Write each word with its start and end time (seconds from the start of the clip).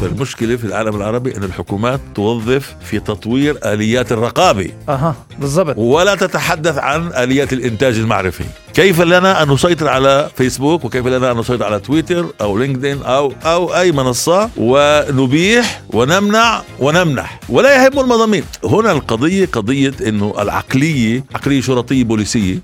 اكبر 0.00 0.20
مشكله 0.20 0.56
في 0.56 0.64
العالم 0.64 0.96
العربي 0.96 1.36
إن 1.36 1.44
الحكومات 1.44 2.00
توظف 2.14 2.74
في 2.84 3.00
تطوير 3.00 3.58
آليات 3.64 4.12
الرقابة. 4.12 4.70
أها 4.88 5.14
بالضبط. 5.38 5.78
ولا 5.78 6.14
تتحدث 6.14 6.78
عن 6.78 7.12
آليات 7.12 7.52
الإنتاج 7.52 7.98
المعرفي. 7.98 8.44
كيف 8.74 9.00
لنا 9.00 9.42
أن 9.42 9.50
نسيطر 9.50 9.88
على 9.88 10.30
فيسبوك؟ 10.36 10.84
وكيف 10.84 11.06
لنا 11.06 11.32
أن 11.32 11.36
نسيطر 11.38 11.64
على 11.64 11.78
تويتر 11.78 12.26
أو 12.40 12.58
لينكدين 12.58 13.02
أو 13.02 13.32
أو 13.44 13.74
أي 13.74 13.92
منصة؟ 13.92 14.50
ونبيح 14.56 15.82
ونمنع 15.88 16.62
ونمنح. 16.78 17.40
ولا 17.48 17.84
يهم 17.84 18.00
المضامين. 18.00 18.44
هنا 18.64 18.92
القضية 18.92 19.46
قضية 19.52 19.94
إنه 20.06 20.34
العقلية 20.38 21.24
عقلية 21.34 21.60
شرطية 21.60 22.04
بوليسية. 22.04 22.58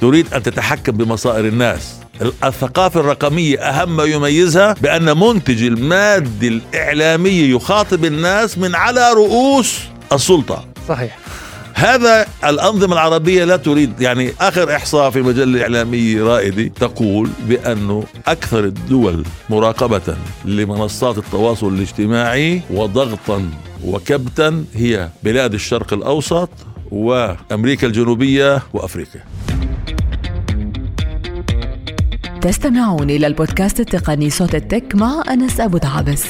تريد 0.00 0.34
أن 0.34 0.42
تتحكم 0.42 0.92
بمصائر 0.92 1.44
الناس. 1.44 1.94
الثقافة 2.44 3.00
الرقمية 3.00 3.58
أهم 3.58 3.96
ما 3.96 4.04
يميزها 4.04 4.74
بأن 4.82 5.18
منتج 5.18 5.62
المادة 5.62 6.48
الإعلامية 6.48 7.54
يخاطب 7.54 8.04
الناس 8.04 8.58
من 8.58 8.74
على 8.74 9.12
رؤوس 9.12 9.78
السلطة. 10.12 10.64
صحيح. 10.88 11.18
هذا 11.74 12.26
الأنظمة 12.44 12.92
العربية 12.92 13.44
لا 13.44 13.56
تريد 13.56 14.00
يعني 14.00 14.32
آخر 14.40 14.76
إحصاء 14.76 15.10
في 15.10 15.22
مجلة 15.22 15.62
إعلامية 15.62 16.22
رائدة 16.22 16.72
تقول 16.80 17.30
بأنه 17.48 18.04
أكثر 18.26 18.64
الدول 18.64 19.24
مراقبة 19.50 20.16
لمنصات 20.44 21.18
التواصل 21.18 21.68
الاجتماعي 21.68 22.62
وضغطا 22.70 23.50
وكبتا 23.84 24.64
هي 24.74 25.08
بلاد 25.22 25.54
الشرق 25.54 25.92
الأوسط 25.92 26.50
وأمريكا 26.90 27.86
الجنوبية 27.86 28.62
وأفريقيا. 28.72 29.24
تستمعون 32.44 33.10
إلى 33.10 33.26
البودكاست 33.26 33.80
التقني 33.80 34.30
صوت 34.30 34.54
التك 34.54 34.94
مع 34.94 35.22
أنس 35.30 35.60
أبو 35.60 35.78
دعابس 35.78 36.24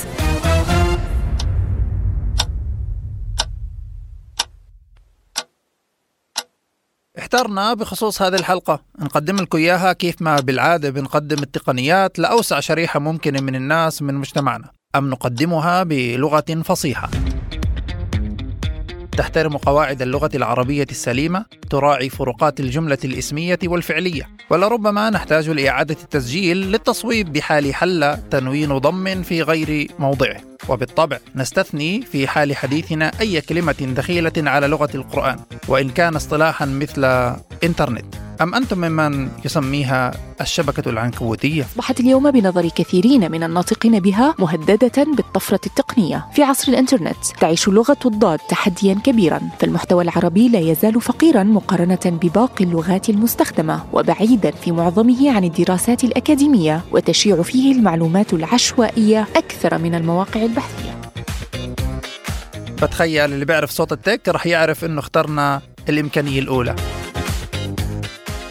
احترنا 7.18 7.74
بخصوص 7.74 8.22
هذه 8.22 8.34
الحلقة. 8.34 8.80
نقدم 8.98 9.36
لكم 9.36 9.58
إياها 9.58 9.92
كيف 9.92 10.22
ما 10.22 10.36
بالعادة 10.36 10.90
بنقدم 10.90 11.42
التقنيات 11.42 12.18
لأوسع 12.18 12.60
شريحة 12.60 13.00
ممكنة 13.00 13.40
من 13.40 13.54
الناس 13.54 14.02
من 14.02 14.14
مجتمعنا. 14.14 14.70
أم 14.96 15.10
نقدمها 15.10 15.82
بلغة 15.82 16.62
فصيحة. 16.64 17.10
تحترم 19.16 19.56
قواعد 19.56 20.02
اللغة 20.02 20.30
العربية 20.34 20.86
السليمة 20.90 21.44
تراعي 21.70 22.08
فروقات 22.08 22.60
الجملة 22.60 22.98
الإسمية 23.04 23.58
والفعلية. 23.64 24.28
ولربما 24.50 25.10
نحتاج 25.10 25.50
لإعادة 25.50 25.96
التسجيل 26.02 26.56
للتصويب 26.56 27.32
بحال 27.32 27.74
حل 27.74 28.16
تنوين 28.30 28.78
ضم 28.78 29.22
في 29.22 29.42
غير 29.42 29.90
موضعه. 29.98 30.40
وبالطبع 30.68 31.18
نستثني 31.34 32.02
في 32.02 32.28
حال 32.28 32.56
حديثنا 32.56 33.12
أي 33.20 33.40
كلمة 33.40 33.94
دخيلة 33.96 34.32
على 34.36 34.66
لغة 34.66 34.90
القرآن 34.94 35.38
وإن 35.68 35.90
كان 35.90 36.16
اصطلاحا 36.16 36.66
مثل 36.66 37.04
إنترنت. 37.64 38.23
أم 38.40 38.54
أنتم 38.54 38.78
ممن 38.78 39.28
يسميها 39.44 40.12
الشبكة 40.40 40.90
العنكبوتية؟ 40.90 41.62
أصبحت 41.62 42.00
اليوم 42.00 42.30
بنظر 42.30 42.68
كثيرين 42.68 43.30
من 43.30 43.42
الناطقين 43.42 44.00
بها 44.00 44.34
مهددة 44.38 45.04
بالطفرة 45.16 45.60
التقنية 45.66 46.26
في 46.32 46.42
عصر 46.42 46.72
الإنترنت. 46.72 47.16
تعيش 47.40 47.68
لغة 47.68 47.96
الضاد 48.06 48.38
تحديا 48.38 48.94
كبيرا 49.04 49.40
فالمحتوى 49.58 50.04
العربي 50.04 50.48
لا 50.48 50.58
يزال 50.58 51.00
فقيرا 51.00 51.42
مقارنة 51.42 51.98
بباقي 52.04 52.64
اللغات 52.64 53.10
المستخدمة 53.10 53.84
وبعيدا 53.92 54.50
في 54.50 54.72
معظمه 54.72 55.36
عن 55.36 55.44
الدراسات 55.44 56.04
الأكاديمية 56.04 56.80
وتشيع 56.92 57.42
فيه 57.42 57.72
المعلومات 57.72 58.32
العشوائية 58.32 59.26
أكثر 59.36 59.78
من 59.78 59.94
المواقع 59.94 60.42
البحثية. 60.42 61.00
بتخيل 62.82 63.32
اللي 63.32 63.44
بيعرف 63.44 63.70
صوت 63.70 63.92
التك 63.92 64.28
رح 64.28 64.46
يعرف 64.46 64.84
إنه 64.84 65.00
اخترنا 65.00 65.60
الإمكانية 65.88 66.38
الأولى. 66.40 66.76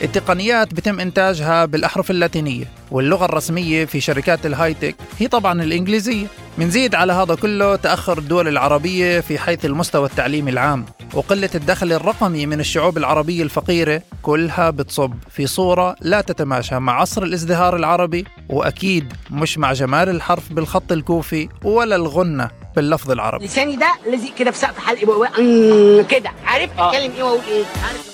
التقنيات 0.03 0.73
بتم 0.73 0.99
إنتاجها 0.99 1.65
بالأحرف 1.65 2.11
اللاتينية 2.11 2.65
واللغة 2.91 3.25
الرسمية 3.25 3.85
في 3.85 4.01
شركات 4.01 4.45
الهاي 4.45 4.73
تك 4.73 4.95
هي 5.19 5.27
طبعا 5.27 5.63
الإنجليزية. 5.63 6.25
منزيد 6.57 6.95
على 6.95 7.13
هذا 7.13 7.35
كله 7.35 7.75
تأخر 7.75 8.17
الدول 8.17 8.47
العربية 8.47 9.19
في 9.19 9.37
حيث 9.39 9.65
المستوى 9.65 10.05
التعليمي 10.05 10.51
العام 10.51 10.85
وقلة 11.13 11.49
الدخل 11.55 11.93
الرقمي 11.93 12.45
من 12.45 12.59
الشعوب 12.59 12.97
العربية 12.97 13.43
الفقيرة 13.43 14.01
كلها 14.21 14.69
بتصب 14.69 15.13
في 15.29 15.47
صورة 15.47 15.95
لا 16.01 16.21
تتماشى 16.21 16.79
مع 16.79 17.01
عصر 17.01 17.23
الازدهار 17.23 17.75
العربي 17.75 18.25
وأكيد 18.49 19.13
مش 19.31 19.57
مع 19.57 19.73
جمال 19.73 20.09
الحرف 20.09 20.53
بالخط 20.53 20.91
الكوفي 20.91 21.49
ولا 21.63 21.95
الغنة 21.95 22.49
باللفظ 22.75 23.11
العربي. 23.11 23.45
لساني 23.45 23.75
ده 23.75 23.93
لازق 24.11 24.35
كده 24.35 24.51
في 24.51 24.57
سقف 24.57 24.77
حلقي 24.79 25.03
أمم 25.39 26.03
كده 26.03 26.31
عارف؟ 26.45 26.69
أتكلم 26.79 27.11
إيه 27.11 27.23
وأقول 27.23 27.39
إيه؟ 27.49 27.63
عارف؟ 27.87 28.13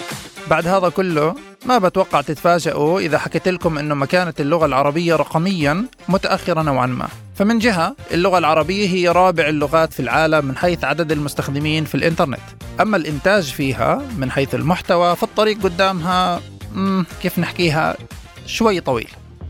بعد 0.49 0.67
هذا 0.67 0.89
كله 0.89 1.48
ما 1.65 1.77
بتوقع 1.77 2.21
تتفاجئوا 2.21 2.99
إذا 2.99 3.17
حكيت 3.17 3.47
لكم 3.47 3.77
أنه 3.77 3.95
مكانة 3.95 4.33
اللغة 4.39 4.65
العربية 4.65 5.15
رقميا 5.15 5.85
متأخرة 6.09 6.61
نوعا 6.61 6.87
ما. 6.87 7.07
فمن 7.35 7.59
جهة 7.59 7.95
اللغة 8.11 8.37
العربية 8.37 8.89
هي 8.89 9.07
رابع 9.07 9.47
اللغات 9.47 9.93
في 9.93 9.99
العالم 9.99 10.45
من 10.45 10.57
حيث 10.57 10.83
عدد 10.83 11.11
المستخدمين 11.11 11.85
في 11.85 11.95
الإنترنت. 11.95 12.39
أما 12.81 12.97
الإنتاج 12.97 13.43
فيها 13.43 14.01
من 14.17 14.31
حيث 14.31 14.55
المحتوى 14.55 15.15
فالطريق 15.15 15.63
قدامها 15.63 16.41
كيف 17.21 17.39
نحكيها 17.39 17.97
شوي 18.45 18.79
طويل. 18.81 19.09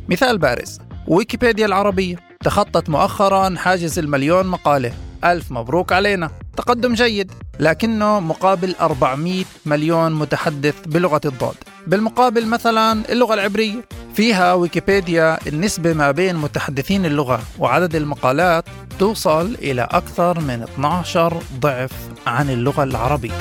مثال 0.09 0.37
بارز 0.37 0.79
ويكيبيديا 1.07 1.65
العربية. 1.65 2.15
تخطت 2.43 2.89
مؤخرا 2.89 3.55
حاجز 3.57 3.99
المليون 3.99 4.45
مقالة. 4.47 4.93
ألف 5.23 5.51
مبروك 5.51 5.91
علينا. 5.91 6.31
تقدم 6.57 6.93
جيد 6.93 7.31
لكنه 7.59 8.19
مقابل 8.19 8.75
400 8.81 9.45
مليون 9.65 10.13
متحدث 10.13 10.75
بلغة 10.85 11.21
الضاد. 11.25 11.55
بالمقابل 11.87 12.45
مثلا 12.45 13.11
اللغة 13.11 13.33
العبرية. 13.33 13.85
فيها 14.13 14.53
ويكيبيديا 14.53 15.37
النسبة 15.47 15.93
ما 15.93 16.11
بين 16.11 16.35
متحدثين 16.35 17.05
اللغة 17.05 17.41
وعدد 17.59 17.95
المقالات 17.95 18.65
توصل 18.99 19.55
إلى 19.61 19.87
أكثر 19.91 20.39
من 20.39 20.63
12 20.63 21.43
ضعف 21.59 21.91
عن 22.27 22.49
اللغة 22.49 22.83
العربية. 22.83 23.37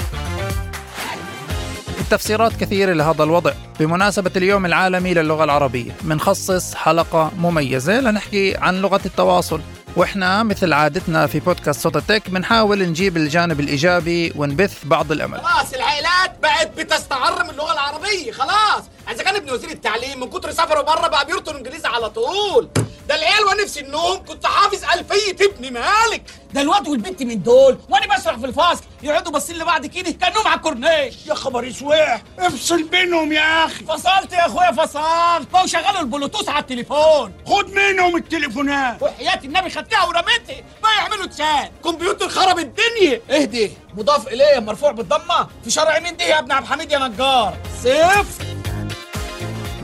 التفسيرات 2.01 2.53
كثيرة 2.61 2.93
لهذا 2.93 3.25
الوضع. 3.25 3.53
بمناسبة 3.81 4.31
اليوم 4.37 4.67
العالمي 4.67 5.15
للغة 5.15 5.45
العربية 5.45 5.93
منخصص 6.05 6.75
حلقة 6.75 7.33
مميزة 7.39 8.01
لنحكي 8.01 8.57
عن 8.57 8.81
لغة 8.81 9.01
التواصل. 9.07 9.61
وإحنا 9.99 10.43
مثل 10.43 10.73
عادتنا 10.73 11.27
في 11.27 11.41
بودكاست 11.41 11.81
صوت 11.81 11.97
التك 11.97 12.31
بنحاول 12.31 12.89
نجيب 12.89 13.17
الجانب 13.17 13.61
الإيجابي 13.61 14.33
ونبث 14.37 14.85
بعض 14.85 15.13
الأمل. 15.13 15.41
خلاص 15.41 15.73
العائلات 15.75 16.39
بقت 16.43 16.71
بتستعر 16.79 17.45
من 17.45 17.51
اللغة 17.51 17.73
العربية 17.73 18.33
خلاص. 18.33 18.83
إذا 19.11 19.23
كان 19.23 19.37
ابن 19.37 19.51
وزير 19.51 19.71
التعليم 19.71 20.21
من 20.21 20.31
كتر 20.31 20.51
سفره 20.51 20.81
بره 20.81 21.09
بقى 21.09 21.27
بيرطل 21.27 21.57
إنجليزي 21.57 21.89
على 21.89 22.11
طول. 22.11 22.69
ده 23.09 23.15
العيال 23.15 23.45
ونفس 23.45 23.79
النوم 23.79 24.25
كنت 24.25 24.47
حافظ 24.47 24.85
ألفية 24.85 25.47
ابن 25.47 25.73
مالك. 25.73 26.23
ده 26.53 26.61
الواد 26.61 26.89
والبنت 26.89 27.23
من 27.23 27.43
دول. 27.43 27.79
وأنا 27.89 28.07
بشرح 28.07 28.37
في 28.37 28.47
الفصل. 28.47 28.85
يقعدوا 29.03 29.33
باصين 29.33 29.59
لبعض 29.59 29.87
كده 29.87 30.11
كأنهم 30.11 30.47
على 30.47 30.57
الكورنيش. 30.57 31.27
يا 31.27 31.35
خبر 31.35 31.69
اسوح 31.69 32.23
افصل 32.39 32.83
بينهم 32.83 33.33
يا 33.33 33.65
أخي. 33.65 33.85
فصلت 33.85 34.33
يا 34.33 34.47
أخويا 34.47 34.73
فصلت. 34.73 35.49
بقوا 35.53 35.67
شغلوا 35.67 36.01
البلوتوث 36.01 36.49
على 36.49 36.59
التليفون. 36.59 37.33
خد 37.47 37.71
منهم 37.71 38.17
التليفونات. 38.17 39.03
وحياة 39.03 39.41
النبي 39.45 39.71
خدتها 39.71 40.05
ورميتها. 40.05 40.65
ما 40.83 40.89
يعملوا 40.99 41.27
تشات. 41.27 41.73
كمبيوتر 41.85 42.29
خرب 42.29 42.59
الدنيا. 42.59 43.21
اهدي. 43.31 43.73
مضاف 43.95 44.29
إليه 44.29 44.59
مرفوع 44.59 44.91
بالضمة. 44.91 45.49
في 45.65 45.71
شرع 45.71 45.99
مين 45.99 46.17
دي 46.17 46.25
يا 46.25 46.39
ابن 46.39 46.53
عبد 46.53 46.67
الحميد 46.67 46.93
يا 46.93 46.99
نجار. 46.99 47.57
صفر. 47.83 48.58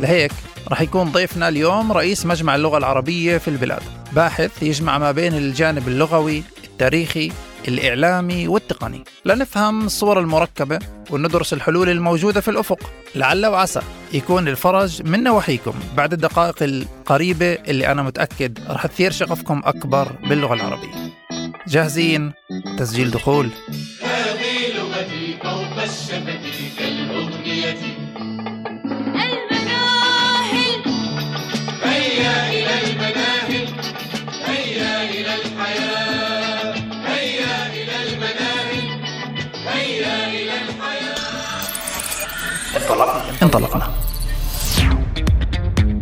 لهيك 0.00 0.32
رح 0.68 0.80
يكون 0.80 1.12
ضيفنا 1.12 1.48
اليوم 1.48 1.92
رئيس 1.92 2.26
مجمع 2.26 2.54
اللغة 2.54 2.78
العربية 2.78 3.38
في 3.38 3.48
البلاد. 3.48 3.82
باحث 4.12 4.62
يجمع 4.62 4.98
ما 4.98 5.12
بين 5.12 5.34
الجانب 5.34 5.88
اللغوي 5.88 6.42
التاريخي 6.64 7.32
الإعلامي 7.68 8.48
والتقني. 8.48 9.04
لنفهم 9.24 9.86
الصور 9.86 10.20
المركبة 10.20 10.78
وندرس 11.10 11.52
الحلول 11.52 11.88
الموجودة 11.88 12.40
في 12.40 12.50
الأفق. 12.50 12.90
لعل 13.14 13.46
وعسى 13.46 13.80
يكون 14.12 14.48
الفرج 14.48 15.02
من 15.02 15.22
نواحيكم. 15.22 15.74
بعد 15.96 16.12
الدقائق 16.12 16.62
القريبة 16.62 17.52
اللي 17.52 17.86
أنا 17.92 18.02
متأكد 18.02 18.58
رح 18.70 18.86
تثير 18.86 19.10
شغفكم 19.10 19.62
أكبر 19.64 20.12
باللغة 20.28 20.54
العربية. 20.54 21.14
جاهزين؟ 21.68 22.32
تسجيل 22.78 23.10
دخول. 23.10 23.50
الحياة 42.94 43.42
انطلقنا. 43.42 43.90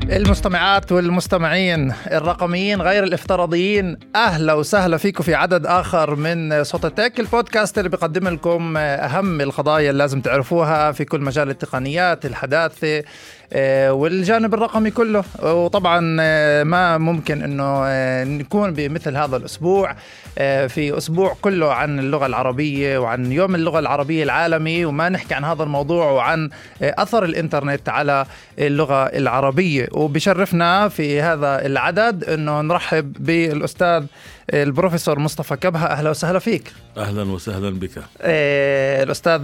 المستمعات 0.03 0.93
والمستمعين 0.93 1.93
الرقميين 2.07 2.83
غير 2.83 3.05
الافتراضيين 3.05 3.97
أهلا 4.17 4.53
وسهلا 4.53 4.97
فيكم 4.97 5.25
في 5.25 5.35
عدد 5.35 5.67
آخر 5.67 6.15
من 6.15 6.65
صوت 6.65 6.85
التك 6.85 7.21
البودكاست 7.21 7.79
اللي 7.79 7.89
بيقدم 7.89 8.29
لكم 8.29 8.77
أهم 8.77 9.41
القضايا 9.41 9.91
اللي 9.91 9.99
لازم 9.99 10.21
تعرفوها 10.21 10.93
في 10.93 11.05
كل 11.05 11.21
مجال 11.21 11.51
التقنيات 11.51 12.27
الحداثة 12.27 13.03
والجانب 13.91 14.55
الرقمي 14.55 14.91
كله. 14.91 15.25
وطبعا 15.43 16.17
آه، 16.21 16.63
ما 16.63 16.99
ممكن 16.99 17.43
إنه 17.43 17.83
آه، 17.87 18.25
نكون 18.25 18.73
بمثل 18.73 19.17
هذا 19.17 19.37
الأسبوع. 19.37 19.97
في 20.69 20.97
أسبوع 20.99 21.37
كله 21.43 21.73
عن 21.73 21.99
اللغة 21.99 22.27
العربية 22.27 22.99
وعن 22.99 23.33
يوم 23.33 23.55
اللغة 23.55 23.79
العربية 23.79 24.23
العالمي 24.23 24.85
وما 24.85 25.09
نحكي 25.09 25.35
عن 25.35 25.45
هذا 25.45 25.63
الموضوع 25.63 26.11
وعن 26.11 26.51
أثر 26.83 27.25
الإنترنت 27.25 27.89
على 27.89 28.27
اللغة 28.59 29.05
العربية. 29.05 29.89
وبشرفنا 29.93 30.89
في 30.89 31.21
هذا 31.21 31.67
العدد 31.67 32.25
إنه 32.25 32.61
نرحب 32.61 33.13
بالأستاذ 33.21 34.05
البروفيسور 34.51 35.19
مصطفى 35.19 35.57
كبهة 35.57 35.87
أهلا 35.87 36.11
وسهلا 36.11 36.39
فيك. 36.39 36.73
أهلا 36.97 37.23
وسهلا 37.23 37.71
بك. 37.71 37.91
آه، 38.21 39.03
الأستاذ 39.03 39.41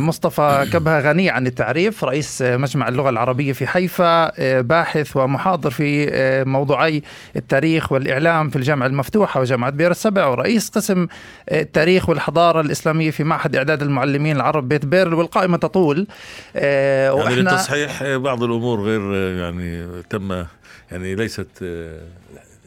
مصطفى 0.00 0.68
كبهة 0.72 1.00
غني 1.00 1.30
عن 1.30 1.46
التعريف 1.46 2.04
رئيس 2.04 2.42
مجمع 2.42 2.88
اللغة 2.88 3.10
العربية 3.10 3.52
في 3.52 3.66
حيفا 3.66 4.32
آه، 4.38 4.60
باحث 4.60 5.16
ومحاضر 5.16 5.70
في 5.70 6.08
آه، 6.12 6.44
موضوعي 6.44 7.02
التاريخ 7.36 7.92
والإعلام 7.92 8.50
في 8.50 8.56
الجامعة 8.56 8.86
المفتوحة 8.86 9.40
وجامعة 9.40 9.70
بير 9.70 9.90
السبع 9.90 10.26
ورئيس 10.26 10.68
قسم 10.68 11.06
التاريخ 11.52 12.08
والحضارة 12.08 12.60
الإسلامية 12.60 13.10
في 13.10 13.24
معهد 13.24 13.56
إعداد 13.56 13.82
المعلمين 13.82 14.36
العرب 14.36 14.68
بيت 14.68 14.84
بيرل 14.86 15.14
والقائمة 15.14 15.56
تطول. 15.56 16.06
يعني 16.54 17.34
للتصحيح 17.36 18.16
بعض 18.16 18.42
الأمور 18.42 18.80
غير 18.80 19.14
يعني 19.38 19.86
تم 20.10 20.44
يعني 20.90 21.14
ليست 21.14 21.48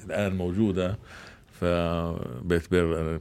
الآن 0.05 0.35
موجودة. 0.35 0.95
فبيت 1.63 2.71
بير 2.71 3.19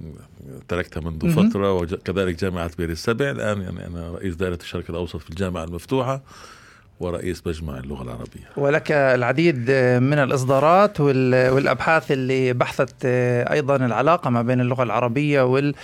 تركتها 0.69 1.01
منذ 1.01 1.31
فترة 1.31 1.73
وكذلك 1.73 2.41
جامعة 2.41 2.71
بير 2.79 2.91
السبع. 2.91 3.31
الآن 3.31 3.63
يعني 3.63 3.87
أنا 3.87 4.11
رئيس 4.11 4.35
دائرة 4.35 4.59
الشرق 4.63 4.85
الأوسط 4.91 5.17
في 5.17 5.31
الجامعة 5.31 5.65
المفتوحة. 5.65 6.23
ورئيس 7.03 7.47
مجمع 7.47 7.79
اللغة 7.79 8.03
العربية. 8.03 8.49
ولك 8.57 8.93
العديد 8.93 9.71
من 10.01 10.19
الإصدارات 10.19 11.01
والأبحاث 11.01 12.13
اللي 12.13 12.53
بحثت 12.53 13.05
أيضا 13.51 13.77
العلاقة 13.77 14.31
ما 14.31 14.43
بين 14.43 14.61
اللغة 14.61 14.83
العربية 14.83 15.43
وال 15.43 15.75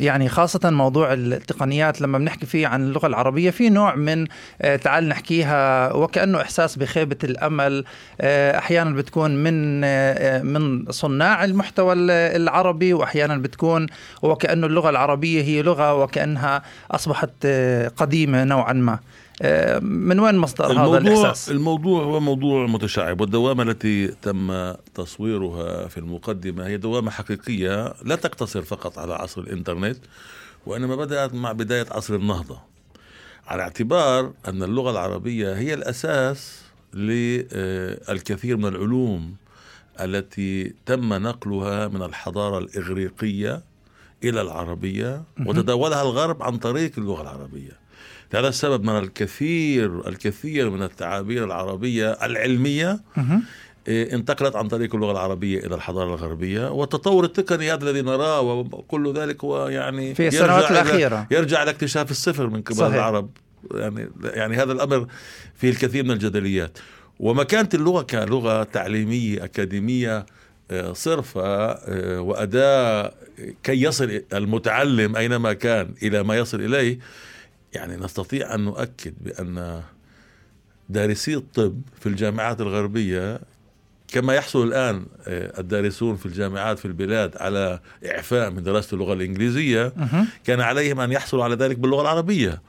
يعني 0.00 0.28
خاصة 0.28 0.70
موضوع 0.70 1.12
التقنيات. 1.12 2.00
لما 2.00 2.18
بنحكي 2.18 2.46
فيه 2.46 2.66
عن 2.66 2.82
اللغة 2.82 3.06
العربية 3.06 3.50
في 3.50 3.70
نوع 3.70 3.94
من 3.94 4.26
آه، 4.62 4.76
تعال 4.76 5.08
نحكيها 5.08 5.92
وكأنه 5.92 6.40
إحساس 6.40 6.76
بخيبة 6.76 7.16
الأمل. 7.24 7.84
آه، 8.20 8.58
أحيانا 8.58 8.90
بتكون 8.90 9.42
من 9.42 9.80
آه، 9.84 10.42
من 10.42 10.84
صناع 10.90 11.44
المحتوى 11.44 11.94
العربي 12.36 12.92
وأحيانا 12.92 13.36
بتكون 13.36 13.86
وكأنه 14.22 14.66
اللغة 14.66 14.90
العربية 14.90 15.42
هي 15.42 15.62
لغة 15.62 15.94
وكأنها 15.94 16.62
أصبحت 16.90 17.46
قديمة 17.96 18.44
نوعا 18.44 18.72
ما. 18.72 18.98
من 19.82 20.20
وين 20.20 20.34
مصدر 20.34 20.72
هذا 20.72 20.98
الإحساس؟ 20.98 21.50
الموضوع 21.50 22.02
هو 22.04 22.20
موضوع 22.20 22.66
متشعب 22.66 23.20
والدوامة 23.20 23.62
التي 23.62 24.06
تم 24.08 24.72
تصويرها 24.94 25.88
في 25.88 25.98
المقدمة 25.98 26.66
هي 26.66 26.76
دوامة 26.76 27.10
حقيقية 27.10 27.94
لا 28.04 28.16
تقتصر 28.16 28.62
فقط 28.62 28.98
على 28.98 29.14
عصر 29.14 29.40
الإنترنت 29.40 29.98
وإنما 30.66 30.96
بدأت 30.96 31.34
مع 31.34 31.52
بداية 31.52 31.86
عصر 31.90 32.14
النهضة 32.14 32.60
على 33.46 33.62
اعتبار 33.62 34.32
أن 34.48 34.62
اللغة 34.62 34.90
العربية 34.90 35.54
هي 35.54 35.74
الأساس 35.74 36.62
للكثير 36.94 38.56
من 38.56 38.66
العلوم 38.66 39.34
التي 40.00 40.74
تم 40.86 41.14
نقلها 41.14 41.88
من 41.88 42.02
الحضارة 42.02 42.58
الإغريقية 42.58 43.62
إلى 44.24 44.40
العربية 44.40 45.22
وتداولها 45.46 46.02
الغرب 46.02 46.42
عن 46.42 46.56
طريق 46.58 46.92
اللغة 46.98 47.22
العربية 47.22 47.87
لهذا 48.34 48.48
السبب 48.48 48.84
من 48.84 48.98
الكثير 48.98 50.08
الكثير 50.08 50.70
من 50.70 50.82
التعابير 50.82 51.44
العربية 51.44 52.12
العلمية 52.12 53.00
إيه، 53.88 54.14
انتقلت 54.14 54.56
عن 54.56 54.68
طريق 54.68 54.94
اللغة 54.94 55.12
العربية 55.12 55.66
إلى 55.66 55.74
الحضارة 55.74 56.14
الغربية 56.14 56.70
والتطور 56.70 57.24
التقني 57.24 57.72
هذا 57.72 57.90
الذي 57.90 58.02
نراه 58.02 58.40
وكل 58.40 59.12
ذلك 59.12 59.44
هو 59.44 59.68
يعني 59.68 60.14
في 60.14 60.28
السنوات 60.28 60.70
الأخيرة. 60.70 61.26
يرجع 61.30 61.62
إلى 61.62 61.70
اكتشاف 61.70 62.10
الصفر 62.10 62.46
من 62.46 62.62
قبل 62.62 62.76
صحيح. 62.76 62.94
العرب. 62.94 63.30
يعني 63.74 64.08
يعني 64.24 64.56
هذا 64.56 64.72
الأمر 64.72 65.06
فيه 65.54 65.70
الكثير 65.70 66.04
من 66.04 66.10
الجدليات. 66.10 66.78
ومكانة 67.20 67.68
اللغة 67.74 68.02
كلغة 68.02 68.62
تعليمية 68.62 69.44
أكاديمية 69.44 70.26
إيه، 70.70 70.92
صرفة 70.92 71.70
إيه، 71.72 72.18
وأداة 72.18 73.12
كي 73.62 73.82
يصل 73.82 74.22
المتعلم 74.32 75.16
أينما 75.16 75.52
كان 75.52 75.94
إلى 76.02 76.22
ما 76.22 76.36
يصل 76.36 76.60
إليه 76.60 76.98
يعني 77.72 77.96
نستطيع 77.96 78.54
أن 78.54 78.60
نؤكد 78.60 79.14
بأن 79.20 79.82
دارسي 80.88 81.34
الطب 81.34 81.80
في 82.00 82.08
الجامعات 82.08 82.60
الغربية 82.60 83.40
كما 84.08 84.34
يحصل 84.34 84.66
الآن 84.68 85.06
آه، 85.26 85.60
الدارسون 85.60 86.16
في 86.16 86.26
الجامعات 86.26 86.78
في 86.78 86.84
البلاد 86.84 87.36
على 87.36 87.80
إعفاء 88.06 88.50
من 88.50 88.62
دراسة 88.62 88.94
اللغة 88.94 89.12
الإنجليزية 89.12 89.92
كان 90.44 90.60
عليهم 90.60 91.00
أن 91.00 91.12
يحصلوا 91.12 91.44
على 91.44 91.54
ذلك 91.54 91.78
باللغة 91.78 92.02
العربية. 92.02 92.62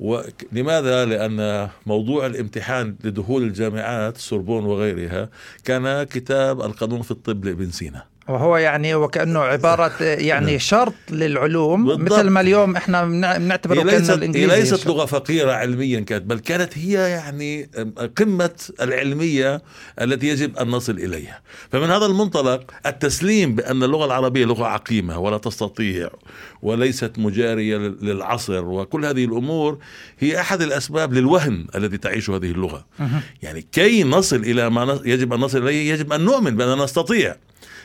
ولماذا؟ 0.00 1.04
لأن 1.04 1.68
موضوع 1.86 2.26
الامتحان 2.26 2.96
لدخول 3.04 3.42
الجامعات 3.42 4.16
السوربون 4.16 4.64
وغيرها 4.64 5.28
كان 5.64 6.02
كتاب 6.02 6.60
القانون 6.60 7.02
في 7.02 7.10
الطب 7.10 7.44
لابن 7.44 7.70
سينا. 7.70 8.04
وهو 8.28 8.56
يعني 8.56 8.94
وكأنه 8.94 9.40
عبارة 9.54 10.02
يعني 10.02 10.58
شرط 10.58 10.94
للعلوم 11.10 11.84
بالضبط. 11.84 12.12
مثل 12.12 12.28
ما 12.28 12.40
اليوم 12.40 12.76
إحنا 12.76 13.04
بنعتبره 13.04 13.82
ليست 13.82 14.10
الإنجليزي 14.10 14.52
هي 14.52 14.60
ليست 14.60 14.86
لغة 14.86 15.04
فقيرة 15.04 15.52
علميا 15.52 16.00
كانت 16.00 16.24
بل 16.24 16.38
كانت 16.38 16.78
هي 16.78 16.92
يعني 16.92 17.70
قمة 18.16 18.50
العلمية 18.80 19.62
التي 20.00 20.28
يجب 20.28 20.56
أن 20.56 20.68
نصل 20.68 20.92
إليها. 20.92 21.40
فمن 21.72 21.90
هذا 21.90 22.06
المنطلق 22.06 22.70
التسليم 22.86 23.54
بأن 23.54 23.82
اللغة 23.82 24.04
العربية 24.04 24.44
لغة 24.44 24.66
عقيمة 24.66 25.18
ولا 25.18 25.38
تستطيع 25.38 26.08
وليست 26.62 27.12
مجارية 27.18 27.76
للعصر 27.76 28.64
وكل 28.64 29.04
هذه 29.04 29.24
الأمور 29.24 29.78
هي 30.18 30.40
أحد 30.40 30.62
الأسباب 30.62 31.12
للوهن 31.12 31.66
الذي 31.74 31.98
تعيشه 31.98 32.36
هذه 32.36 32.50
اللغة. 32.50 32.86
يعني 33.42 33.66
كي 33.72 34.04
نصل 34.04 34.36
إلى 34.36 34.70
ما 34.70 35.00
يجب 35.04 35.32
أن 35.32 35.40
نصل 35.40 35.62
إليه 35.62 35.92
يجب 35.92 36.12
أن 36.12 36.20
نؤمن 36.20 36.56
بأننا 36.56 36.84
نستطيع. 36.84 37.36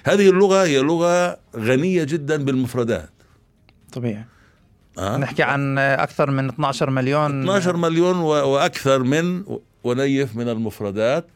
هذه 0.04 0.30
اللغة 0.30 0.64
هي 0.64 0.80
لغة 0.80 1.38
غنية 1.56 2.04
جدا 2.04 2.44
بالمفردات. 2.44 3.10
طبيعي. 3.94 4.26
أه؟ 4.98 5.18
نحكي 5.18 5.44
عن 5.44 5.78
أكثر 5.78 6.32
من 6.32 6.50
12 6.50 6.90
مليون. 6.90 7.42
12 7.42 7.78
مليون 7.78 8.18
وأكثر 8.18 9.04
من 9.04 9.44
ونيف 9.84 10.36
من 10.36 10.50
المفردات. 10.50 11.28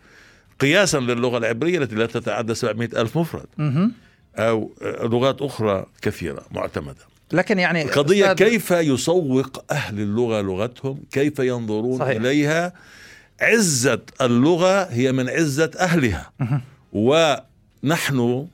قياسا 0.59 0.97
للغة 0.97 1.37
العبرية 1.37 1.77
التي 1.77 1.95
لا 1.95 2.05
تتعدى 2.05 2.55
700 2.55 2.89
ألف 3.01 3.17
مفرد. 3.17 3.47
أو 4.35 4.71
لغات 4.83 5.41
أخرى 5.41 5.85
كثيرة 6.01 6.45
معتمدة. 6.51 7.07
لكن 7.31 7.59
يعني 7.59 7.83
قضية 7.83 8.33
كيف 8.33 8.71
يسوق 8.71 9.63
أهل 9.71 9.99
اللغة 9.99 10.41
لغتهم؟ 10.41 11.03
كيف 11.11 11.39
ينظرون 11.39 11.99
صحيح. 11.99 12.15
إليها؟ 12.15 12.73
عزة 13.41 14.01
اللغة 14.21 14.83
هي 14.83 15.11
من 15.11 15.29
عزة 15.29 15.71
أهلها. 15.79 16.31
ونحن 16.93 18.47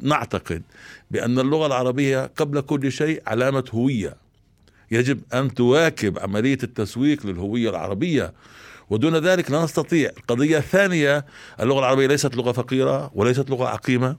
نعتقد 0.00 0.62
بأن 1.10 1.38
اللغة 1.38 1.66
العربية 1.66 2.30
قبل 2.36 2.60
كل 2.60 2.92
شيء 2.92 3.22
علامة 3.26 3.64
هوية. 3.72 4.16
يجب 4.90 5.20
أن 5.34 5.54
تواكب 5.54 6.18
عملية 6.18 6.58
التسويق 6.62 7.26
للهوية 7.26 7.70
العربية. 7.70 8.32
ودون 8.90 9.16
ذلك 9.16 9.50
لا 9.50 9.64
نستطيع. 9.64 10.10
القضية 10.16 10.58
الثانية 10.58 11.24
اللغة 11.60 11.78
العربية 11.78 12.06
ليست 12.06 12.36
لغة 12.36 12.52
فقيرة 12.52 13.10
وليست 13.14 13.50
لغة 13.50 13.68
عقيمة. 13.68 14.16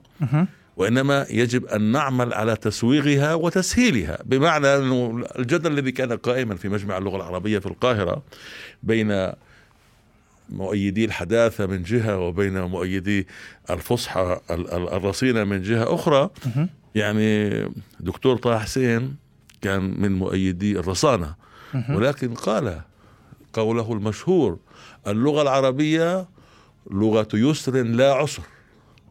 وإنما 0.76 1.26
يجب 1.30 1.66
أن 1.66 1.82
نعمل 1.92 2.34
على 2.34 2.56
تسويغها 2.56 3.34
وتسهيلها. 3.34 4.18
بمعنى 4.24 4.76
أنه 4.76 5.24
الجدل 5.38 5.72
الذي 5.72 5.92
كان 5.92 6.16
قائما 6.16 6.56
في 6.56 6.68
مجمع 6.68 6.98
اللغة 6.98 7.16
العربية 7.16 7.58
في 7.58 7.66
القاهرة 7.66 8.22
بين 8.82 9.32
مؤيدي 10.48 11.04
الحداثة 11.04 11.66
من 11.66 11.82
جهة 11.82 12.18
وبين 12.18 12.60
مؤيدي 12.60 13.26
الفصحى 13.70 14.40
الرصينة 14.70 15.44
من 15.44 15.62
جهة 15.62 15.94
أخرى. 15.94 16.30
يعني 16.94 17.50
دكتور 18.00 18.36
طه 18.36 18.58
حسين 18.58 19.16
كان 19.62 20.00
من 20.00 20.12
مؤيدي 20.12 20.78
الرصانة 20.78 21.34
ولكن 21.90 22.34
قال 22.34 22.80
قوله 23.52 23.92
المشهور 23.92 24.58
اللغة 25.06 25.42
العربية 25.42 26.28
لغة 26.90 27.28
يسر 27.34 27.82
لا 27.82 28.12
عسر 28.12 28.42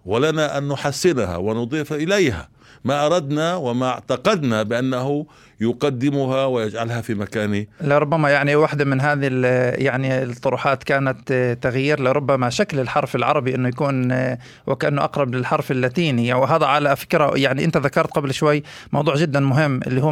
ولنا 0.06 0.58
أن 0.58 0.68
نحسنها 0.68 1.38
ونضيف 1.38 1.94
إليها 1.94 2.50
ما 2.84 3.06
أردنا 3.06 3.56
وما 3.56 3.88
اعتقدنا 3.90 4.64
بأنه 4.64 5.26
يقدمها 5.64 6.46
ويجعلها 6.46 7.02
في 7.02 7.14
مكان 7.14 7.66
لربما 7.82 8.30
يعني 8.30 8.56
واحدة 8.56 8.86
من 8.86 9.02
هذه 9.02 9.28
يعني 9.78 10.24
الطروحات 10.24 10.84
كانت 10.84 11.34
تغيير 11.62 12.00
لربما 12.00 12.50
شكل 12.50 12.80
الحرف 12.80 13.16
العربي 13.16 13.56
إنه 13.56 13.68
يكون 13.70 14.14
وكأنه 14.68 15.04
أقرب 15.04 15.36
للحرف 15.36 15.72
اللاتيني. 15.72 16.34
وهذا 16.34 16.66
على 16.66 16.96
فكرة 16.96 17.38
يعني 17.38 17.66
أنت 17.66 17.78
ذكرت 17.78 18.12
قبل 18.12 18.34
شوي 18.34 18.64
موضوع 18.92 19.16
جدا 19.16 19.40
مهم 19.40 19.80
اللي 19.88 20.02
هو 20.04 20.10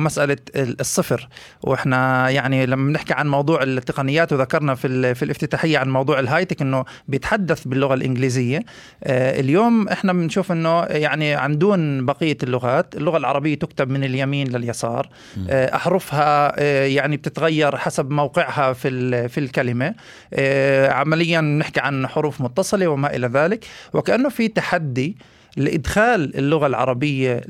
ال- 0.55 0.79
الصفر. 0.79 1.27
وإحنا 1.63 2.29
يعني 2.29 2.65
لما 2.65 2.87
بنحكي 2.87 3.13
عن 3.13 3.27
موضوع 3.27 3.63
التقنيات 3.63 4.33
وذكرنا 4.33 4.75
في 4.75 5.15
في 5.15 5.25
الافتتاحية 5.25 5.77
عن 5.77 5.89
موضوع 5.89 6.19
الهايتك 6.19 6.61
إنه 6.61 6.85
بيتحدث 7.07 7.67
باللغة 7.67 7.93
الإنجليزية. 7.93 8.59
آه، 9.03 9.39
اليوم 9.39 9.87
إحنا 9.87 10.13
بنشوف 10.13 10.51
إنه 10.51 10.81
يعني 10.83 11.33
عن 11.33 11.57
دون 11.57 12.05
بقية 12.05 12.37
اللغات 12.43 12.95
اللغة 12.95 13.17
العربية 13.17 13.55
تكتب 13.55 13.89
من 13.89 14.03
اليمين 14.03 14.47
لليسار. 14.47 15.09
أحرفها 15.49 16.53
آه، 16.59 16.85
يعني 16.85 17.17
بتتغير 17.17 17.77
حسب 17.77 18.09
موقعها 18.11 18.73
في 18.73 19.27
في 19.29 19.39
الكلمة. 19.39 19.95
آه، 20.33 20.89
عمليا 20.91 21.41
نحكي 21.41 21.79
عن 21.79 22.07
حروف 22.07 22.41
متصلة 22.41 22.87
وما 22.87 23.15
إلى 23.15 23.27
ذلك. 23.27 23.65
وكأنه 23.93 24.29
في 24.29 24.47
تحدي 24.47 25.17
لإدخال 25.57 26.37
اللغة 26.37 26.67
العربية 26.67 27.41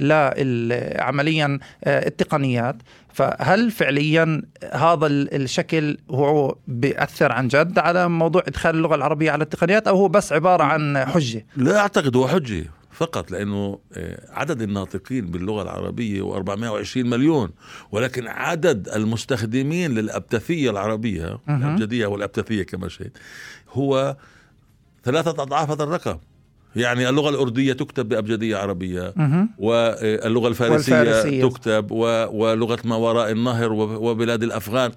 عمليا 1.00 1.60
آه، 1.84 2.08
التقنيات. 2.08 2.76
فهل 3.14 3.72
فعليا 3.72 4.42
هذا 4.74 5.06
ال- 5.08 5.42
الشكل 5.42 5.98
هو 6.12 6.56
بيأثر 6.68 7.32
عن 7.32 7.48
جد 7.48 7.80
على 7.80 8.10
موضوع 8.10 8.44
إدخال 8.48 8.76
اللغة 8.76 8.96
العربية 8.96 9.32
على 9.32 9.44
التقنيات 9.44 9.88
أو 9.88 9.96
هو 9.98 10.08
بس 10.08 10.34
عبارة 10.34 10.64
عن 10.64 11.06
حجة؟ 11.06 11.46
لا 11.56 11.78
أعتقد 11.80 12.16
هو 12.16 12.28
حجة. 12.28 12.66
فقط 13.02 13.32
لأنه 13.32 13.80
آه، 13.94 14.20
عدد 14.30 14.62
الناطقين 14.62 15.26
باللغة 15.26 15.62
العربية 15.62 16.22
هو 16.22 16.36
420 16.36 17.10
مليون 17.10 17.50
ولكن 17.92 18.28
عدد 18.28 18.90
المستخدمين 18.90 19.92
للأبتثية 19.92 20.70
العربية 20.70 21.38
مهم. 21.48 21.64
الأبجدية 21.64 22.06
والأبتثية 22.06 22.64
كما 22.64 22.90
شيء 22.90 23.10
هو 23.74 24.18
ثلاثة 25.04 25.30
أضعاف 25.44 25.72
هذا 25.72 25.84
الرقم 25.84 26.18
يعني 26.76 27.10
اللغة 27.10 27.30
الأردية 27.30 27.74
تكتب 27.74 28.10
بأبجدية 28.10 28.58
عربية 28.58 29.14
مهم. 29.16 29.50
واللغة 29.58 30.48
الفارسية, 30.48 30.96
والفارسية. 30.98 31.50
تكتب 31.50 31.92
و- 31.92 32.28
ولغة 32.32 32.80
ما 32.86 32.96
وراء 32.96 33.32
النهر 33.32 33.74
وب- 33.74 34.02
وبلاد 34.02 34.44
الأفغان 34.44 34.92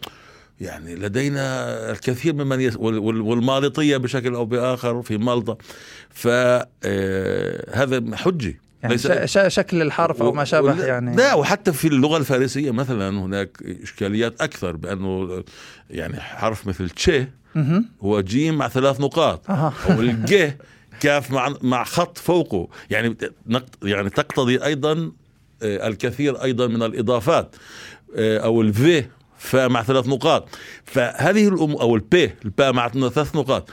يعني 0.61 0.95
لدينا 0.95 1.91
الكثير 1.91 2.35
ممن 2.35 2.61
يس 2.61 2.77
وال- 2.77 2.99
وال- 2.99 3.21
والمالطية 3.21 3.97
بشكل 3.97 4.35
أو 4.35 4.45
بآخر 4.45 5.03
في 5.03 5.19
مالطا. 5.19 5.57
فهذا 6.85 8.17
حجه 8.17 8.61
يعني 8.83 8.95
ليس- 8.95 9.39
شكل 9.49 9.83
الحرف 9.83 10.23
أو 10.23 10.33
ما 10.33 10.45
شابه 10.45 10.85
يعني. 10.85 11.17
لا 11.17 11.35
وحتى 11.35 11.73
في 11.73 11.89
اللغة 11.89 12.17
الفارسية 12.17 12.71
مثلا 12.71 13.09
هناك 13.21 13.63
إشكاليات 13.83 14.41
أكثر 14.41 14.77
بأنه 14.77 15.45
يعني 15.91 16.21
حرف 16.21 16.67
مثل 16.67 16.91
تشي. 16.91 17.27
هو 18.03 18.21
جيم 18.21 18.55
مع 18.59 18.69
ثلاث 18.69 19.01
نقاط. 19.01 19.51
أو 19.51 20.01
الج 20.01 20.51
كاف 21.01 21.31
مع 21.31 21.55
مع 21.63 21.85
خط 21.85 22.19
فوقه. 22.19 22.69
يعني 22.91 23.17
يعني 23.83 24.11
تقتضي 24.11 24.65
أيضا 24.65 25.13
آه، 25.63 25.89
الكثير 25.89 26.43
أيضا 26.43 26.67
من 26.67 26.83
الإضافات. 26.83 27.57
آه، 28.17 28.39
أو 28.39 28.63
الفي 28.63 29.05
فا 29.45 29.69
مع 29.69 29.83
ثلاث 29.83 30.09
نقاط 30.09 30.49
فهذه 30.85 31.49
الأم 31.49 31.73
أو 31.73 31.95
البي 31.95 32.31
الباء 32.45 32.73
مع 32.73 32.89
ثلاث 32.89 33.37
نقاط 33.37 33.71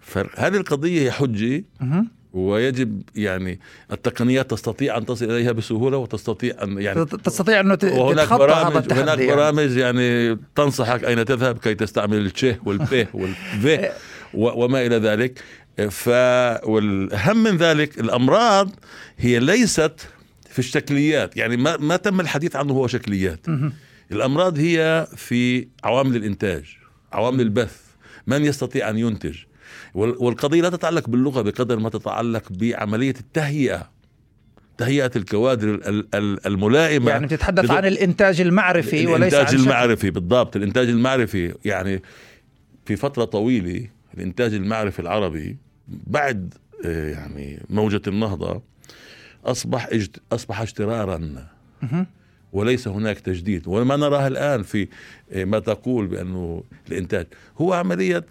فهذه 0.00 0.56
القضية 0.56 1.02
هي 1.02 1.10
حجة 1.10 1.64
مهم. 1.80 2.08
ويجب 2.32 3.02
يعني 3.14 3.60
التقنيات 3.92 4.50
تستطيع 4.50 4.96
أن 4.96 5.06
تصل 5.06 5.24
إليها 5.24 5.52
بسهولة 5.52 5.96
وتستطيع 5.96 6.54
أن 6.62 6.78
يعني 6.78 7.04
تستطيع 7.04 7.60
أنه 7.60 7.78
وهناك 7.84 8.28
برامج 8.28 8.92
هناك 8.92 9.18
يعني. 9.18 9.26
برامج 9.26 9.76
يعني 9.76 10.38
تنصحك 10.54 11.04
أين 11.04 11.24
تذهب 11.24 11.58
كي 11.58 11.74
تستعمل 11.74 12.16
التشه 12.16 12.56
والبي 12.64 13.06
والفي 13.14 13.92
وما 14.34 14.86
إلى 14.86 14.96
ذلك 14.96 15.40
ف 15.90 16.08
والأهم 16.68 17.42
من 17.42 17.56
ذلك 17.56 18.00
الأمراض 18.00 18.70
هي 19.18 19.38
ليست 19.38 20.08
في 20.50 20.58
الشكليات 20.58 21.36
يعني 21.36 21.56
ما 21.56 21.76
ما 21.76 21.96
تم 21.96 22.20
الحديث 22.20 22.56
عنه 22.56 22.72
هو 22.72 22.86
شكليات. 22.86 23.46
الأمراض 24.12 24.58
هي 24.58 25.06
في 25.16 25.68
عوامل 25.84 26.16
الإنتاج 26.16 26.64
عوامل 27.12 27.40
البث 27.40 27.80
من 28.26 28.44
يستطيع 28.44 28.90
أن 28.90 28.98
ينتج 28.98 29.36
وال- 29.94 30.16
والقضية 30.18 30.62
لا 30.62 30.70
تتعلق 30.70 31.08
باللغة 31.08 31.42
بقدر 31.42 31.78
ما 31.78 31.88
تتعلق 31.90 32.42
بعملية 32.50 33.14
التهيئة 33.20 33.90
تهيئة 34.78 35.10
الكوادر 35.16 35.74
ال- 35.74 36.14
ال- 36.14 36.46
الملائمة 36.46 37.10
يعني 37.10 37.26
بتتحدث 37.26 37.70
عن 37.70 37.84
الإنتاج 37.84 38.40
المعرفي 38.40 39.06
وليس 39.06 39.34
عن 39.34 39.40
الانتاج. 39.40 39.60
المعرفي 39.60 40.10
بالضبط 40.10 40.56
الإنتاج 40.56 40.88
المعرفي 40.88 41.54
يعني 41.64 42.02
في 42.86 42.96
فترة 42.96 43.24
طويلة 43.24 43.88
الإنتاج 44.14 44.54
المعرفي 44.54 44.98
العربي 45.00 45.56
بعد 45.88 46.54
آه، 46.84 47.10
يعني 47.10 47.62
موجة 47.70 48.02
النهضة 48.06 48.62
أصبح 49.44 49.88
أصبح 50.32 50.60
اشترارا 50.60 51.18
مهم. 51.82 52.06
وليس 52.56 52.88
هناك 52.88 53.18
تجديد. 53.20 53.62
وما 53.66 53.96
نراه 53.96 54.26
الآن 54.26 54.62
في 54.62 54.88
آه، 55.32 55.44
ما 55.44 55.58
تقول 55.58 56.06
بأنه 56.06 56.62
الإنتاج. 56.88 57.26
هو 57.58 57.72
عملية 57.72 58.24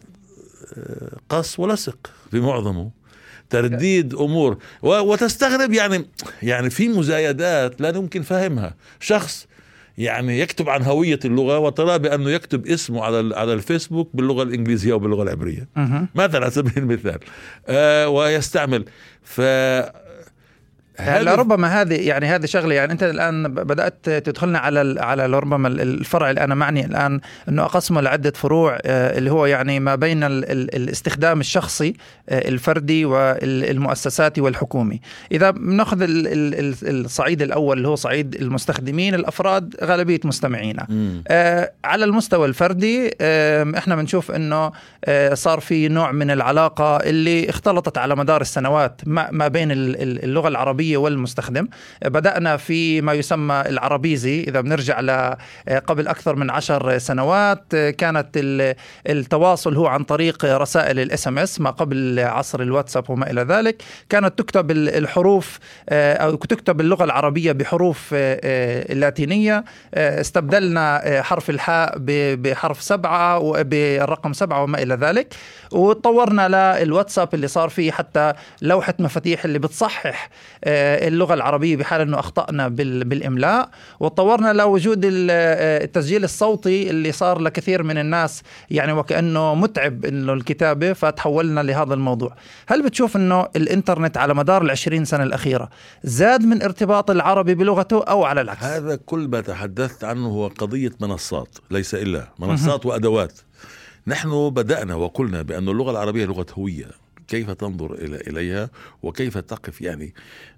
آه، 0.77 1.17
قص 1.29 1.59
ولصق 1.59 1.97
في 2.31 2.39
معظمه. 2.39 2.91
ترديد 3.49 4.13
أمور. 4.15 4.57
وتستغرب 4.83 5.73
يعني 5.73 6.05
يعني 6.43 6.69
في 6.69 6.87
مزايدات 6.89 7.81
لا 7.81 7.89
يمكن 7.89 8.21
فهمها. 8.21 8.75
شخص 8.99 9.47
يعني 9.97 10.39
يكتب 10.39 10.69
عن 10.69 10.83
هوية 10.83 11.19
اللغة 11.25 11.59
وترى 11.59 11.99
بأنه 11.99 12.29
يكتب 12.29 12.67
اسمه 12.67 13.03
على 13.03 13.35
على 13.35 13.53
الفيسبوك 13.53 14.09
باللغة 14.13 14.43
الإنجليزية 14.43 14.93
وباللغة 14.93 15.23
العبرية. 15.23 15.67
مهم. 15.75 16.07
مثلا 16.15 16.41
على 16.41 16.51
سبيل 16.51 16.73
المثال. 16.77 17.19
آه 17.67 18.09
ويستعمل. 18.09 18.85
ف 19.23 19.41
يعني 20.99 21.19
هذا- 21.29 21.35
ربما 21.35 21.81
هذه 21.81 22.07
يعني 22.07 22.25
هذه 22.25 22.45
شغله 22.45 22.75
يعني 22.75 22.91
انت 22.91 23.03
الآن 23.03 23.47
بدأت 23.53 24.09
تدخلنا 24.09 24.59
على 24.59 25.01
على 25.01 25.25
ربما 25.39 25.67
ال- 25.67 25.81
الفرع 25.81 26.29
اللي 26.29 26.41
أنا 26.43 26.55
معني 26.55 26.85
الآن 26.85 27.19
إنه 27.49 27.63
اقسمه 27.63 28.01
لعدة 28.01 28.31
فروع 28.35 28.77
آه، 28.85 29.17
اللي 29.17 29.31
هو 29.31 29.45
يعني 29.45 29.79
ما 29.79 29.95
بين 29.95 30.23
ال 30.23 30.51
ال 30.51 30.75
الاستخدام 30.75 31.39
الشخصي 31.39 31.93
آه، 32.29 32.47
الفردي 32.49 33.05
والمؤسساتي 33.05 34.41
والحكومي. 34.41 35.01
إذا 35.31 35.51
بناخذ 35.51 36.01
ال- 36.01 36.27
ال- 36.27 36.55
ال- 36.83 37.05
الصعيد 37.05 37.41
الأول 37.41 37.77
اللي 37.77 37.87
هو 37.87 37.95
صعيد 37.95 38.35
المستخدمين 38.35 39.15
الأفراد 39.15 39.75
غالبية 39.83 40.19
مستمعينا. 40.23 40.87
آه، 41.27 41.71
على 41.85 42.05
المستوى 42.05 42.47
الفردي 42.47 43.11
آه، 43.21 43.71
إحنا 43.77 43.95
بنشوف 43.95 44.31
إنه 44.31 44.71
آه، 45.05 45.33
صار 45.33 45.59
في 45.59 45.87
نوع 45.87 46.11
من 46.11 46.31
العلاقة 46.31 46.97
اللي 46.97 47.49
اختلطت 47.49 47.97
على 47.97 48.15
مدار 48.15 48.41
السنوات 48.41 49.01
ما 49.31 49.47
بين 49.47 49.71
ال- 49.71 50.01
ال- 50.01 50.23
اللغة 50.23 50.47
العربية 50.47 50.84
والمستخدم. 50.93 51.67
آه، 52.03 52.07
بدأنا 52.07 52.57
في 52.57 53.01
ما 53.01 53.13
يسمى 53.13 53.63
العربيزي 53.69 54.43
إذا 54.43 54.61
بنرجع 54.61 54.99
ل 54.99 55.09
آه، 55.09 55.35
قبل 55.87 56.07
أكثر 56.07 56.35
من 56.35 56.49
عشر 56.49 56.97
سنوات 56.97 57.75
كانت 57.75 58.27
ال- 58.35 58.75
التواصل 59.09 59.75
هو 59.75 59.87
عن 59.87 60.03
طريق 60.03 60.45
رسائل 60.45 60.99
الإس 60.99 61.27
إم 61.27 61.39
إس 61.39 61.61
ما 61.61 61.69
قبل 61.69 62.19
عصر 62.19 62.61
الواتساب 62.61 63.09
وما 63.09 63.31
إلى 63.31 63.41
ذلك. 63.41 63.83
كانت 64.09 64.39
تكتب 64.39 64.71
ال- 64.71 64.89
الحروف 64.89 65.59
آه، 65.89 66.13
أو 66.13 66.35
تكتب 66.35 66.81
اللغة 66.81 67.03
العربية 67.03 67.51
بحروف 67.51 68.09
آه، 68.13 68.39
آه، 68.43 68.91
اللاتينيه 68.93 69.63
آه، 69.93 70.21
استبدلنا 70.21 71.01
حرف 71.23 71.49
الحاء 71.49 71.93
بحرف 72.35 72.81
سبعة 72.81 73.39
وبالرقم 73.39 74.33
سبعة 74.33 74.63
وما 74.63 74.81
إلى 74.83 74.93
ذلك. 74.95 75.33
وتطورنا 75.71 76.79
للواتساب 76.83 77.33
اللي 77.33 77.47
صار 77.47 77.69
فيه 77.69 77.91
حتى 77.91 78.33
لوحة 78.61 78.93
مفاتيح 78.99 79.45
اللي 79.45 79.59
بتصحح 79.59 80.29
آه، 80.75 81.07
اللغة 81.07 81.33
العربية 81.33 81.75
بحال 81.77 82.01
أنه 82.01 82.19
أخطأنا 82.19 82.67
بال- 82.67 83.03
بالإملاء. 83.03 83.69
وتطورنا 83.99 84.53
لوجود 84.53 85.05
آه، 85.05 85.83
التسجيل 85.83 86.23
الصوتي 86.23 86.89
اللي 86.89 87.11
صار 87.11 87.39
لكثير 87.39 87.83
من 87.83 87.97
الناس 87.97 88.41
يعني 88.69 88.91
وكأنه 88.91 89.55
متعب 89.55 90.05
إنه 90.05 90.33
الكتابة 90.33 90.93
فتحولنا 90.93 91.61
لهذا 91.61 91.93
الموضوع. 91.93 92.35
هل 92.67 92.83
بتشوف 92.83 93.15
أنه 93.15 93.47
الإنترنت 93.55 94.17
على 94.17 94.33
مدار 94.33 94.61
العشرين 94.61 95.05
سنة 95.05 95.23
الأخيرة 95.23 95.69
زاد 96.03 96.41
من 96.41 96.61
ارتباط 96.61 97.11
العربي 97.11 97.55
بلغته 97.55 98.03
أو 98.03 98.23
على 98.23 98.41
العكس؟ 98.41 98.63
هذا 98.63 98.95
كل 98.95 99.27
ما 99.27 99.41
تحدثت 99.41 100.03
عنه 100.03 100.27
هو 100.27 100.47
قضية 100.47 100.91
منصات 101.01 101.57
ليس 101.71 101.95
إلا 101.95 102.27
منصات 102.39 102.85
وأدوات. 102.85 103.33
نحن 104.07 104.49
بدأنا 104.49 104.95
وقلنا 104.95 105.41
بأن 105.41 105.69
اللغة 105.69 105.91
العربية 105.91 106.25
لغة 106.25 106.45
هوية. 106.53 106.85
كيف 107.27 107.51
تنظر 107.51 107.93
إلى 107.93 108.15
إليها 108.15 108.69
وكيف 109.03 109.37
تقف 109.37 109.81
يعني 109.81 110.13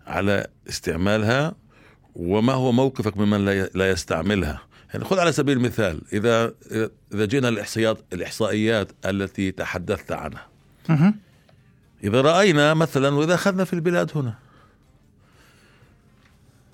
على 0.08 0.48
استعمالها 0.70 1.56
وما 2.16 2.54
هو 2.54 2.72
موقفك 2.72 3.18
ممن 3.18 3.46
لا 3.76 3.90
يستعملها. 3.90 4.62
يعني 4.94 5.06
خذ 5.06 5.20
على 5.20 5.32
سبيل 5.32 5.58
المثال 5.58 6.02
إذا 6.14 6.54
إذا 7.14 7.26
جينا 7.26 7.50
الإحصائيات 7.50 7.98
الإحصائيات 8.14 8.92
التي 9.06 9.52
تحدثت 9.52 10.12
عنها. 10.12 10.48
إذا 12.04 12.22
رأينا 12.22 12.74
مثلا 12.74 13.16
وإذا 13.16 13.34
أخذنا 13.34 13.64
في 13.64 13.74
البلاد 13.74 14.12
هنا. 14.16 14.34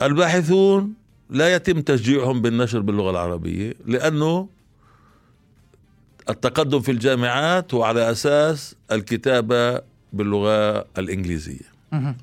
الباحثون 0.01 0.93
لا 1.29 1.55
يتم 1.55 1.81
تشجيعهم 1.81 2.41
بالنشر 2.41 2.79
باللغة 2.79 3.11
العربية 3.11 3.73
لأنه 3.85 4.49
التقدم 6.29 6.79
في 6.81 6.91
الجامعات 6.91 7.73
هو 7.73 7.83
على 7.83 8.11
أساس 8.11 8.75
الكتابة 8.91 9.81
باللغة 10.13 10.85
الإنجليزية 10.97 11.73
مهم. 11.91 12.17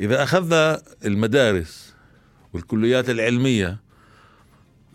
إذا 0.00 0.22
أخذنا 0.22 0.82
المدارس 1.04 1.94
والكليات 2.52 3.10
العلمية 3.10 3.76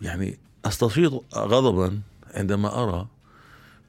يعني 0.02 0.38
أستشيط 0.64 1.24
غضبا 1.36 2.00
عندما 2.34 2.82
أرى 2.82 3.06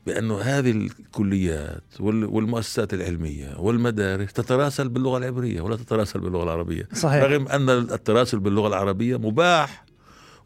بأن 0.08 0.32
هذه 0.32 0.72
الكليات 0.72 1.84
وال- 2.00 2.26
والمؤسسات 2.26 2.94
العلمية 2.94 3.56
والمدارس 3.60 4.34
تتراسل 4.34 4.90
باللغة 4.90 5.18
العبرية 5.18 5.62
ولا 5.62 5.76
تتراسل 5.76 6.20
باللغة 6.20 6.44
العربية 6.44 6.88
صحيح. 6.94 7.24
رغم 7.24 7.48
أن 7.48 7.70
التراسل 7.70 8.40
باللغة 8.40 8.68
العربية 8.68 9.18
مباح 9.20 9.86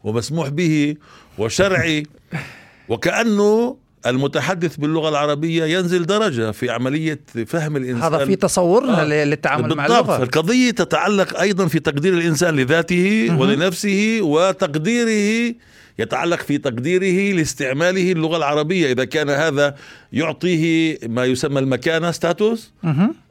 ومسموح 0.04 0.48
به 0.48 0.96
وشرعي 1.38 2.02
وكأنه 2.88 3.76
المتحدث 4.06 4.76
باللغة 4.76 5.08
العربية 5.08 5.64
ينزل 5.64 6.06
درجة 6.06 6.50
في 6.50 6.70
عملية 6.70 7.20
فهم 7.46 7.76
الإنسان 7.76 8.14
هذا 8.14 8.24
في 8.24 8.36
تصورنا 8.36 9.02
آه. 9.02 9.24
للتعامل 9.24 9.74
مع 9.74 9.86
اللغة 9.86 10.22
القضية 10.22 10.70
تتعلق 10.70 11.40
أيضا 11.40 11.66
في 11.66 11.78
تقدير 11.78 12.14
الإنسان 12.14 12.56
لذاته 12.56 13.26
مهم. 13.28 13.40
ولنفسه 13.40 14.18
وتقديره 14.22 15.54
يتعلق 15.98 16.42
في 16.42 16.58
تقديره 16.58 17.36
لاستعماله 17.36 18.12
اللغة 18.12 18.36
العربية 18.36 18.92
إذا 18.92 19.04
كان 19.04 19.30
هذا 19.30 19.74
يعطيه 20.12 20.98
ما 21.08 21.24
يسمى 21.24 21.58
المكانة 21.58 22.10
ستاتوس. 22.10 22.72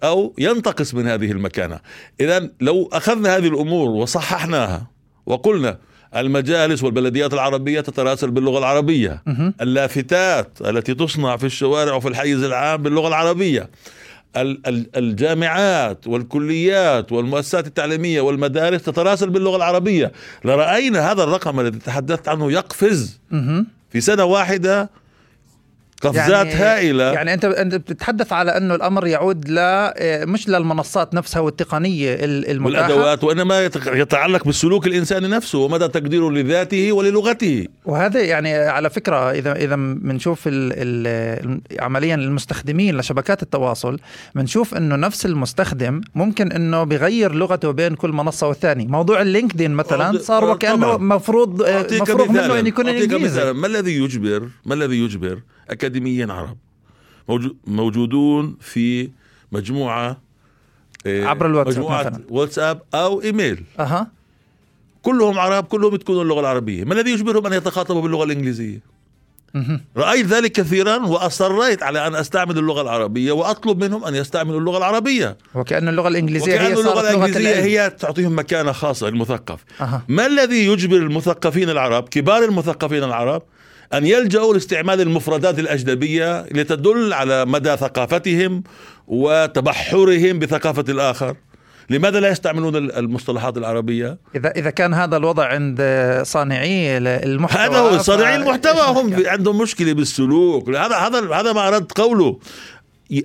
أو 0.03 0.33
ينتقص 0.37 0.93
من 0.93 1.07
هذه 1.07 1.31
المكانة 1.31 1.79
إذا 2.19 2.49
لو 2.61 2.89
أخذنا 2.93 3.37
هذه 3.37 3.47
الأمور 3.47 3.89
وصححناها 3.89 4.87
وقلنا 5.25 5.77
المجالس 6.15 6.83
والبلديات 6.83 7.33
العربية 7.33 7.81
تتراسل 7.81 8.31
باللغة 8.31 8.59
العربية. 8.59 9.23
اللافتات 9.61 10.57
التي 10.61 10.93
تصنع 10.93 11.37
في 11.37 11.45
الشوارع 11.45 11.93
وفي 11.93 12.07
الحيز 12.07 12.43
العام 12.43 12.83
باللغة 12.83 13.07
العربية 13.07 13.69
ال- 14.37 14.67
ال- 14.67 14.89
الجامعات 14.95 16.07
والكليات 16.07 17.11
والمؤسسات 17.11 17.67
التعليمية 17.67 18.21
والمدارس 18.21 18.83
تتراسل 18.83 19.29
باللغة 19.29 19.55
العربية 19.57 20.11
لرأينا 20.45 21.11
هذا 21.11 21.23
الرقم 21.23 21.59
الذي 21.59 21.79
تحدثت 21.79 22.27
عنه 22.27 22.51
يقفز. 22.51 23.19
في 23.89 24.01
سنة 24.01 24.23
واحدة 24.25 24.89
قفزات 26.01 26.47
هائلة 26.55 27.03
يعني 27.03 27.33
أنت 27.33 27.45
أنت 27.45 27.75
بتتحدث 27.75 28.33
على 28.33 28.57
أنه 28.57 28.75
الأمر 28.75 29.07
يعود 29.07 29.49
ل 29.49 29.57
آه، 29.59 30.25
مش 30.25 30.49
للمنصات 30.49 31.13
نفسها 31.13 31.39
والتقنية 31.39 32.13
ال- 32.13 32.51
المتاحة 32.51 32.83
والأدوات 32.93 33.23
وإنما 33.23 33.69
يتعلق 33.93 34.43
بالسلوك 34.45 34.87
الإنساني 34.87 35.27
نفسه 35.27 35.59
ومدى 35.59 35.87
تقديره 35.87 36.29
لذاته 36.31 36.91
وللغته 36.91 37.65
وهذا 37.85 38.21
يعني 38.21 38.53
على 38.55 38.89
فكرة 38.89 39.31
إذا 39.31 39.51
إذا 39.55 39.75
بنشوف 39.75 40.47
عمليا 41.79 42.15
المستخدمين 42.15 42.97
لشبكات 42.97 43.43
التواصل 43.43 43.99
بنشوف 44.35 44.75
إنه 44.75 44.95
نفس 44.95 45.25
المستخدم 45.25 46.01
ممكن 46.15 46.51
إنه 46.51 46.83
بيغير 46.83 47.31
لغته 47.35 47.71
بين 47.71 47.95
كل 47.95 48.09
منصة 48.11 48.47
والثانية 48.47 48.87
موضوع 48.87 49.21
اللينكدين 49.21 49.71
مثلا 49.71 50.17
صار 50.17 50.43
آه، 50.49 50.51
وكأنه. 50.51 50.97
مفروض 50.97 51.61
آه، 51.61 51.87
مفروغ 51.91 52.31
منه. 52.31 52.59
ان 52.59 52.67
يكون 52.67 52.87
إنجليزي. 52.89 53.53
ما 53.53 53.67
الذي 53.67 53.97
يجبر 53.97 54.47
ما 54.65 54.73
الذي 54.73 54.99
يجبر 55.03 55.39
أكاديميين 55.69 56.31
عرب 56.31 56.57
موجو- 57.31 57.53
موجودون 57.67 58.57
في 58.61 59.09
مجموعة 59.51 60.17
آه، 61.07 61.25
عبر 61.25 61.45
الواتساب 61.45 61.77
مجموعة. 61.83 62.19
واتساب 62.29 62.81
أو 62.93 63.21
إيميل 63.21 63.63
أها 63.79 64.07
كلهم 65.01 65.39
عرب 65.39 65.63
كلهم 65.63 65.95
يتكلمون 65.95 66.21
اللغة 66.23 66.39
العربية 66.39 66.83
ما 66.83 66.93
الذي 66.93 67.11
يجبرهم 67.11 67.45
أن 67.45 67.53
يتخاطبوا 67.53 68.01
باللغة 68.01 68.23
الإنجليزية. 68.23 68.95
رأيت 69.97 70.25
ذلك 70.25 70.51
كثيرا 70.51 70.97
وأصريت 71.05 71.83
على 71.83 72.07
أن 72.07 72.15
أستعمل 72.15 72.57
اللغة 72.57 72.81
العربية 72.81 73.31
وأطلب 73.31 73.83
منهم 73.83 74.05
أن 74.05 74.15
يستعملوا 74.15 74.59
اللغة 74.59 74.77
العربية 74.77 75.37
وكأن 75.55 75.87
اللغة 75.87 76.07
الإنجليزية 76.07 76.51
هي 76.53 76.55
وكأن 76.57 76.71
اللغة 76.71 76.83
صارت 76.83 76.97
لغة 77.11 77.25
الإنجليزية 77.25 77.51
العلم. 77.53 77.63
هي 77.65 77.89
تعطيهم 77.89 78.39
مكانة 78.39 78.71
خاصة 78.71 79.07
المثقف 79.07 79.63
أها. 79.81 80.03
ما 80.07 80.25
الذي 80.25 80.65
يجبر 80.65 80.95
المثقفين 80.97 81.69
العرب 81.69 82.09
كبار 82.09 82.43
المثقفين 82.43 83.03
العرب 83.03 83.43
أن 83.93 84.05
يلجأوا 84.05 84.53
لاستعمال 84.53 85.01
المفردات 85.01 85.59
الأجنبية 85.59 86.45
لتدل 86.51 87.13
على 87.13 87.45
مدى 87.45 87.77
ثقافتهم 87.77 88.63
وتبحرهم 89.07 90.39
بثقافة 90.39 90.85
الآخر. 90.89 91.35
لماذا 91.89 92.19
لا 92.19 92.29
يستعملون 92.29 92.75
المصطلحات 92.75 93.57
العربية؟ 93.57 94.17
اذا 94.35 94.51
إذا 94.51 94.69
كان 94.69 94.93
هذا 94.93 95.17
الوضع 95.17 95.45
عند 95.45 95.81
صانعي 96.23 96.97
المحتوى 96.97 97.61
هذا 97.65 97.77
هو 97.77 97.97
صانعي 97.97 98.35
المحتوى 98.35 98.81
هم 98.81 99.27
عندهم 99.27 99.57
مشكلة 99.57 99.93
بالسلوك. 99.93 100.69
هذا 100.69 100.95
هذا 100.95 101.33
هذا 101.33 101.53
ما 101.53 101.67
أردت 101.67 101.97
قوله. 101.97 102.39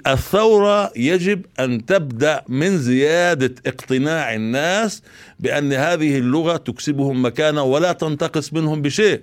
الثورة 0.07 0.93
يجب 0.97 1.47
أن 1.61 1.87
تبدأ 1.87 2.43
من 2.49 2.79
زيادة 2.79 3.55
اقتناع 3.67 4.35
الناس 4.35 5.03
بأن 5.39 5.73
هذه 5.73 6.19
اللغة 6.19 6.57
تكسبهم 6.57 7.25
مكانة 7.25 7.63
ولا 7.63 7.93
تنتقص 7.93 8.53
منهم 8.53 8.83
بشيء. 8.83 9.21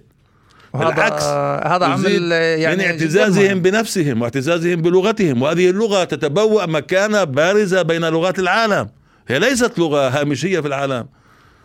وهذا 0.73 0.89
بالعكس 0.89 1.23
هذا 1.67 1.85
عمل 1.85 2.31
يعني 2.31 2.75
من 2.75 2.81
اعتزازهم. 2.83 3.61
بنفسهم 3.61 4.21
واعتزازهم 4.21 4.81
بلغتهم 4.81 5.41
وهذه 5.41 5.69
اللغة 5.69 6.03
تتبوأ 6.03 6.65
مكانة 6.65 7.23
بارزة 7.23 7.81
بين 7.81 8.05
لغات 8.05 8.39
العالم. 8.39 8.89
هي 9.27 9.39
ليست 9.39 9.79
لغة 9.79 10.09
هامشية 10.09 10.59
في 10.59 10.67
العالم. 10.67 11.07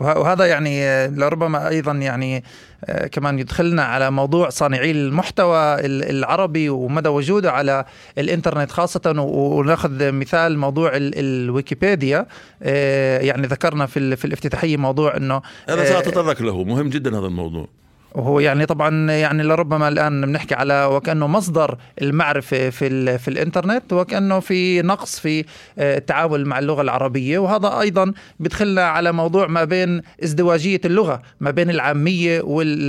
وه- 0.01 0.19
وهذا 0.19 0.45
يعني 0.47 0.85
آه، 0.85 1.07
لربما 1.07 1.69
أيضا 1.69 1.93
يعني 1.93 2.45
آه، 2.85 3.07
كمان 3.07 3.39
يدخلنا 3.39 3.83
على 3.85 4.11
موضوع 4.11 4.49
صانعي 4.49 4.91
المحتوى 4.91 5.75
ال- 5.75 6.11
العربي 6.11 6.69
ومدى 6.69 7.09
وجوده 7.09 7.53
على 7.53 7.85
الإنترنت 8.19 8.71
خاصة 8.71 9.15
ونأخذ 9.19 10.13
مثال 10.13 10.59
موضوع 10.59 10.97
ال- 10.97 11.13
الويكيبيديا. 11.19 12.27
آه، 12.63 13.19
يعني 13.19 13.47
ذكرنا 13.47 13.87
في 13.87 14.17
في 14.17 14.25
الافتتاحية 14.25 14.77
موضوع 14.77 15.17
إنه 15.17 15.43
أنا 15.69 15.83
آه، 15.83 15.85
سأتطرق 15.85 16.43
له 16.43 16.65
مهم 16.65 16.89
جدا 16.89 17.19
هذا 17.19 17.27
الموضوع. 17.27 17.69
وهو 18.15 18.41
يعني 18.41 18.67
طبعا 18.67 19.11
يعني 19.11 19.43
لربما 19.43 19.89
الآن 19.89 20.21
بنحكي 20.27 20.55
على 20.55 20.85
وكأنه 20.85 21.27
مصدر 21.27 21.79
المعرفة 22.03 22.71
في 22.71 22.87
ال- 22.87 23.19
في 23.19 23.29
الإنترنت 23.29 23.93
وكأنه 23.93 24.41
في 24.41 24.83
نقص 24.83 25.19
في 25.21 25.45
آه، 25.79 25.97
التعامل 25.99 26.47
مع 26.47 26.59
اللغة 26.59 26.83
العربية. 26.83 27.39
وهذا 27.39 27.81
أيضا 27.81 28.13
بيدخلنا 28.41 28.85
على 28.85 29.13
موضوع 29.13 29.47
ما 29.47 29.65
بين 29.65 30.03
ازدواجية 30.25 30.81
اللغة 30.85 31.23
ما 31.41 31.51
بين 31.51 31.71
العامية 31.71 32.43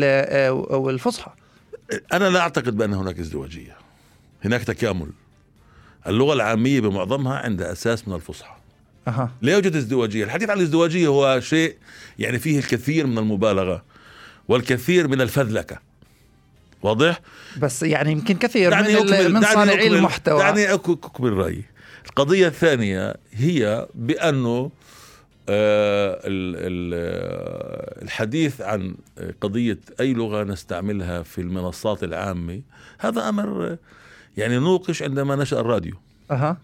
آه، 0.04 0.52
والفصحى. 0.78 1.32
أنا 2.14 2.30
لا 2.30 2.40
أعتقد 2.40 2.78
بأن 2.78 2.94
هناك 2.94 3.20
ازدواجية. 3.20 3.76
هناك 4.46 4.64
تكامل. 4.64 5.08
اللغة 6.08 6.34
العامية 6.34 6.80
بمعظمها 6.82 7.38
عندها 7.38 7.72
أساس 7.72 8.08
من 8.08 8.16
الفصحى. 8.16 8.54
أها. 9.08 9.32
لا 9.42 9.54
يوجد 9.54 9.76
ازدواجية. 9.76 10.24
الحديث 10.24 10.50
عن 10.50 10.58
الازدواجية 10.58 11.08
هو 11.08 11.40
شيء 11.40 11.76
يعني 12.20 12.40
فيه 12.40 12.60
الكثير 12.60 13.08
من 13.08 13.18
المبالغة. 13.18 13.84
والكثير 14.48 15.08
من 15.08 15.22
الفذلكة. 15.22 15.80
واضح؟ 16.82 17.20
بس 17.60 17.84
يعني 17.84 18.12
يمكن 18.12 18.38
كثير 18.38 18.66
من, 18.76 18.82
دعني 18.82 18.96
أكمل- 19.00 19.32
من 19.34 19.42
صانعي 19.42 19.90
أكمل- 19.90 19.94
المحتوى. 19.94 20.40
دعني 20.40 20.74
أكمل 20.74 21.34
رأيي. 21.34 21.64
القضية 22.06 22.48
الثانية 22.48 23.16
هي 23.32 23.88
بأنه 23.96 24.72
آه، 25.50 26.14
آه، 26.14 26.20
الحديث 28.02 28.62
عن 28.62 28.96
قضية 29.42 29.80
أي 30.00 30.14
لغة 30.14 30.44
نستعملها 30.44 31.24
في 31.24 31.42
المنصات 31.42 32.04
العامة 32.04 32.62
هذا 33.00 33.30
أمر 33.30 33.66
آه، 33.68 33.78
يعني 34.38 34.58
نوقش 34.58 35.04
عندما 35.04 35.36
نشأ 35.36 35.60
الراديو. 35.60 35.96
أها. 36.32 36.58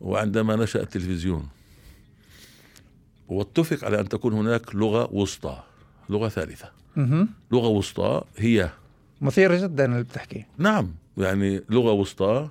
وعندما 0.00 0.56
نشأ 0.56 0.80
التلفزيون. 0.82 1.48
واتفق 3.28 3.84
على 3.84 4.00
أن 4.00 4.08
تكون 4.08 4.32
هناك 4.32 4.74
لغة 4.74 5.08
وسطى 5.12 5.62
لغة 6.10 6.28
ثالثة. 6.28 6.70
لغة 7.52 7.68
وسطى 7.68 8.22
هي. 8.36 8.70
مثير 9.20 9.56
جدا 9.56 9.84
اللي 9.84 10.02
بتحكي. 10.02 10.44
نعم 10.58 10.94
يعني 11.18 11.62
لغة 11.70 11.92
وسطى 11.92 12.48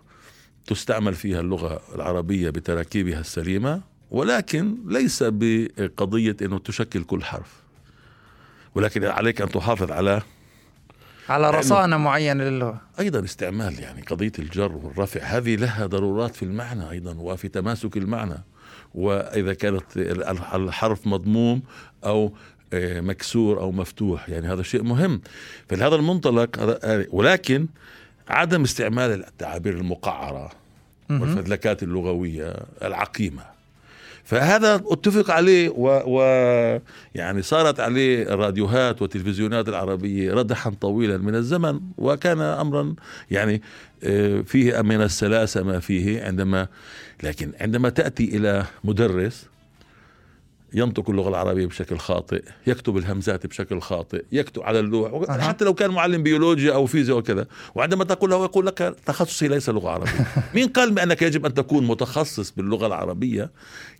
تستعمل 0.65 1.13
فيها 1.13 1.39
اللغة 1.39 1.81
العربية 1.95 2.49
بتراكيبها 2.49 3.19
السليمة 3.19 3.81
ولكن 4.11 4.77
ليس 4.85 5.23
بقضية 5.27 6.35
أنه 6.41 6.59
تشكل 6.59 7.03
كل 7.03 7.23
حرف. 7.23 7.53
ولكن 8.75 9.05
عليك 9.05 9.41
أن 9.41 9.49
تحافظ 9.49 9.91
على 9.91 10.21
على 11.29 11.49
رصانة 11.49 11.97
معينة 11.97 12.43
للغة. 12.43 12.81
أيضا 12.99 13.23
استعمال 13.23 13.79
يعني 13.79 14.01
قضية 14.01 14.31
الجر 14.39 14.71
والرفع. 14.71 15.21
هذه 15.21 15.55
لها 15.55 15.85
ضرورات 15.85 16.35
في 16.35 16.43
المعنى 16.43 16.89
أيضا 16.89 17.13
وفي 17.13 17.47
تماسك 17.47 17.97
المعنى. 17.97 18.43
وإذا 18.95 19.53
كانت 19.53 19.83
الحرف 20.53 21.07
مضموم 21.07 21.61
أو 22.05 22.33
مكسور 22.73 23.59
أو 23.59 23.71
مفتوح 23.71 24.29
يعني 24.29 24.47
هذا 24.47 24.63
شيء 24.63 24.83
مهم 24.83 25.21
فلهذا 25.69 25.95
المنطلق 25.95 26.59
هذا- 26.59 27.05
ولكن 27.09 27.67
عدم 28.27 28.63
استعمال 28.63 29.23
التعابير 29.27 29.73
المقعرة 29.73 30.51
مهم. 31.09 31.21
والفذلكات 31.21 31.83
اللغوية 31.83 32.55
العقيمة 32.83 33.41
فهذا 34.23 34.75
اتفق 34.85 35.31
عليه 35.31 35.69
و, 35.69 36.01
و 36.07 36.21
يعني 37.15 37.41
صارت 37.41 37.79
عليه 37.79 38.23
الراديوهات 38.33 39.01
والتلفزيونات 39.01 39.69
العربية 39.69 40.33
ردحا 40.33 40.69
طويلا 40.81 41.17
من 41.17 41.35
الزمن 41.35 41.79
وكان 41.97 42.41
امرا 42.41 42.95
يعني 43.31 43.61
آه، 44.03 44.41
فيه 44.41 44.81
من 44.81 45.01
السلاسة 45.01 45.63
ما 45.63 45.79
فيه 45.79 46.23
عندما 46.23 46.67
لكن 47.23 47.51
عندما 47.61 47.89
تأتي 47.89 48.23
إلى 48.37 48.65
مدرس 48.83 49.45
ينطق 50.77 51.09
اللغة 51.09 51.29
العربية 51.29 51.65
بشكل 51.65 51.97
خاطئ، 51.97 52.43
يكتب 52.67 52.97
الهمزات 52.97 53.47
بشكل 53.47 53.81
خاطئ، 53.81 54.23
يكتب 54.31 54.63
على 54.63 54.79
اللوح. 54.79 55.31
حتى 55.41 55.65
لو 55.65 55.73
كان 55.73 55.91
معلم 55.91 56.23
بيولوجيا 56.23 56.73
أو 56.73 56.85
فيزياء 56.85 57.17
وكذا، 57.17 57.47
وعندما 57.75 58.03
تقول 58.03 58.29
له 58.29 58.43
يقول 58.43 58.65
لك 58.65 58.95
تخصصي 59.05 59.47
ليس 59.47 59.69
لغة 59.69 59.89
عربية. 59.89 60.27
مين 60.55 60.67
قال 60.67 60.91
بأنك 60.91 61.21
يجب 61.21 61.45
أن 61.45 61.53
تكون 61.53 61.87
متخصص 61.87 62.51
باللغة 62.51 62.87
العربية 62.87 63.51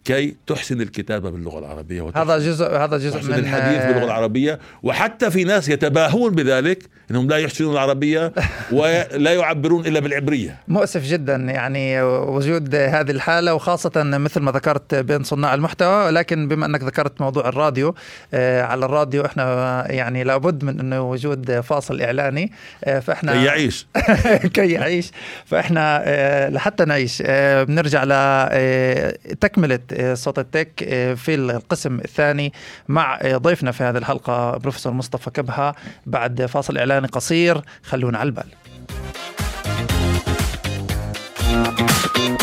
كي 0.07 0.35
تحسن 0.47 0.81
الكتابة 0.81 1.29
باللغة 1.29 1.59
العربية 1.59 2.01
وتحسن 2.01 2.29
هذا 2.29 2.37
جزء 2.37 2.65
هذا 2.65 2.97
جزء 2.97 3.11
تحسن 3.11 3.31
من 3.31 3.39
الحديث 3.39 3.85
باللغة 3.85 4.05
العربية. 4.05 4.59
وحتى 4.83 5.31
في 5.31 5.43
ناس 5.43 5.69
يتباهون 5.69 6.35
بذلك 6.35 6.83
إنهم 7.11 7.27
لا 7.27 7.37
يحسنون 7.37 7.73
العربية 7.73 8.33
ولا 8.71 9.33
يعبرون 9.33 9.85
إلا 9.85 9.99
بالعبرية. 9.99 10.59
مؤسف 10.67 11.03
جدا 11.03 11.35
يعني 11.35 12.01
وجود 12.01 12.75
هذه 12.75 13.11
الحالة 13.11 13.53
وخاصة 13.53 14.03
مثل 14.03 14.41
ما 14.41 14.51
ذكرت 14.51 14.95
بين 14.95 15.23
صناع 15.23 15.53
المحتوى. 15.53 16.11
لكن 16.11 16.47
بما 16.47 16.65
أنك 16.65 16.83
ذكرت 16.83 17.21
موضوع 17.21 17.47
الراديو 17.47 17.95
آه، 18.33 18.61
على 18.61 18.85
الراديو 18.85 19.25
إحنا 19.25 19.85
يعني 19.91 20.23
لابد 20.23 20.63
من 20.63 20.79
إنه 20.79 21.09
وجود 21.09 21.59
فاصل 21.59 22.01
إعلاني. 22.01 22.51
آه، 22.83 22.99
فإحنا 22.99 23.33
كي 23.33 23.45
يعيش. 23.45 23.87
كي 24.55 24.71
يعيش. 24.71 25.11
فإحنا 25.45 26.01
آه، 26.05 26.49
لحتى 26.49 26.85
نعيش. 26.85 27.23
بنرجع 27.67 28.03
لتكمله 28.03 29.79
صوت 30.13 30.39
التك 30.39 30.83
آه، 30.83 31.13
في 31.13 31.35
القسم 31.35 31.99
الثاني 31.99 32.53
مع 32.87 33.19
آه، 33.21 33.37
ضيفنا 33.37 33.71
في 33.71 33.83
هذه 33.83 33.97
الحلقة 33.97 34.57
بروفيسور 34.57 34.93
مصطفى 34.93 35.29
كبهة. 35.29 35.75
بعد 36.05 36.45
فاصل 36.45 36.77
اعلاني 36.77 37.07
قصير 37.07 37.61
خلونا 37.83 38.17
على 38.17 38.27
البال. 38.27 38.45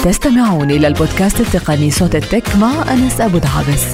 تستمعون 0.04 0.70
إلى 0.70 0.86
البودكاست 0.86 1.40
التقني 1.40 1.90
صوت 1.90 2.14
التك 2.14 2.56
مع 2.56 2.92
أنس 2.92 3.20
أبو 3.20 3.38
دعابس 3.38 3.84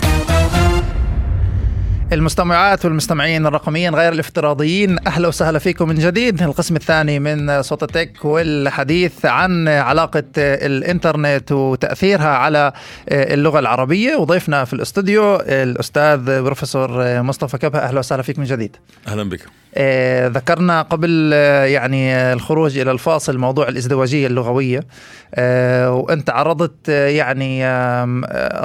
المستمعات 2.13 2.85
والمستمعين 2.85 3.47
الرقميين 3.47 3.95
غير 3.95 4.13
الافتراضيين 4.13 4.97
أهلا 5.07 5.29
وسهلا 5.29 5.59
فيكم 5.59 5.89
من 5.89 5.95
جديد. 5.95 6.43
القسم 6.43 6.77
الثاني 6.77 7.21
من 7.21 7.63
صوت 7.63 7.83
التك 7.83 8.25
والحديث 8.25 9.27
عن 9.27 9.69
علاقة 9.69 10.25
الإنترنت 10.37 11.53
وتأثيرها 11.53 12.29
على 12.29 12.73
اللغة 13.09 13.59
العربية. 13.59 14.17
وضيفنا 14.17 14.65
في 14.65 14.73
الاستوديو 14.73 15.37
الأستاذ 15.37 16.43
بروفيسور 16.43 17.23
مصطفى 17.23 17.59
كبهه 17.59 17.81
أهلا 17.81 17.99
وسهلا 17.99 18.23
فيك 18.23 18.39
من 18.39 18.45
جديد. 18.45 18.77
أهلا 19.09 19.29
بك. 19.29 19.47
آه، 19.75 20.29
ذكرنا 20.29 20.83
قبل 20.83 21.31
آه، 21.35 21.65
يعني 21.65 22.15
آه، 22.15 22.33
الخروج 22.33 22.79
إلى 22.79 22.91
الفاصل 22.91 23.39
موضوع 23.39 23.69
الازدواجية 23.69 24.27
اللغوية. 24.27 24.81
آه، 25.35 25.93
وأنت 25.93 26.31
عرضت 26.31 26.89
يعني 26.89 27.65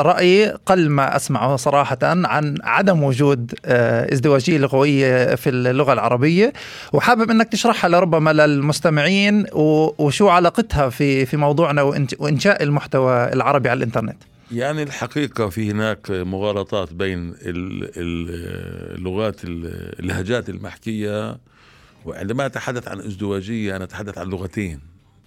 رأي 0.01 0.53
قل 0.65 0.89
ما 0.89 1.15
أسمعه 1.15 1.55
صراحة 1.55 1.97
عن 2.03 2.55
عدم 2.63 3.03
وجود 3.03 3.34
آه، 3.65 4.13
ازدواجية 4.13 4.57
لغوية 4.57 5.35
في 5.35 5.49
اللغة 5.49 5.93
العربية. 5.93 6.53
وحابب 6.93 7.31
إنك 7.31 7.49
تشرحها 7.49 7.89
لربما 7.89 8.33
للمستمعين 8.33 9.45
وشو 9.53 10.27
علاقتها 10.29 10.89
في 10.89 11.25
في 11.25 11.37
موضوعنا 11.37 11.81
وإنشاء 12.19 12.63
المحتوى 12.63 13.33
العربي 13.33 13.69
على 13.69 13.77
الإنترنت. 13.77 14.17
يعني 14.51 14.83
الحقيقة 14.83 15.49
في 15.49 15.71
هناك 15.71 16.11
مغالطات 16.11 16.93
بين 16.93 17.29
ال- 17.29 17.83
ال- 17.97 18.97
اللغات 18.97 19.43
ال- 19.43 19.99
اللهجات 19.99 20.49
المحكية. 20.49 21.37
وعندما 22.05 22.45
أتحدث 22.45 22.87
عن 22.87 22.99
ازدواجية 22.99 23.75
أنا 23.75 23.83
أتحدث 23.83 24.17
عن 24.17 24.27
لغتين. 24.27 24.79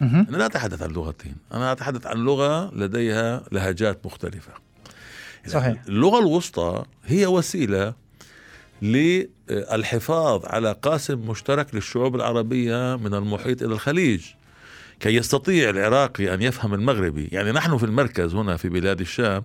أنا 0.02 0.36
لا 0.36 0.46
أتحدث 0.46 0.82
عن 0.82 0.90
لغتين. 0.90 1.34
أنا 1.54 1.72
أتحدث 1.72 2.06
عن 2.06 2.16
لغة 2.16 2.74
لديها 2.74 3.42
لهجات 3.52 4.06
مختلفة. 4.06 4.52
صحيح. 5.48 5.82
اللغة 5.88 6.18
الوسطى 6.18 6.84
هي 7.06 7.26
وسيلة 7.26 7.94
للحفاظ 8.82 10.46
على 10.46 10.72
قاسم 10.82 11.18
مشترك 11.18 11.74
للشعوب 11.74 12.16
العربية 12.16 12.96
من 12.96 13.14
المحيط 13.14 13.62
إلى 13.62 13.72
الخليج 13.72 14.20
كي 15.00 15.14
يستطيع 15.14 15.70
العراقي 15.70 16.34
أن 16.34 16.42
يفهم 16.42 16.74
المغربي 16.74 17.28
يعني 17.32 17.52
نحن 17.52 17.78
في 17.78 17.84
المركز 17.84 18.34
هنا 18.34 18.56
في 18.56 18.68
بلاد 18.68 19.00
الشام 19.00 19.42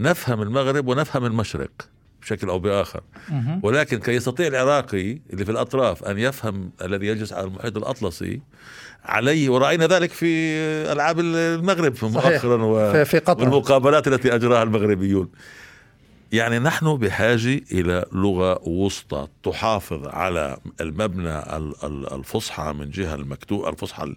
نفهم 0.00 0.42
المغرب 0.42 0.88
ونفهم 0.88 1.24
المشرق 1.24 1.70
بشكل 2.26 2.58
بآخر 2.58 3.00
مهم. 3.28 3.60
ولكن 3.62 3.98
كي 3.98 4.12
يستطيع 4.12 4.46
العراقي 4.46 5.18
اللي 5.32 5.44
في 5.44 5.50
الأطراف 5.50 6.04
أن 6.04 6.18
يفهم 6.18 6.70
الذي 6.82 7.06
يجلس 7.06 7.32
على 7.32 7.46
المحيط 7.46 7.76
الأطلسي 7.76 8.40
عليه 9.04 9.48
ورأينا 9.50 9.86
ذلك 9.86 10.10
في 10.12 10.26
ألعاب 10.92 11.20
المغرب. 11.20 11.94
مؤخرا 12.02 12.64
و... 12.64 13.04
في, 13.04 13.18
قطر 13.18 13.42
والمقابلات 13.44 14.08
التي 14.08 14.34
أجراها 14.34 14.62
المغربيون 14.62 15.28
يعني 16.32 16.58
نحن 16.58 16.96
بحاجة 16.96 17.60
إلى 17.72 18.04
لغة 18.12 18.68
وسطى 18.68 19.28
تحافظ 19.42 20.06
على 20.08 20.56
المبنى 20.80 21.38
ال- 21.38 21.74
ال- 21.84 22.12
الفصحى 22.12 22.72
من 22.72 22.90
جهة 22.90 23.14
المكتوب 23.14 23.66
الفصحى 23.68 24.14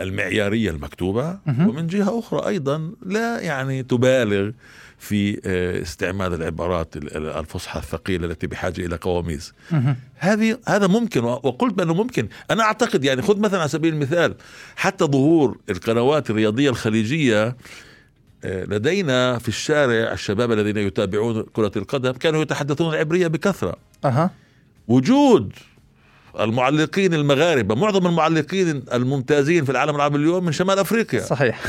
المعيارية 0.00 0.70
المكتوبة. 0.70 1.38
ومن 1.46 1.86
جهة 1.86 2.18
أخرى 2.18 2.48
أيضا 2.48 2.92
لا 3.06 3.40
يعني 3.40 3.82
تبالغ 3.82 4.50
في 4.98 5.40
آه، 5.44 5.82
استعمال 5.82 6.34
العبارات 6.34 6.96
ال- 6.96 7.16
ال- 7.16 7.26
الفصحى 7.26 7.78
الثقيلة 7.80 8.26
التي 8.26 8.46
بحاجة 8.46 8.86
إلى 8.86 8.96
قواميس. 8.96 9.52
هذه 10.16 10.58
هذا 10.68 10.86
ممكن 10.86 11.24
وقلت 11.24 11.74
بأنه 11.74 11.94
ممكن. 11.94 12.28
أنا 12.50 12.62
أعتقد 12.62 13.04
يعني 13.04 13.22
خذ 13.22 13.38
مثلا 13.40 13.60
على 13.60 13.68
سبيل 13.68 13.94
المثال 13.94 14.34
حتى 14.76 15.04
ظهور 15.04 15.58
القنوات 15.70 16.30
الرياضية 16.30 16.70
الخليجية 16.70 17.56
آه، 18.44 18.64
لدينا 18.64 19.38
في 19.38 19.48
الشارع 19.48 20.12
الشباب 20.12 20.52
الذين 20.52 20.76
يتابعون 20.76 21.42
كرة 21.52 21.72
القدم 21.76 22.12
كانوا 22.12 22.42
يتحدثون 22.42 22.94
العبرية 22.94 23.26
بكثرة. 23.26 23.76
أها. 24.04 24.30
وجود 24.88 25.52
المعلقين 26.40 27.14
المغاربة 27.14 27.74
معظم 27.74 28.06
المعلقين 28.06 28.82
الممتازين 28.92 29.64
في 29.64 29.70
العالم 29.70 29.96
العربي 29.96 30.18
اليوم 30.18 30.44
من 30.44 30.52
شمال 30.52 30.78
أفريقيا 30.78 31.20
صحيح 31.20 31.60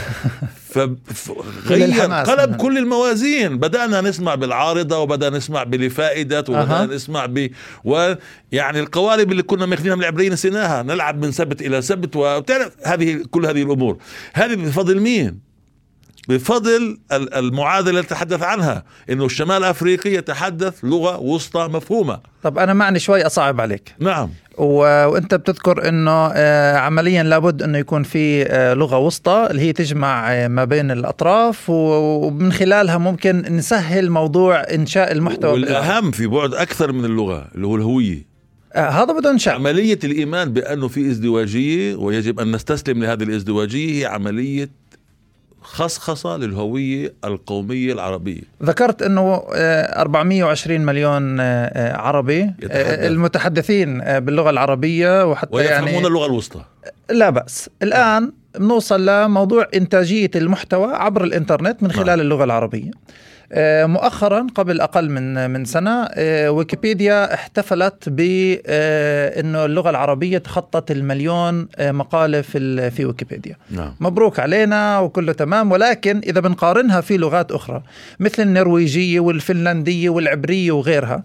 فغير 0.69 2.01
قلب. 2.01 2.55
كل 2.55 2.77
الموازين 2.77 3.57
بدأنا 3.57 4.01
نسمع 4.01 4.35
بالعارضة 4.35 4.97
وبدأنا 4.99 5.37
نسمع 5.37 5.63
بلفائدة 5.63 6.39
وبدأنا 6.39 6.83
أها. 6.83 6.85
نسمع 6.85 7.25
ب 7.25 7.49
ويعني 7.83 8.79
القوالب 8.79 9.31
اللي 9.31 9.43
كنا 9.43 9.65
ماخذينها 9.65 9.95
من 9.95 10.01
العبريين 10.01 10.33
نسيناها 10.33 10.83
نلعب 10.83 11.25
من 11.25 11.31
سبت 11.31 11.61
إلى 11.61 11.81
سبت 11.81 12.15
وبتعرف 12.15 12.71
هذه 12.85 13.23
كل 13.31 13.45
هذه 13.45 13.63
الأمور 13.63 13.97
هذه 14.33 14.55
بفضل 14.55 14.99
مين؟ 14.99 15.48
بفضل 16.29 16.97
ال- 17.11 17.33
المعادلة 17.33 17.89
اللي 17.89 18.03
تحدث 18.03 18.43
عنها 18.43 18.83
إنه 19.09 19.25
الشمال 19.25 19.57
الافريقي 19.57 20.13
يتحدث 20.13 20.73
لغة 20.83 21.17
وسطى 21.19 21.67
مفهومة. 21.73 22.19
طب 22.43 22.57
أنا 22.57 22.73
معني 22.73 22.99
شوي 22.99 23.25
أصعب 23.25 23.61
عليك. 23.61 23.95
نعم. 23.99 24.29
و- 24.57 25.05
وأنت 25.07 25.35
بتذكر 25.35 25.89
إنه 25.89 26.31
آه، 26.33 26.77
عمليا 26.77 27.23
لابد 27.23 27.63
إنه 27.63 27.77
يكون 27.77 28.03
في 28.03 28.43
آه، 28.43 28.73
لغة 28.73 28.97
وسطى 28.97 29.47
اللي 29.51 29.61
هي 29.61 29.73
تجمع 29.73 30.33
آه، 30.33 30.47
ما 30.47 30.65
بين 30.65 30.91
الأطراف 30.91 31.69
و- 31.69 32.25
ومن 32.27 32.51
خلالها 32.51 32.97
ممكن 32.97 33.37
نسهل 33.49 34.09
موضوع 34.09 34.55
إنشاء 34.73 35.11
المحتوى. 35.11 35.51
والأهم 35.51 36.11
في 36.11 36.27
بعد 36.27 36.53
أكثر 36.53 36.91
من 36.91 37.05
اللغة 37.05 37.47
اللي 37.55 37.67
هو 37.67 37.75
الهوية. 37.75 38.29
آه، 38.73 38.89
هذا 38.89 39.13
بده 39.19 39.31
إنشاء. 39.31 39.55
عملية 39.55 39.99
الإيمان 40.03 40.53
بأنه 40.53 40.87
في 40.87 41.09
ازدواجية 41.09 41.95
ويجب 41.95 42.39
أن 42.39 42.51
نستسلم 42.51 43.03
لهذه 43.03 43.23
الازدواجية 43.23 44.01
هي 44.01 44.05
عملية 44.05 44.69
خصخصة 45.71 46.37
للهوية 46.37 47.13
القومية 47.25 47.93
العربية. 47.93 48.41
ذكرت 48.63 49.01
آه، 49.01 50.01
420 50.01 50.81
مليون 50.81 51.39
آه، 51.39 51.43
آه، 51.43 51.97
عربي. 51.97 52.39
يتحدث. 52.39 52.71
آه، 52.71 53.07
المتحدثين 53.07 54.01
آه، 54.01 54.19
باللغة 54.19 54.49
العربية 54.49 55.25
وحتى 55.25 55.55
ويفهمون 55.55 55.87
يعني 55.93 56.07
اللغة 56.07 56.25
الوسطى. 56.25 56.61
لا 57.09 57.29
بأس. 57.29 57.69
الآن 57.83 58.31
بنوصل 58.59 59.05
لموضوع 59.05 59.67
إنتاجية 59.75 60.31
المحتوى 60.35 60.93
عبر 60.93 61.23
الإنترنت 61.23 61.83
من 61.83 61.91
خلال 61.91 62.07
نعم. 62.07 62.19
اللغة 62.19 62.43
العربية. 62.43 62.91
آه، 62.91 63.28
مؤخرا 63.85 64.47
قبل 64.55 64.81
أقل 64.81 65.09
من 65.09 65.49
من 65.49 65.65
سنة 65.65 66.07
آه، 66.13 66.51
ويكيبيديا 66.51 67.33
احتفلت 67.33 68.09
بانه 68.09 69.65
اللغة 69.65 69.89
العربية 69.89 70.37
تخطت 70.37 70.91
المليون 70.91 71.67
آه، 71.75 71.91
مقالة 71.91 72.41
في 72.41 72.91
في 72.91 73.05
ويكيبيديا. 73.05 73.55
نعم. 73.71 73.95
مبروك 73.99 74.39
علينا 74.39 74.99
وكله 74.99 75.33
تمام 75.33 75.71
ولكن 75.71 76.21
إذا 76.23 76.39
بنقارنها 76.39 77.01
في 77.01 77.17
لغات 77.17 77.51
أخرى 77.51 77.83
مثل 78.19 78.43
النرويجية 78.43 79.19
والفنلندية 79.19 80.09
والعبرية 80.09 80.71
وغيرها 80.71 81.23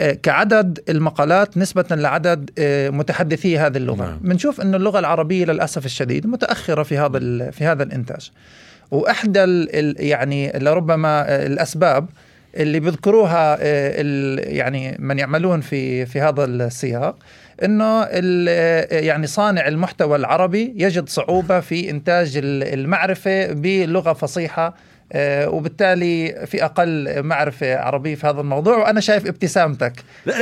آه، 0.00 0.12
كعدد 0.12 0.80
المقالات 0.88 1.58
نسبة 1.58 1.84
لعدد 1.90 2.50
آه، 2.58 2.90
متحدثي 2.90 3.58
هذه 3.58 3.76
اللغة. 3.76 3.96
نعم. 4.04 4.18
بنشوف 4.22 4.60
إنه 4.60 4.76
اللغة 4.76 4.98
العربية 4.98 5.44
للأسف 5.44 5.86
الشديد 5.86 6.26
متأخرة 6.26 6.82
في 6.82 6.98
هذا 6.98 7.50
في 7.50 7.64
هذا 7.64 7.82
الإنتاج. 7.82 8.30
وإحدى 8.90 9.44
ال 9.44 9.68
ال- 9.76 10.06
يعني 10.06 10.52
لربما 10.58 11.42
الأسباب 11.46 12.06
اللي 12.56 12.80
بيذكروها 12.80 13.58
آه، 13.60 14.00
يعني 14.38 14.96
من 14.98 15.18
يعملون 15.18 15.60
في 15.60 16.06
في 16.06 16.20
هذا 16.20 16.44
السياق 16.44 17.16
إنه 17.64 18.02
آه، 18.48 18.98
يعني 19.00 19.26
صانع 19.26 19.68
المحتوى 19.68 20.16
العربي 20.16 20.74
يجد 20.76 21.08
صعوبة 21.08 21.60
في 21.60 21.90
إنتاج 21.90 22.36
ال- 22.36 22.62
المعرفة 22.80 23.52
بلغة 23.52 24.12
فصيحة 24.12 24.74
آه، 25.12 25.48
وبالتالي 25.50 26.46
في 26.46 26.64
أقل 26.64 27.22
معرفة 27.22 27.76
عربية 27.76 28.14
في 28.14 28.26
هذا 28.26 28.40
الموضوع. 28.40 28.76
وأنا 28.76 29.00
شايف 29.00 29.26
ابتسامتك. 29.26 29.92
لا 30.26 30.38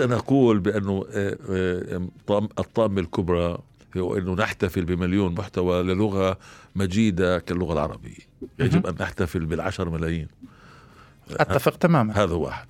أن 0.00 0.10
أقول 0.10 0.58
بأنه 0.58 1.04
آه، 1.14 1.36
آه، 1.50 2.08
طام- 2.26 2.48
الطامة 2.58 3.00
الكبرى 3.00 3.58
هو 3.96 4.18
أنه 4.18 4.34
نحتفل 4.34 4.84
بمليون 4.84 5.34
محتوى 5.34 5.82
للغة 5.82 6.38
مجيدة 6.74 7.38
كاللغة 7.38 7.72
العربية. 7.72 8.30
يجب 8.58 8.86
أن 8.86 8.94
نحتفل 9.00 9.46
بالعشر 9.46 9.90
ملايين. 9.90 10.28
أتفق 11.30 11.76
تماما. 11.76 12.24
هذا 12.24 12.34
واحد. 12.34 12.66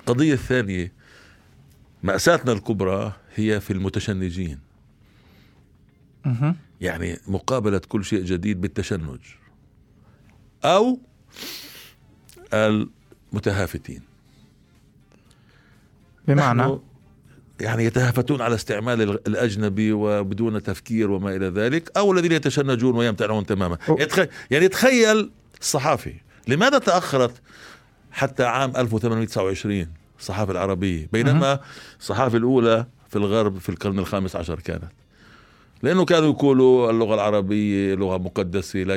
القضية 0.00 0.32
الثانية 0.32 0.92
مأساتنا 2.02 2.52
الكبرى 2.52 3.12
هي 3.34 3.60
في 3.60 3.72
المتشنجين. 3.72 4.58
يعني 6.80 7.18
مقابلة 7.26 7.78
كل 7.78 8.04
شيء 8.04 8.24
جديد 8.24 8.60
بالتشنج. 8.60 9.20
أو 10.64 10.98
المتهافتين. 12.54 14.02
بمعنى؟ 16.28 16.78
يعني 17.62 17.84
يتهافتون 17.84 18.40
على 18.42 18.54
استعمال 18.54 19.02
ال- 19.02 19.28
الأجنبي 19.28 19.92
وبدون 19.92 20.62
تفكير 20.62 21.10
وما 21.10 21.36
إلى 21.36 21.46
ذلك 21.46 21.90
أو 21.96 22.12
الذين 22.12 22.32
يتشنجون 22.32 22.96
ويمتنعون 22.96 23.46
تماما. 23.46 23.78
يعني 24.50 24.68
تخيل 24.68 25.30
الصحافي 25.60 26.14
لماذا 26.48 26.78
تأخرت 26.78 27.34
حتى 28.12 28.44
عام 28.44 28.72
1829 28.76 29.86
الصحافة 30.20 30.52
العربية؟ 30.52 31.08
بينما 31.12 31.60
الصحافة 32.00 32.38
الأولى 32.38 32.86
في 33.08 33.16
الغرب 33.16 33.58
في 33.58 33.68
القرن 33.68 33.98
الخامس 33.98 34.36
عشر 34.36 34.60
كانت. 34.60 34.84
لأنه 35.82 36.04
كانوا 36.04 36.30
يقولوا 36.30 36.90
اللغة 36.90 37.14
العربية 37.14 37.94
لغة 37.94 38.18
مقدسة 38.18 38.78
لا. 38.78 38.96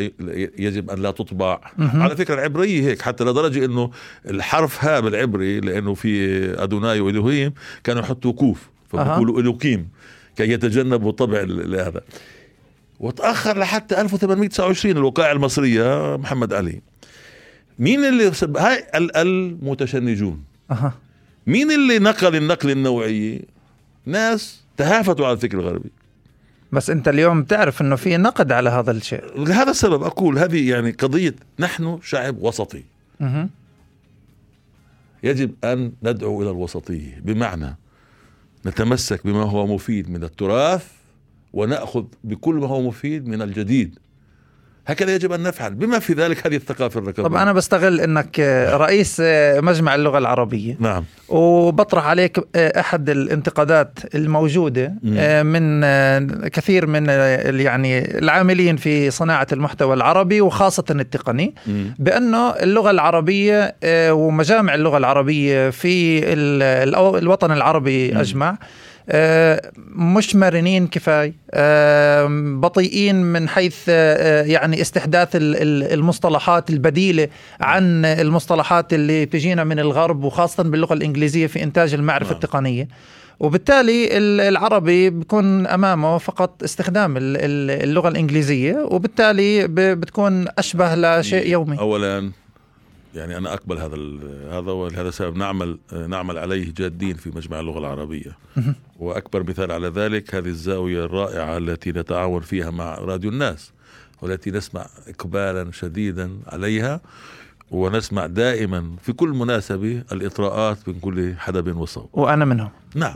يجب 0.60 0.90
أن 0.90 1.02
لا 1.02 1.12
تطبع. 1.12 1.60
على 1.80 2.16
فكرة 2.16 2.34
العبرية 2.34 2.82
هيك 2.90 3.02
حتى 3.02 3.24
لدرجة 3.24 3.66
أنه 3.66 3.92
الحرف 4.30 4.86
ها 4.86 5.00
بالعبري 5.00 5.60
لأنه 5.60 5.94
في 5.94 6.44
أدوناي 6.64 7.00
وإلهيم 7.00 7.54
كانوا 7.84 8.02
يحطوا 8.02 8.32
كوف 8.34 8.70
فبيقولوا 8.90 9.40
إلوكيم 9.40 9.90
كي 10.38 10.52
يتجنبوا 10.52 11.12
طبع 11.12 11.40
هذا 11.88 12.02
وتأخر 13.00 13.60
لحتى 13.60 14.02
1829 14.02 14.98
الوقائع 14.98 15.32
المصرية 15.32 16.18
محمد 16.18 16.54
علي 16.54 16.82
مين 17.80 18.06
اللي 18.06 18.34
سب... 18.34 18.58
هاي 18.58 18.84
ال- 18.96 19.16
المتشنجون 19.18 20.44
أها. 20.72 20.94
مين 21.48 21.72
اللي 21.72 22.00
نقل 22.00 22.36
النقل 22.36 22.72
النوعية 22.72 23.40
ناس 24.06 24.62
تهافتوا 24.78 25.26
على 25.26 25.34
الفكر 25.36 25.60
الغربي 25.60 25.90
بس 26.76 26.90
انت 26.90 27.08
اليوم 27.08 27.44
تعرف 27.44 27.82
انه 27.82 27.96
في 27.96 28.18
نقد 28.18 28.52
على 28.52 28.70
هذا 28.70 28.92
الشيء. 28.92 29.44
لهذا 29.44 29.72
السبب 29.72 30.04
أقول 30.04 30.40
هذه 30.40 30.70
يعني 30.70 30.92
قضية 30.92 31.36
نحن 31.60 32.00
شعب 32.04 32.38
وسطي. 32.42 32.84
مهم. 33.20 33.50
يجب 35.24 35.52
أن 35.64 35.92
ندعو 36.04 36.42
إلى 36.42 36.50
الوسطية. 36.52 37.20
بمعنى 37.20 37.76
نتمسك 38.66 39.28
بما 39.28 39.44
هو 39.44 39.68
مفيد 39.68 40.10
من 40.10 40.24
التراث 40.24 40.88
ونأخذ 41.54 42.06
بكل 42.24 42.56
ما 42.56 42.68
هو 42.68 42.82
مفيد 42.82 43.28
من 43.28 43.42
الجديد. 43.42 44.00
هكذا 44.88 45.16
يجب 45.16 45.32
أن 45.32 45.44
نفعل. 45.44 45.74
بما 45.74 46.00
في 46.00 46.14
ذلك 46.14 46.48
هذه 46.48 46.56
الثقافة 46.56 47.00
الركبية 47.00 47.24
طب 47.24 47.36
أنا 47.36 47.54
بستغل 47.54 48.02
إنك 48.02 48.40
آه، 48.40 48.78
رئيس 48.78 49.22
آه، 49.26 49.60
مجمع 49.60 49.96
اللغة 49.96 50.18
العربية. 50.18 50.78
نعم. 50.80 51.04
وبطرح 51.30 52.06
عليك 52.06 52.40
آه، 52.56 52.80
أحد 52.80 53.10
الانتقادات 53.10 54.00
الموجودة 54.16 54.94
من 55.44 55.82
كثير 56.48 56.88
من 56.88 57.06
يعني 57.60 58.18
العاملين 58.18 58.78
في 58.78 59.12
صناعة 59.12 59.48
المحتوى 59.52 59.94
العربي 59.94 60.42
وخاصة 60.42 60.84
التقني. 60.90 61.56
بأنه 62.00 62.50
اللغة 62.50 62.92
العربية 62.92 63.76
ومجامع 64.12 64.74
اللغة 64.76 64.98
العربية 64.98 65.70
في 65.70 66.24
الوطن 67.18 67.52
العربي. 67.52 68.20
أجمع 68.20 68.58
مش 69.96 70.36
مرنين 70.36 70.88
كفاية. 70.88 71.34
آه، 71.52 72.28
بطيئين 72.60 73.16
من 73.16 73.50
حيث 73.50 73.76
آه، 73.90 74.44
يعني 74.44 74.82
استحداث 74.82 75.36
ال- 75.36 75.56
ال- 75.56 75.94
المصطلحات 75.94 76.70
البديلة 76.70 77.28
عن 77.62 78.06
المصطلحات 78.06 78.94
اللي 78.94 79.26
تجينا 79.26 79.64
من 79.64 79.80
الغرب 79.80 80.24
وخاصة 80.24 80.64
باللغة 80.64 80.94
الإنجليزية 80.94 81.48
في 81.48 81.64
إنتاج 81.64 81.94
المعرفة 81.94 82.26
نعم. 82.32 82.36
التقنية. 82.36 82.88
وبالتالي 83.40 84.18
ال- 84.18 84.42
العربي 84.42 85.10
بيكون 85.10 85.68
أمامه 85.68 86.18
فقط 86.18 86.64
استخدام 86.64 87.18
ال- 87.18 87.38
ال- 87.38 87.84
اللغة 87.90 88.08
الإنجليزية 88.10 88.88
وبالتالي 88.92 89.68
بتكون 89.96 90.46
أشبه 90.58 90.96
لشيء 90.96 91.48
يومي. 91.48 91.80
اولا 91.80 92.32
يعني 93.16 93.38
أنا 93.38 93.54
أقبل 93.54 93.78
هذا 93.78 93.96
هذا 94.60 94.72
ولهذا 94.72 95.10
السبب 95.10 95.36
نعمل 95.38 95.78
نعمل 96.08 96.38
عليه 96.38 96.74
جادين 96.78 97.16
في 97.16 97.30
مجمع 97.36 97.60
اللغة 97.60 97.80
العربية. 97.80 98.32
وأكبر 99.00 99.44
مثال 99.44 99.72
على 99.72 99.88
ذلك 99.88 100.36
هذه 100.36 100.48
الزاوية 100.48 101.06
الرائعة 101.06 101.58
التي 101.58 101.92
نتعاون 101.92 102.42
فيها 102.42 102.72
مع 102.72 102.96
راديو 102.96 103.30
الناس 103.30 103.72
والتي 104.22 104.52
نسمع 104.52 104.86
اقبالا 105.08 105.72
شديدا 105.72 106.32
عليها 106.48 107.02
ونسمع 107.72 108.26
دائما 108.26 108.96
في 109.02 109.14
كل 109.14 109.30
مناسبة 109.30 110.04
الإطراءات 110.12 110.78
من 110.90 111.00
كل 111.00 111.34
حدب 111.38 111.78
وصوب 111.78 112.10
وأنا 112.14 112.46
منهم. 112.46 112.70
نعم. 112.96 113.16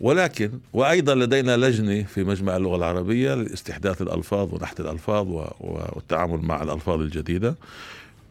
ولكن 0.00 0.50
وأيضا 0.72 1.14
لدينا 1.14 1.56
لجنة 1.56 2.02
في 2.02 2.24
مجمع 2.24 2.56
اللغة 2.56 2.76
العربية 2.76 3.34
لاستحداث 3.34 4.02
الألفاظ 4.02 4.54
ونحت 4.54 4.80
و- 5.28 5.46
والتعامل 5.60 6.38
مع 6.38 6.62
الألفاظ 6.62 7.00
الجديدة. 7.00 7.54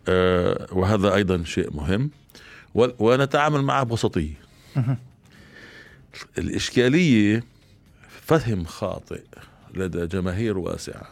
آه، 0.08 0.68
وهذا 0.72 1.16
أيضا 1.16 1.44
شيء 1.44 1.74
مهم. 1.74 2.10
ونتعامل 2.76 3.62
معه 3.62 3.84
بوسطية. 3.84 4.34
الإشكالية 6.38 7.44
فهم 8.22 8.66
خاطئ 8.66 9.22
لدى 9.74 10.06
جماهير 10.08 10.58
واسعة 10.58 11.08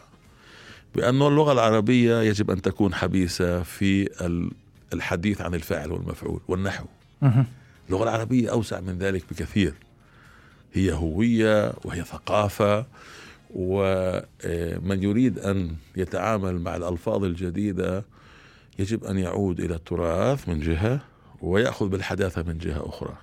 بأن 0.94 1.22
اللغة 1.22 1.52
العربية 1.52 2.20
يجب 2.20 2.50
أن 2.50 2.62
تكون 2.62 2.94
حبيسة 2.94 3.62
في 3.62 4.08
ال- 4.26 4.50
الحديث 4.92 5.40
عن 5.40 5.54
الفاعل 5.54 5.92
والمفعول 5.92 6.40
والنحو. 6.48 6.84
اللغة 7.88 8.02
العربية 8.02 8.50
أوسع 8.50 8.80
من 8.80 8.98
ذلك 8.98 9.24
بكثير 9.30 9.74
هي 10.72 10.92
هوية 10.92 11.72
وهي 11.84 12.04
ثقافة 12.04 12.86
ومن 13.50 15.02
يريد 15.02 15.38
أن 15.38 15.76
يتعامل 15.96 16.60
مع 16.60 16.76
الألفاظ 16.76 17.24
الجديدة 17.24 18.04
يجب 18.78 19.04
أن 19.04 19.18
يعود 19.18 19.60
إلى 19.60 19.74
التراث 19.74 20.48
من 20.48 20.60
جهة 20.60 21.00
ويأخذ 21.42 21.88
بالحداثة 21.88 22.42
من 22.42 22.58
جهة 22.58 22.88
أخرى. 22.88 23.14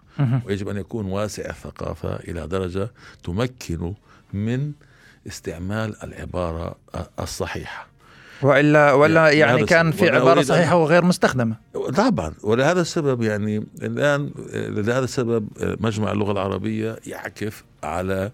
ويجب 0.45 0.69
أن 0.69 0.77
يكون 0.77 1.05
واسع 1.05 1.49
الثقافة 1.49 2.15
إلى 2.15 2.47
درجة 2.47 2.91
تمكنه 3.23 3.93
من 4.33 4.71
استعمال 5.27 6.03
العبارة 6.03 6.75
الصحيحة. 7.19 7.87
والا 8.41 8.93
ولا 8.93 9.29
يعني 9.29 9.51
يعني 9.51 9.65
كان. 9.65 9.91
في 9.91 10.09
عبارة 10.09 10.41
صحيحة 10.41 10.75
وغير 10.75 11.05
مستخدمة. 11.05 11.55
طبعا. 11.97 12.33
ولهذا 12.43 12.81
السبب 12.81 13.21
يعني 13.21 13.65
الآن 13.81 14.31
لهذا 14.53 15.03
السبب 15.03 15.47
مجمع 15.79 16.11
اللغة 16.11 16.31
العربية 16.31 16.95
يعكف 17.07 17.63
على 17.83 18.31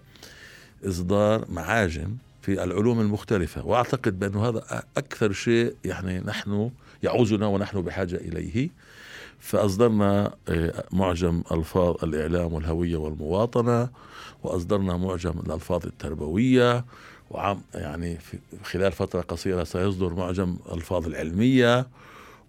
إصدار 0.84 1.44
معاجم 1.48 2.16
في 2.42 2.64
العلوم 2.64 3.00
المختلفة. 3.00 3.66
وأعتقد 3.66 4.18
بأن 4.18 4.36
هذا 4.36 4.82
أكثر 4.96 5.32
شيء 5.32 5.74
يعني 5.84 6.20
نحن 6.20 6.70
يعوزنا 7.02 7.46
ونحن 7.46 7.82
بحاجة 7.82 8.16
إليه. 8.16 8.68
فأصدرنا 9.42 10.34
آه، 10.48 10.84
معجم 10.92 11.42
ألفاظ 11.52 12.04
الإعلام 12.04 12.52
والهوية 12.52 12.96
والمواطنة 12.96 13.88
وأصدرنا 14.42 14.96
معجم 14.96 15.34
الألفاظ 15.46 15.86
التربوية 15.86 16.84
وعام 17.30 17.60
يعني 17.74 18.18
في 18.18 18.38
خلال 18.64 18.92
فترة 18.92 19.20
قصيرة 19.20 19.64
سيصدر 19.64 20.14
معجم 20.14 20.56
الألفاظ 20.66 21.06
العلمية. 21.06 21.86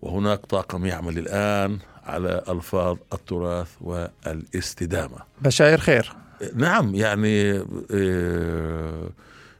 وهناك 0.01 0.45
طاقم 0.45 0.85
يعمل 0.85 1.17
الآن 1.17 1.79
على 2.03 2.43
ألفاظ 2.49 2.97
التراث 3.13 3.69
والاستدامة. 3.81 5.17
بشاير 5.41 5.77
خير. 5.79 6.13
نعم 6.55 6.95
يعني 6.95 7.63
آه، 7.91 9.09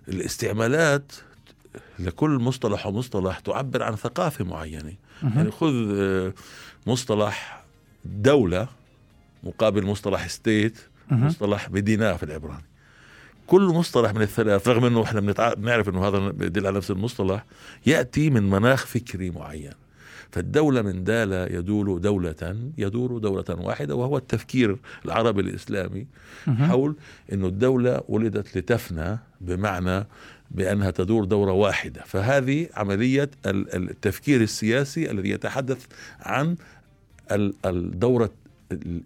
الاستعمالات 0.08 1.12
لكل 2.00 2.30
مصطلح 2.30 2.88
ومصطلح 2.88 3.40
تعبر 3.40 3.84
عن 3.84 3.96
ثقافة 3.96 4.46
معينة. 4.46 4.94
يعني 5.24 5.52
خذ 5.52 5.74
آه، 6.00 6.34
مصطلح 6.88 7.64
دولة 8.06 8.68
مقابل 9.44 9.86
مصطلح 9.86 10.28
ستيت. 10.28 10.78
مصطلح 11.12 11.70
مدينة 11.72 12.14
في 12.16 12.24
العبراني. 12.24 12.64
كل 13.48 13.62
مصطلح 13.62 14.14
من 14.14 14.22
الثلاث 14.22 14.68
رغم 14.68 14.86
إنه 14.86 15.04
إحنا 15.04 15.20
بنتع... 15.20 15.54
بنعرف 15.54 15.90
إنه 15.90 16.08
هذا 16.08 16.30
بيدل 16.30 16.68
على 16.68 16.78
نفس 16.78 16.92
المصطلح 16.92 17.46
يأتي 17.86 18.30
من 18.30 18.50
مناخ 18.50 18.86
فكري 18.86 19.30
معين. 19.30 19.72
فالدولة 20.32 20.82
من 20.82 21.04
دال 21.04 21.56
يدول 21.56 22.02
دولة 22.02 22.70
يدور 22.78 23.18
دولة 23.18 23.46
واحدة 23.50 23.96
وهو 23.96 24.18
التفكير 24.18 24.78
العربي 25.06 25.42
الإسلامي 25.42 26.08
حول 26.48 26.96
أن 27.34 27.46
الدولة 27.46 28.02
ولدت 28.08 28.58
لتفنى 28.58 29.20
بمعنى 29.42 30.08
بأنها 30.52 30.92
تدور 30.92 31.26
دورة 31.26 31.52
واحدة. 31.52 32.02
فهذه 32.06 32.68
عملية 32.74 33.30
ال- 33.46 33.90
التفكير 33.90 34.42
السياسي 34.42 35.12
الذي 35.12 35.30
يتحدث 35.30 35.86
عن 36.20 36.56
ال- 37.32 37.54
الدورة 37.66 38.30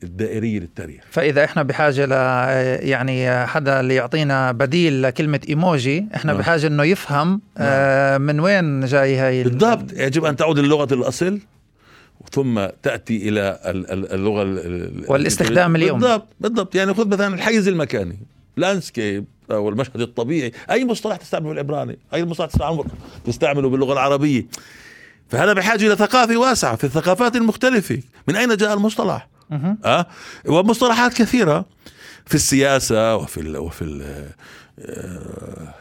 الدائرية 0.03 0.59
للتاريخ. 0.59 1.03
فإذا 1.11 1.43
إحنا 1.43 1.63
بحاجة 1.63 2.05
ل 2.05 2.11
يعني 2.89 3.45
حدا 3.47 3.79
اللي 3.79 3.95
يعطينا 3.95 4.51
بديل 4.51 5.03
لكلمة 5.03 5.39
إيموجي 5.49 6.05
إحنا 6.15 6.31
نعم. 6.31 6.41
بحاجة 6.41 6.67
إنه 6.67 6.83
يفهم 6.83 7.41
آه 7.57 8.17
من 8.17 8.39
وين 8.39 8.85
جاي 8.85 9.15
هاي 9.17 9.41
ال- 9.41 9.49
بالضبط. 9.49 9.93
يجب 9.93 10.25
أن 10.25 10.35
تعود 10.35 10.59
للغة 10.59 10.93
الأصل 10.93 11.39
ثم 12.31 12.65
تأتي 12.83 13.29
إلى 13.29 13.59
ال- 13.65 13.91
ال- 13.91 14.13
اللغة 14.13 14.41
ال- 14.43 14.59
ال- 14.59 15.05
والاستخدام 15.11 15.75
اليوم. 15.75 15.99
بالضبط 15.99 16.27
بالضبط. 16.39 16.75
يعني 16.75 16.93
خذ 16.93 17.07
مثلا 17.07 17.33
الحيز 17.35 17.67
المكاني 17.67 18.17
لاندسكيب 18.57 19.25
أو 19.51 19.69
المشهد 19.69 20.01
الطبيعي 20.01 20.51
أي 20.71 20.85
مصطلح 20.85 21.15
تستعمله 21.17 21.49
بالعبراني 21.49 21.97
أي 22.13 22.25
مصطلح 22.25 22.47
تستعمله 22.47 22.85
تستعمله 23.25 23.69
باللغة 23.69 23.93
العربية. 23.93 24.45
فهذا 25.29 25.53
بحاجة 25.53 25.87
إلى 25.87 25.95
ثقافة 25.95 26.37
واسعة 26.37 26.75
في 26.75 26.83
الثقافات 26.83 27.35
المختلفة 27.35 28.01
من 28.27 28.35
أين 28.35 28.57
جاء 28.57 28.73
المصطلح. 28.73 29.27
أه؟ 29.85 30.07
ومصطلحات 30.45 31.13
كثيرة 31.13 31.65
في 32.25 32.35
السياسة 32.35 33.15
وفي 33.15 33.41
ال 33.41 33.57
وفي 33.57 33.81
ال 33.81 34.25
آه، 34.79 35.73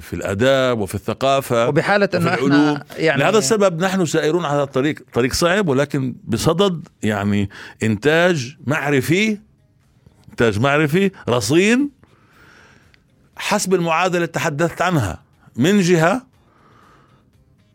في 0.00 0.12
الآداب 0.12 0.78
وفي 0.78 0.94
الثقافة 0.94 1.68
وبحالة 1.68 2.08
إنه 2.14 2.34
إحنا 2.34 2.84
يعني 2.96 3.20
لهذا 3.20 3.38
السبب 3.38 3.82
نحن 3.82 4.06
سائرون 4.06 4.44
على 4.44 4.62
الطريق 4.62 5.04
طريق 5.12 5.32
صعب 5.32 5.68
ولكن 5.68 6.14
بصدد 6.24 6.88
يعني 7.02 7.50
إنتاج 7.82 8.56
معرفي 8.66 9.38
إنتاج 10.30 10.60
معرفي 10.60 11.10
رصين 11.28 11.90
حسب 13.36 13.74
المعادلة 13.74 14.16
اللي 14.16 14.26
تحدثت 14.26 14.82
عنها 14.82 15.22
من 15.56 15.80
جهة 15.80 16.26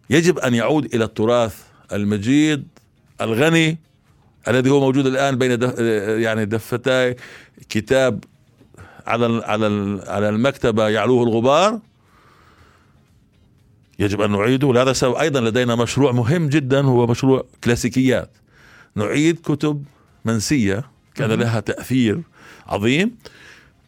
يجب 0.10 0.40
أن 0.40 0.54
يعود 0.54 0.96
إلى 0.96 1.04
التراث 1.04 1.64
المجيد 1.94 2.68
الغني 3.22 3.78
الذي 4.48 4.70
هو 4.70 4.80
موجود 4.80 5.06
الآن 5.06 5.38
بين 5.38 5.60
دف 5.60 5.80
يعني 6.24 6.46
دفتي 6.46 7.16
كتاب 7.70 8.24
على 9.08 9.42
على 9.46 9.68
على 10.08 10.30
المكتبة 10.30 10.90
يعلوه 10.90 11.24
الغبار. 11.24 11.80
يجب 14.00 14.22
أن 14.22 14.32
نعيده 14.32 14.74
لهذا 14.74 14.92
السبب 14.92 15.16
أيضا 15.16 15.42
لدينا 15.42 15.76
مشروع 15.76 16.12
مهم 16.12 16.50
جدا 16.50 16.82
هو 16.82 17.08
مشروع 17.08 17.46
كلاسيكيات. 17.64 18.30
نعيد 18.96 19.40
كتب 19.40 19.84
منسية 20.26 20.84
كان 21.16 21.32
لها 21.32 21.60
تأثير 21.60 22.22
عظيم 22.68 23.16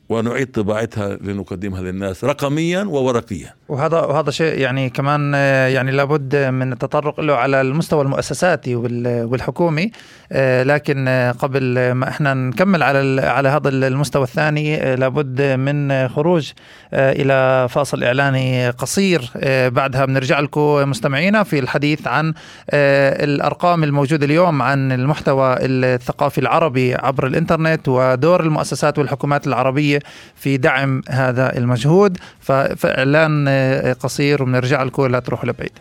ونعيد 0.10 0.52
طباعتها 0.52 1.16
لنقدمها 1.16 1.82
للناس 1.82 2.24
رقميا 2.24 2.84
وورقيا. 2.84 3.59
وهذا 3.70 4.00
وهذا 4.00 4.32
شيء 4.32 4.60
يعني 4.60 4.90
كمان 4.90 5.32
آه، 5.36 5.68
يعني 5.68 5.92
لابد 5.92 6.36
من 6.36 6.72
التطرق 6.74 7.20
له 7.20 7.36
على 7.36 7.62
المستوى 7.62 8.02
المؤسساتي 8.02 8.76
وال- 8.76 9.26
والحكومي. 9.26 9.92
آه، 10.32 10.64
لكن 10.64 11.08
آه، 11.08 11.32
قبل 11.32 11.92
ما 11.92 12.10
إحنا 12.10 12.34
نكمل 12.34 12.84
على 12.84 13.22
على 13.22 13.50
هذا 13.50 13.70
المستوى 13.70 14.24
الثاني 14.24 14.96
لابد 14.96 15.42
من 15.42 16.08
خروج 16.08 16.52
إلى 16.94 17.68
فاصل 17.70 18.04
إعلاني 18.04 18.70
قصير. 18.70 19.32
بعدها 19.68 20.06
بنرجع 20.06 20.40
لكم 20.40 20.90
مستمعينا 20.90 21.44
في 21.44 21.60
الحديث 21.60 22.08
عن 22.08 22.34
الأرقام 22.74 23.84
الموجودة 23.84 24.26
اليوم 24.26 24.62
عن 24.62 24.92
المحتوى 24.92 25.56
الثقافي 25.62 26.38
العربي 26.38 26.96
عبر 26.96 27.28
الإنترنت 27.28 27.88
ودور 27.88 28.42
المؤسسات 28.42 29.00
والحكومات 29.00 29.48
العربية 29.48 30.00
في 30.36 30.58
دعم 30.58 31.02
هذا 31.10 31.58
المجهود. 31.58 32.18
فإعلان 32.40 33.59
قصير 34.00 34.44
وبنرجع 34.44 34.84
لكم 34.84 35.06
لا 35.06 35.20
تروحوا 35.20 35.50
لبعيد. 35.50 35.72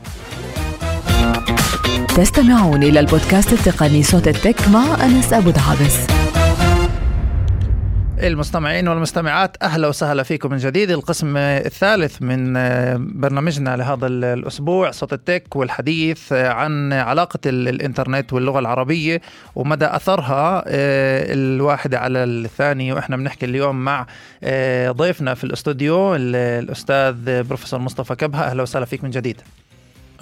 تستمعون 2.16 2.82
إلى 2.82 3.00
البودكاست 3.00 3.52
التقني 3.52 4.02
صوت 4.02 4.28
التك 4.28 4.68
مع 4.68 5.04
أنس 5.04 5.32
أبو 5.32 5.50
دعابس 5.50 5.96
المستمعين 8.22 8.88
والمستمعات 8.88 9.56
أهلا 9.62 9.88
وسهلا 9.88 10.22
فيكم 10.22 10.50
من 10.50 10.56
جديد. 10.56 10.90
القسم 10.90 11.36
الثالث 11.36 12.22
من 12.22 12.52
برنامجنا 13.20 13.76
لهذا 13.76 14.06
الأسبوع 14.06 14.90
صوت 14.90 15.12
التك 15.12 15.56
والحديث 15.56 16.32
عن 16.32 16.92
علاقة 16.92 17.38
ال- 17.46 17.68
الإنترنت 17.68 18.32
واللغة 18.32 18.58
العربية 18.58 19.20
ومدى 19.54 19.84
أثرها 19.86 20.64
آه، 20.66 21.32
الواحده 21.34 21.98
على 21.98 22.24
الثاني. 22.24 22.92
وإحنا 22.92 23.16
بنحكي 23.16 23.46
اليوم 23.46 23.84
مع 23.84 24.06
آه، 24.44 24.90
ضيفنا 24.90 25.34
في 25.34 25.44
الاستوديو 25.44 26.14
ال- 26.14 26.36
الأستاذ 26.36 27.42
بروفيسور 27.42 27.80
مصطفى 27.80 28.14
كبهة. 28.14 28.42
أهلا 28.44 28.62
وسهلا 28.62 28.84
فيك 28.84 29.04
من 29.04 29.10
جديد. 29.10 29.40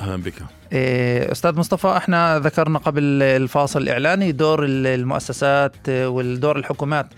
أهلا 0.00 0.16
بك. 0.16 0.34
أستاذ 1.32 1.58
مصطفى 1.58 1.88
إحنا 1.96 2.38
ذكرنا 2.38 2.78
قبل 2.78 3.02
الفاصل 3.22 3.82
الإعلاني 3.82 4.32
دور 4.32 4.64
المؤسسات 4.68 5.72
آه، 5.88 6.08
والدور 6.08 6.56
الحكومات. 6.58 7.06
آه، 7.06 7.16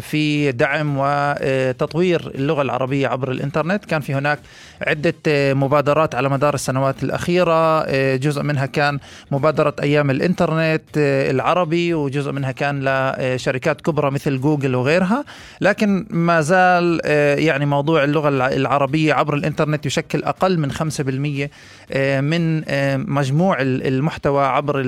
في 0.00 0.52
دعم 0.52 0.94
وتطوير 0.98 2.30
اللغة 2.34 2.62
العربية 2.62 3.08
عبر 3.08 3.30
الإنترنت. 3.30 3.84
كان 3.84 4.00
في 4.00 4.14
هناك 4.14 4.38
عدة 4.86 5.14
آه، 5.28 5.52
مبادرات 5.54 6.14
على 6.14 6.28
مدار 6.28 6.54
السنوات 6.54 7.02
الأخيرة. 7.02 7.80
آه، 7.86 8.16
جزء 8.16 8.42
منها 8.42 8.66
كان 8.66 8.98
مبادرة 9.30 9.74
أيام 9.82 10.10
الإنترنت 10.10 10.82
آه، 10.98 11.30
العربي 11.30 11.94
وجزء 11.94 12.32
منها 12.32 12.52
كان 12.52 12.84
لشركات 12.84 13.80
كبرى 13.80 14.10
مثل 14.10 14.40
جوجل 14.40 14.74
وغيرها. 14.74 15.24
لكن 15.60 16.06
ما 16.10 16.40
زال 16.40 17.00
آه، 17.04 17.34
يعني 17.34 17.66
موضوع 17.66 18.04
اللغة 18.04 18.28
الع- 18.28 18.48
العربية 18.52 19.14
عبر 19.14 19.34
الإنترنت 19.34 19.86
يشكل 19.86 20.22
أقل 20.24 20.58
من 20.58 20.72
5% 20.72 21.50
آه، 21.92 22.20
من 22.20 22.62
آه، 22.68 22.96
مجموع 22.96 23.60
ال- 23.60 23.86
المحتوى 23.86 24.44
عبر 24.46 24.80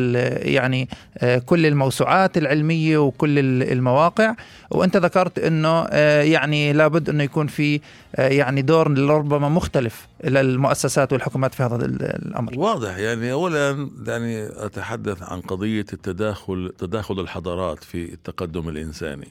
يعني 0.43 0.89
آه، 1.19 1.39
كل 1.39 1.67
الموسوعات 1.67 2.39
العلمية 2.39 2.99
وكل 2.99 3.39
ال- 3.39 3.73
المواقع. 3.73 4.35
وأنت 4.75 4.97
ذكرت 4.97 5.39
إنه 5.39 5.87
آه، 5.91 6.23
يعني 6.23 6.73
لابد 6.73 7.09
إنه 7.09 7.23
يكون 7.25 7.47
في 7.47 7.81
آه، 8.17 8.29
يعني 8.29 8.63
دور 8.63 8.99
ربما 8.99 9.49
مختلف 9.49 10.07
للمؤسسات 10.25 11.13
والحكومات 11.13 11.55
في 11.55 11.63
هذا 11.63 11.77
ال- 11.77 12.03
الأمر. 12.03 12.59
واضح. 12.59 12.97
يعني 12.97 13.33
اولا 13.33 13.89
يعني 14.07 14.47
أتحدث 14.67 15.23
عن 15.23 15.41
قضية 15.41 15.87
التداخل 15.93 16.73
تداخل 16.79 17.21
الحضارات 17.21 17.85
في 17.85 18.13
التقدم 18.13 18.69
الإنساني. 18.69 19.29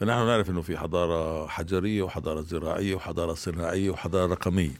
فنحن 0.00 0.26
نعرف 0.26 0.50
إنه 0.50 0.62
في 0.62 0.78
حضارة 0.78 1.46
حجرية 1.46 2.02
وحضارة 2.02 2.40
زراعية 2.40 2.94
وحضارة 2.94 3.34
صناعية 3.34 3.90
وحضارة 3.90 4.26
رقمية. 4.32 4.70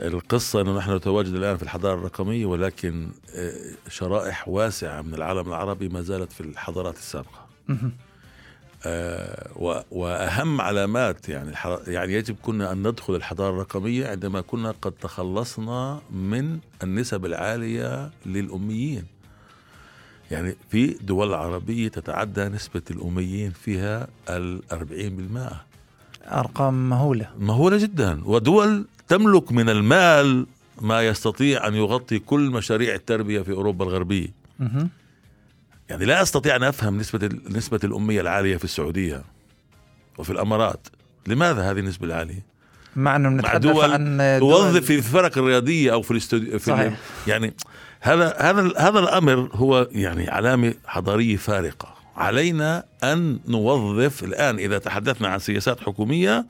القصة 0.00 0.60
أنه 0.60 0.76
نحن 0.78 0.94
نتواجد 0.96 1.34
الآن 1.34 1.56
في 1.56 1.62
الحضارة 1.62 1.94
الرقمية 1.98 2.46
ولكن 2.46 3.08
آه، 3.36 3.52
شرائح 3.88 4.48
واسعة 4.48 5.02
من 5.02 5.14
العالم 5.14 5.48
العربي 5.48 5.88
ما 5.88 6.02
زالت 6.02 6.32
في 6.32 6.40
الحضارات 6.40 6.96
السابقة. 6.96 7.46
آه، 8.86 9.48
و- 9.56 9.80
وأهم 9.90 10.60
علامات 10.60 11.28
يعني 11.28 11.52
يعني 11.86 12.12
يجب 12.12 12.36
كنا 12.42 12.72
أن 12.72 12.88
ندخل 12.88 13.14
الحضارة 13.14 13.50
الرقمية 13.54 14.06
عندما 14.08 14.40
كنا 14.40 14.70
قد 14.82 14.92
تخلصنا 14.92 16.00
من 16.10 16.58
النسب 16.82 17.26
العالية 17.26 18.10
للأميين. 18.26 19.04
يعني 20.30 20.56
في 20.70 20.86
دول 20.86 21.34
عربية 21.34 21.88
تتعدى 21.88 22.44
نسبة 22.44 22.82
الأميين 22.90 23.50
فيها 23.50 24.08
الأربعين 24.30 25.16
بالمائة. 25.16 25.64
أرقام 26.26 26.88
مهولة. 26.88 27.30
مهولة 27.38 27.76
جدا. 27.76 28.20
ودول 28.24 28.86
تملك 29.08 29.52
من 29.52 29.68
المال 29.68 30.46
ما 30.80 31.02
يستطيع 31.06 31.68
أن 31.68 31.74
يغطي 31.74 32.18
كل 32.18 32.50
مشاريع 32.50 32.94
التربية 32.94 33.40
في 33.42 33.52
أوروبا 33.52 33.84
الغربية. 33.84 34.28
يعني 35.90 36.04
لا 36.04 36.22
أستطيع 36.22 36.56
أن 36.56 36.62
أفهم 36.62 36.98
نسبة 36.98 37.28
نسبة 37.50 37.80
الأمية 37.84 38.20
العالية 38.20 38.56
في 38.56 38.64
السعودية 38.64 39.22
وفي 40.18 40.30
الأمارات 40.30 40.86
لماذا 41.26 41.70
هذه 41.70 41.78
النسبة 41.78 42.06
العالية؟ 42.06 42.44
مع 42.96 43.16
أنه 43.16 43.28
مع 43.28 43.36
بنتحدث 43.36 43.62
دول 43.62 43.92
عن 43.92 44.36
توظف 44.40 44.84
في 44.84 44.96
الفرق 44.96 45.38
الرياضية 45.38 45.92
أو 45.92 46.02
في 46.02 46.10
الاستوديو 46.10 46.58
في 46.58 46.70
صحيح. 46.70 46.98
يعني 47.26 47.54
هذا 48.00 48.36
هذا 48.38 48.72
هذا 48.78 48.98
الأمر 48.98 49.50
هو 49.52 49.88
يعني 49.92 50.30
علامة 50.30 50.74
حضارية 50.86 51.36
فارقة 51.36 51.96
علينا 52.16 52.84
أن 53.04 53.38
نوظف 53.48 54.24
الآن 54.24 54.58
إذا 54.58 54.78
تحدثنا 54.78 55.28
عن 55.28 55.38
سياسات 55.38 55.80
حكومية 55.80 56.46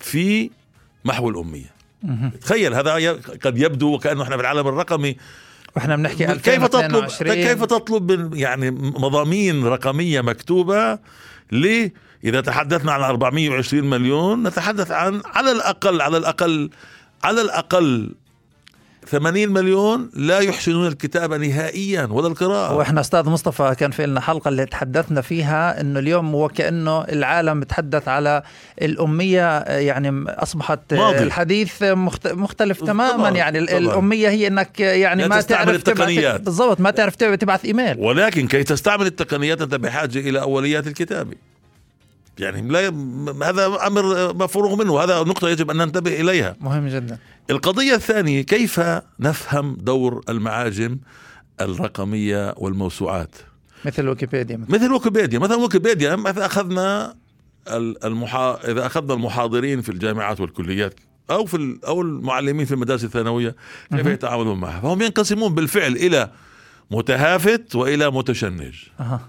في 0.00 0.50
محو 1.04 1.28
الأمية 1.30 1.78
مهم. 2.02 2.30
تخيل 2.40 2.74
هذا 2.74 3.12
قد 3.44 3.58
يبدو 3.58 3.94
وكأنه 3.94 4.22
إحنا 4.22 4.36
في 4.36 4.42
العالم 4.42 4.68
الرقمي 4.68 5.16
وإحنا 5.76 5.96
بنحكي 5.96 6.26
كيف 6.26 6.64
تطلب 6.66 6.84
2022 7.04 7.34
كيف 7.34 7.64
تطلب 7.64 8.12
من- 8.12 8.36
يعني 8.38 8.70
مضامين 8.70 9.64
رقمية 9.64 10.20
مكتوبة 10.20 10.98
إذا 12.24 12.40
تحدثنا 12.40 12.92
عن 12.92 13.00
420 13.02 13.84
مليون 13.90 14.42
نتحدث 14.46 14.90
عن 14.90 15.22
على 15.24 15.52
الأقل 15.52 16.00
على 16.00 16.16
الأقل 16.16 16.70
على 17.24 17.40
الأقل 17.40 18.14
80 19.10 19.48
مليون 19.48 20.10
لا 20.14 20.38
يحسنون 20.38 20.86
الكتابة 20.86 21.36
نهائيا 21.36 22.08
ولا 22.10 22.26
القراءة 22.28 22.74
وإحنا 22.76 23.00
أستاذ 23.00 23.28
مصطفى 23.28 23.74
كان 23.78 23.90
في 23.90 24.06
لنا 24.06 24.20
حلقة 24.20 24.48
اللي 24.48 24.66
تحدثنا 24.66 25.20
فيها 25.20 25.80
إنه 25.80 25.98
اليوم 25.98 26.32
هو 26.34 26.48
كأنه 26.48 27.00
العالم 27.04 27.60
بتحدث 27.60 28.08
على 28.08 28.42
الأمية 28.82 29.58
يعني 29.60 30.24
أصبحت 30.28 30.94
ماضي. 30.94 31.18
الحديث 31.18 31.82
مخت- 31.82 32.26
مختلف 32.32 32.80
تماما 32.84 33.12
طبعاً، 33.12 33.30
يعني 33.36 33.66
طبعاً. 33.66 33.78
الأمية 33.78 34.28
هي 34.28 34.46
إنك 34.46 34.80
يعني 34.80 35.28
ما 35.28 35.40
تعرف 35.40 35.68
تبعث- 35.68 35.74
التقنيات. 35.88 36.40
بالضبط 36.40 36.80
ما 36.80 36.90
تعرف 36.90 37.16
تبعث 37.16 37.64
إيميل 37.64 37.96
ولكن 37.98 38.46
كي 38.46 38.62
تستعمل 38.64 39.06
التقنيات 39.06 39.62
أنت 39.62 39.74
بحاجة 39.74 40.18
إلى 40.18 40.40
أوليات 40.40 40.86
الكتابة 40.86 41.34
يعني 42.38 42.68
لا 42.72 42.80
ي- 42.80 42.92
هذا 43.44 43.66
أمر 43.86 44.34
مفروغ 44.34 44.76
منه 44.76 45.00
هذا 45.00 45.18
نقطة 45.22 45.48
يجب 45.48 45.70
أن 45.70 45.76
ننتبه 45.76 46.20
إليها 46.20 46.56
مهم 46.60 46.88
جدا 46.88 47.18
القضية 47.50 47.94
الثانية 47.94 48.42
كيف 48.42 48.80
نفهم 49.20 49.76
دور 49.80 50.24
المعاجم 50.28 50.98
الرقمية 51.60 52.54
والموسوعات 52.56 53.34
مثل 53.84 54.08
ويكيبيديا 54.08 54.56
مثل. 54.56 54.72
مثل 54.72 54.92
ويكيبيديا 54.92 55.38
مثلا 55.38 55.56
ويكيبيديا 55.56 56.16
مثلا 56.16 56.46
أخذنا 56.46 57.14
ال- 57.68 58.04
المحا... 58.04 58.54
إذا 58.70 58.86
أخذنا 58.86 59.14
المحاضرين 59.14 59.80
في 59.82 59.88
الجامعات 59.88 60.40
والكليات 60.40 60.94
أو 61.30 61.46
في 61.46 61.56
ال... 61.56 61.84
أو 61.84 62.02
المعلمين 62.02 62.66
في 62.66 62.74
المدارس 62.74 63.04
الثانوية 63.04 63.56
كيف. 63.96 64.06
يتعاملون 64.06 64.60
معها 64.60 64.80
فهم 64.80 65.02
ينقسمون 65.02 65.54
بالفعل 65.54 65.92
إلى 65.92 66.30
متهافت 66.90 67.74
وإلى 67.76 68.10
متشنج 68.10 68.74
أها. 69.00 69.20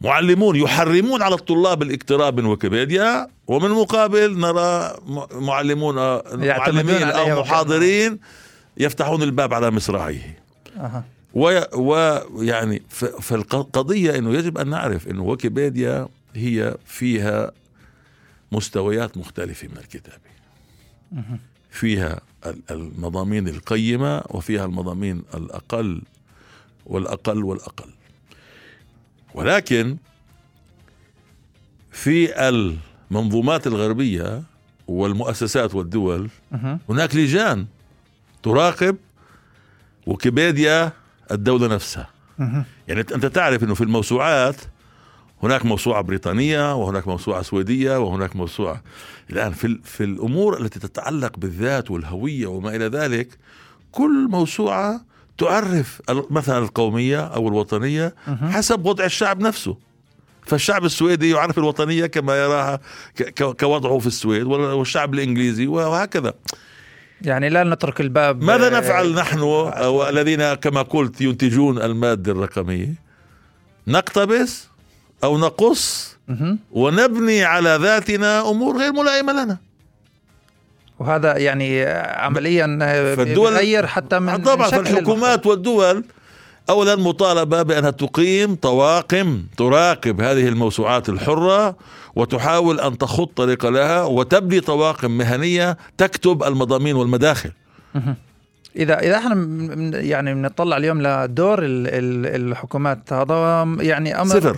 معلمون 0.00 0.56
يحرمون 0.56 1.22
على 1.22 1.34
الطلاب 1.34 1.82
الاقتراب 1.82 2.40
من 2.40 2.46
ويكيبيديا 2.46 3.28
ومن 3.46 3.64
المقابل 3.66 4.38
نرى 4.38 4.94
معلمون 5.32 5.98
آه، 5.98 6.22
معلمين 6.68 7.02
أو 7.02 7.40
محاضرين 7.40 8.18
يفتحون 8.76 9.22
الباب 9.22 9.54
على 9.54 9.70
مصراعيه. 9.70 10.38
ويعني 11.34 12.82
فالقضيه 13.20 14.18
إنه 14.18 14.34
يجب 14.34 14.58
أن 14.58 14.68
نعرف 14.68 15.08
إنه 15.08 15.22
ويكيبيديا 15.22 16.08
هي 16.34 16.76
فيها 16.86 17.50
مستويات 18.52 19.16
مختلفة 19.16 19.68
من 19.68 19.76
الكتابه 19.78 20.28
فيها 21.70 22.20
ال- 22.46 22.62
المضامين 22.70 23.48
القيمة 23.48 24.22
وفيها 24.30 24.64
المضامين 24.64 25.22
الأقل 25.34 26.02
والأقل 26.86 27.44
والأقل. 27.44 27.90
ولكن 29.34 29.96
في 31.92 32.48
المنظومات 32.48 33.66
الغربية 33.66 34.42
والمؤسسات 34.88 35.74
والدول. 35.74 36.28
هناك 36.88 37.16
لجان 37.16 37.66
تراقب 38.42 38.96
ويكيبيديا 40.06 40.92
الدولة 41.30 41.66
نفسها. 41.66 42.08
يعني 42.88 43.00
أنت 43.00 43.26
تعرف 43.26 43.64
أنه 43.64 43.74
في 43.74 43.80
الموسوعات 43.84 44.56
هناك 45.42 45.66
موسوعة 45.66 46.02
بريطانية 46.02 46.74
وهناك 46.74 47.08
موسوعة 47.08 47.42
سويدية 47.42 47.98
وهناك 47.98 48.36
موسوعة 48.36 48.82
الآن 49.30 49.52
في, 49.52 49.78
في 49.84 50.04
الأمور 50.04 50.60
التي 50.60 50.80
تتعلق 50.80 51.36
بالذات 51.38 51.90
والهوية 51.90 52.46
وما 52.46 52.76
إلى 52.76 52.84
ذلك 52.86 53.38
كل 53.92 54.28
موسوعة 54.30 55.00
تعرف 55.38 56.00
مثلا 56.30 56.58
القومية 56.58 57.20
أو 57.20 57.48
الوطنية 57.48 58.14
حسب 58.42 58.86
وضع 58.86 59.04
الشعب 59.04 59.40
نفسه. 59.40 59.76
فالشعب 60.46 60.84
السويدي 60.84 61.30
يعرف 61.30 61.58
الوطنية 61.58 62.06
كما 62.06 62.36
يراها 62.36 62.80
كوضعه 63.60 63.98
في 63.98 64.06
السويد 64.06 64.42
وال- 64.42 64.60
والشعب 64.60 65.14
الإنجليزي 65.14 65.66
وهكذا. 65.66 66.34
يعني 67.22 67.48
لا 67.48 67.64
نترك 67.64 68.00
الباب 68.00 68.42
ماذا 68.42 68.66
آه، 68.76 68.80
نفعل 68.80 69.14
نحن 69.14 69.38
والذين 69.40 70.54
كما 70.54 70.82
قلت 70.82 71.20
ينتجون 71.20 71.82
المادة 71.82 72.32
الرقمية؟ 72.32 72.94
نقتبس 73.86 74.68
أو 75.24 75.38
نقص. 75.38 76.16
ونبني 76.72 77.44
على 77.44 77.78
ذاتنا 77.82 78.50
أمور 78.50 78.78
غير 78.78 78.92
ملائمة 78.92 79.32
لنا. 79.32 79.58
وهذا 80.98 81.36
يعني 81.38 81.84
عمليا 82.06 82.66
فالدول- 83.16 83.50
بيغير 83.52 83.86
حتى 83.86 84.18
من 84.18 84.36
طبعا 84.36 84.68
فالحكومات 84.68 85.46
والدول 85.46 86.04
أولا 86.70 86.96
مطالبة 86.96 87.62
بأنها 87.62 87.90
تقيم 87.90 88.54
طواقم 88.54 89.42
تراقب 89.56 90.20
هذه 90.20 90.48
الموسوعات 90.48 91.08
الحرة 91.08 91.76
وتحاول 92.16 92.80
أن 92.80 92.98
تخط 92.98 93.30
طريق 93.36 93.66
لها 93.66 94.02
وتبني 94.04 94.60
طواقم 94.60 95.10
مهنية 95.10 95.76
تكتب 95.98 96.42
المضامين 96.42 96.96
والمداخل. 96.96 97.50
اذا 98.76 98.98
إذا 98.98 99.16
إحنا 99.16 99.34
يعني 100.00 100.34
بنطلع 100.34 100.76
اليوم 100.76 101.02
لدور 101.02 101.58
ال- 101.62 101.86
ال- 101.88 102.48
الحكومات 102.50 103.12
هذا 103.12 103.64
يعني 103.80 104.20
أمر 104.20 104.30
صفر. 104.40 104.56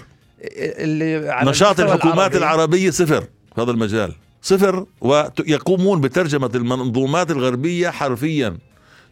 اللي 0.55 1.31
على 1.31 1.51
نشاط 1.51 1.81
الحكومات 1.81 2.17
العربي. 2.17 2.39
العربية 2.39 2.91
صفر 2.91 3.21
في 3.55 3.61
هذا 3.63 3.71
المجال. 3.71 4.13
صفر 4.43 4.87
ويقومون 5.01 6.01
بترجمة 6.01 6.51
المنظومات 6.55 7.31
الغربية 7.31 7.91
حرفيا. 7.91 8.59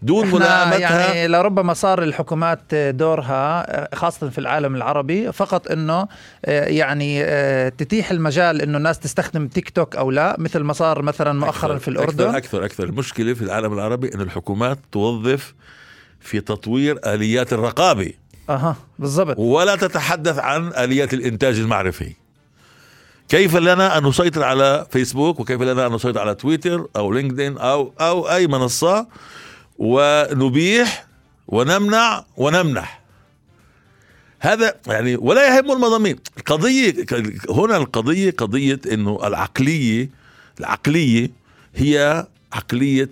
دون 0.03 0.27
ملائمتها 0.27 0.79
يعني 1.15 1.29
لربما 1.29 1.75
صار 1.75 2.03
الحكومات 2.03 2.75
دورها 2.75 3.89
خاصة 3.95 4.29
في 4.29 4.39
العالم 4.39 4.75
العربي 4.77 5.33
فقط 5.33 5.71
إنه 5.71 6.09
يعني 6.49 7.25
تتيح 7.71 8.11
المجال 8.11 8.63
إنه 8.63 8.79
الناس 8.79 8.99
تستخدم 8.99 9.49
تيك 9.49 9.71
توك 9.71 9.97
أو 9.97 10.11
لا 10.11 10.37
مثل 10.39 10.61
ما 10.61 10.73
صار 10.73 11.03
مثلا 11.03 11.33
مؤخرا 11.33 11.75
أكثر- 11.77 11.81
في 11.81 11.89
الأردن. 11.89 12.25
أكثر, 12.25 12.37
أكثر 12.37 12.65
أكثر. 12.65 12.85
المشكلة 12.85 13.35
في 13.35 13.43
العالم 13.43 13.73
العربي 13.73 14.15
أن 14.15 14.21
الحكومات 14.21 14.79
توظف 14.93 15.55
في 16.21 16.41
تطوير 16.41 16.99
آليات 17.07 17.53
الرقابة. 17.53 18.13
أها 18.51 18.77
بالضبط. 18.99 19.39
ولا 19.39 19.77
تتحدث 19.77 20.39
عن 20.39 20.69
آليات 20.69 21.15
الإنتاج 21.15 21.59
المعرفي. 21.59 22.13
كيف 23.29 23.57
لنا 23.57 23.99
أن 23.99 24.07
نسيطر 24.07 24.43
على 24.43 24.87
فيسبوك 24.91 25.41
وكيف 25.41 25.63
لنا 25.63 25.87
أن 25.87 25.93
نسيطر 25.93 26.21
على 26.21 26.35
تويتر 26.35 26.87
أو 26.97 27.13
لينكدين 27.13 27.59
أو 27.59 27.93
أو 28.01 28.31
أي 28.31 28.47
منصة 28.47 29.07
ونبيح 29.79 31.07
ونمنع 31.49 32.25
ونمنح. 32.37 33.01
هذا 34.41 34.75
يعني 34.87 35.17
ولا 35.17 35.57
يهم 35.57 35.73
المضامين. 35.73 36.17
القضية 36.39 36.95
هنا 37.51 37.77
القضية 37.77 38.31
قضية 38.31 38.81
إنه 38.93 39.19
العقلية 39.25 40.11
العقلية 40.61 41.31
هي 41.75 42.27
عقلية 42.53 43.11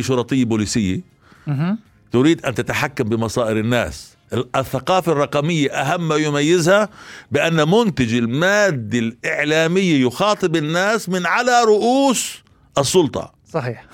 شرطية 0.00 0.44
بوليسية. 0.44 1.00
مهم. 1.46 1.78
تريد 2.12 2.46
أن 2.46 2.54
تتحكم 2.54 3.04
بمصائر 3.04 3.58
الناس. 3.58 4.13
الثقافة 4.56 5.12
الرقمية 5.12 5.70
أهم 5.70 6.08
ما 6.08 6.16
يميزها 6.16 6.88
بأن 7.30 7.68
منتج 7.68 8.14
المادة 8.14 8.98
الإعلامية 8.98 10.06
يخاطب 10.06 10.56
الناس 10.56 11.08
من 11.08 11.26
على 11.26 11.64
رؤوس 11.64 12.42
السلطة. 12.78 13.34
صحيح. 13.52 13.84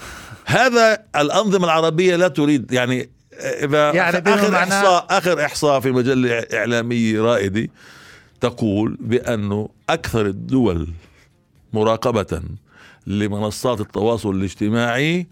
هذا 0.45 1.03
الأنظمة 1.17 1.65
العربية 1.65 2.17
لا 2.17 2.29
تريد 2.29 2.73
يعني 2.73 3.11
إذا 3.41 3.93
يعني 3.93 4.19
آخر 4.19 4.57
إحصاء 4.57 5.07
آخر 5.11 5.45
إحصاء 5.45 5.81
في 5.81 5.91
مجلة 5.91 6.47
إعلامية 6.55 7.21
رائدة 7.21 7.69
تقول 8.41 8.97
بأنه 9.01 9.69
أكثر 9.91 10.27
الدول 10.27 10.89
مراقبة 11.73 12.43
لمنصات 13.07 13.81
التواصل 13.81 14.31
الاجتماعي 14.31 15.27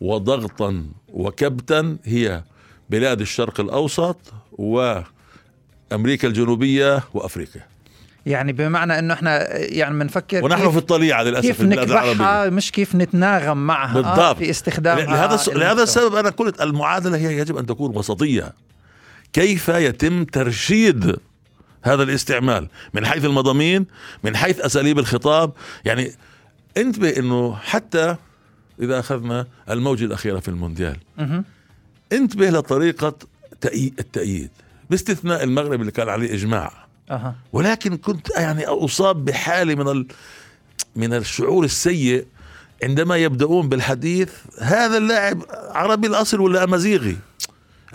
وضغطا 0.00 0.86
وكبتا 1.08 1.96
هي 2.04 2.42
بلاد 2.90 3.20
الشرق 3.20 3.60
الأوسط 3.60 4.18
وأمريكا 4.52 6.28
الجنوبية 6.28 7.02
وأفريقيا 7.14 7.66
يعني 8.26 8.52
بمعنى 8.52 8.98
إنه 8.98 9.14
إحنا 9.14 9.56
يعني 9.58 9.98
بنفكر 9.98 10.44
ونحن 10.44 10.70
في 10.70 10.76
الطليعة 10.78 11.22
للأسف 11.22 11.46
كيف 11.46 11.60
نكبحها 11.60 12.50
مش 12.50 12.72
كيف 12.72 12.94
نتناغم 12.94 13.66
معها 13.66 13.94
بالضبط. 13.94 14.36
في 14.38 14.50
استخدامها 14.50 15.04
لهذا 15.04 15.34
الس- 15.34 15.48
لهذا. 15.48 15.82
السبب 15.82 16.14
أنا 16.14 16.30
قلت 16.30 16.60
المعادلة 16.62 17.16
هي 17.16 17.38
يجب 17.38 17.56
أن 17.56 17.66
تكون 17.66 17.96
وسطية 17.96 18.52
كيف 19.32 19.68
يتم 19.68 20.24
ترشيد 20.24 21.16
هذا 21.82 22.02
الاستعمال 22.02 22.68
من 22.94 23.06
حيث 23.06 23.24
المضامين 23.24 23.86
من 24.24 24.36
حيث 24.36 24.60
أساليب 24.60 24.98
الخطاب 24.98 25.52
يعني 25.84 26.10
انتبه 26.76 27.08
إنه 27.18 27.54
حتى 27.56 28.16
إذا 28.80 28.98
أخذنا 28.98 29.46
الموجة 29.70 30.04
الأخيرة 30.04 30.38
في 30.40 30.48
المونديال. 30.48 30.96
انتبه 32.14 32.50
لطريقة 32.50 33.14
تأي- 33.66 33.90
التأييد 33.98 34.50
باستثناء 34.90 35.44
المغرب 35.44 35.80
اللي 35.80 35.92
كان 35.92 36.08
عليه 36.08 36.34
إجماع. 36.34 36.72
أها. 37.10 37.34
ولكن 37.52 37.96
كنت 37.96 38.28
يعني 38.36 38.64
أصاب 38.66 39.24
بحالة 39.24 39.74
من 39.74 39.88
ال... 39.88 40.06
من 40.96 41.14
الشعور 41.14 41.64
السيء 41.64 42.26
عندما 42.82 43.16
يبدأون 43.16 43.68
بالحديث 43.68 44.30
هذا 44.60 44.96
اللاعب 44.98 45.42
عربي 45.50 46.06
الأصل 46.06 46.40
ولا 46.40 46.64
أمازيغي؟ 46.64 47.16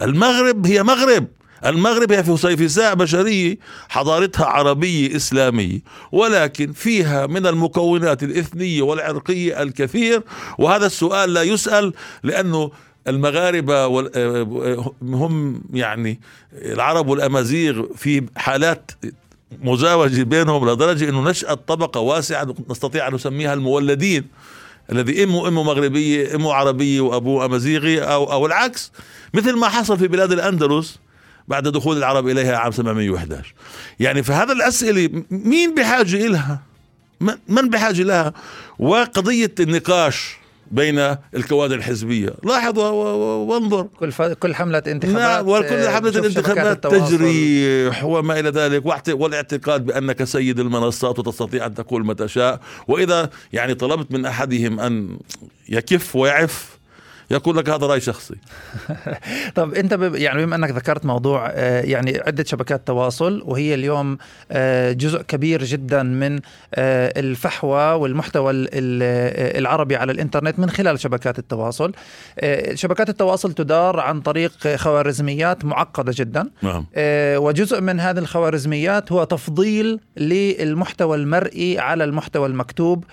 المغرب 0.01 0.65
هي 0.65 0.84
مغرب. 0.84 1.28
المغرب 1.65 2.11
هي 2.11 2.24
في 2.24 2.38
فسيفساء 2.38 2.95
بشرية 2.95 3.57
حضارتها 3.89 4.45
عربية 4.45 5.15
إسلامية 5.15 5.80
ولكن 6.11 6.72
فيها 6.74 7.28
من 7.28 7.47
المكونات 7.47 8.24
الإثنية 8.24 8.82
والعرقية 8.82 9.61
الكثير 9.63 10.22
وهذا 10.57 10.86
السؤال 10.86 11.34
لا 11.34 11.43
يسأل 11.43 11.93
لأنه 12.24 12.72
المغاربة 13.10 13.88
وال- 13.88 14.12
آه، 14.16 14.93
هم 15.01 15.62
يعني 15.74 16.20
العرب 16.53 17.07
والأمازيغ 17.07 17.86
في 17.95 18.26
حالات 18.38 18.91
مزاوجة 19.62 20.24
بينهم 20.24 20.70
لدرجة 20.70 21.10
أنه 21.10 21.30
نشأت 21.30 21.60
طبقة 21.68 21.99
واسعة 21.99 22.55
نستطيع 22.70 23.07
أن 23.07 23.14
نسميها 23.14 23.53
المولدين 23.53 24.24
الذي 24.91 25.24
إمه 25.24 25.47
إمه 25.47 25.64
مغربية 25.64 26.36
إمه 26.36 26.53
عربية 26.53 27.01
وأبوه 27.01 27.45
أمازيغي 27.45 28.01
أو 28.01 28.32
أو 28.32 28.45
العكس. 28.45 28.91
مثل 29.34 29.53
ما 29.57 29.70
حصل 29.70 29.97
في 29.99 30.07
بلاد 30.07 30.32
الأندلس 30.32 30.99
بعد 31.47 31.68
دخول 31.68 31.97
العرب 31.97 32.28
إليها 32.28 32.57
عام 32.57 32.72
711 32.72 33.53
يعني 33.99 34.24
فهذا 34.24 34.53
الأسئلة 34.53 35.24
مين 35.32 35.76
بحاجة 35.76 36.28
لها 36.28 36.62
من- 37.22 37.38
من 37.47 37.70
بحاجة 37.70 38.03
لها؟ 38.03 38.34
وقضية 38.80 39.51
النقاش 39.60 40.38
بين 40.72 41.15
الكوادر 41.36 41.76
الحزبية. 41.76 42.34
لاحظ 42.43 42.80
وانظر. 42.80 43.84
كل 43.84 44.11
ف... 44.11 44.22
كل 44.22 44.55
حملة 44.55 44.84
انتخابات 44.88 45.22
نعم 45.22 45.47
وكل 45.47 45.65
آه، 45.65 45.99
شبكات 45.99 46.15
الانتخابات. 46.15 46.88
تجري 46.88 47.88
وما 48.03 48.39
إلى 48.39 48.49
ذلك 48.49 48.84
والاعتقاد 49.09 49.86
بأنك 49.86 50.24
سيد 50.24 50.59
المنصات 50.59 51.20
وتستطيع 51.20 51.65
أن 51.65 51.74
تقول 51.74 52.05
ما 52.05 52.13
تشاء. 52.13 52.59
وإذا 52.88 53.30
يعني 53.53 53.74
طلبت 53.74 54.11
من 54.11 54.26
أحدهم 54.26 54.80
أن 54.80 55.17
يكف 55.70 56.15
ويعف 56.15 56.79
يقول 57.32 57.58
لك 57.58 57.70
هذا 57.70 57.88
رأي 57.88 58.00
شخصي. 58.02 58.36
طب 59.56 59.74
انت 59.74 59.94
ب... 59.94 60.16
يعني 60.16 60.46
بما 60.46 60.56
انك 60.56 60.70
ذكرت 60.72 61.06
موضوع 61.06 61.50
آه، 61.54 61.82
يعني 61.82 62.20
عدة 62.28 62.44
شبكات 62.44 62.88
تواصل 62.88 63.42
وهي 63.46 63.74
اليوم 63.74 64.18
آه، 64.52 64.92
جزء 64.92 65.22
كبير 65.22 65.64
جدا 65.64 66.04
من 66.04 66.40
آه، 66.76 67.20
الفحوى 67.20 67.94
والمحتوى 67.94 68.52
ال- 68.52 68.68
ال- 68.74 69.58
العربي 69.58 69.96
على 69.96 70.12
الإنترنت 70.12 70.60
من 70.60 70.70
خلال 70.70 71.00
شبكات 71.00 71.40
التواصل. 71.40 71.92
شبكات 72.74 73.10
التواصل 73.10 73.54
تدار 73.54 74.00
عن 74.00 74.22
طريق 74.22 74.76
خوارزميات 74.76 75.66
معقدة 75.66 76.14
جدا. 76.16 76.50
نعم. 76.62 76.86
وجزء 77.36 77.82
من 77.82 78.00
هذه 78.00 78.18
الخوارزميات 78.20 79.12
هو 79.12 79.24
تفضيل 79.24 80.00
للمحتوى 80.18 81.18
المرئي 81.18 81.80
على 81.80 82.04
المحتوى 82.04 82.48
المكتوب 82.48 83.04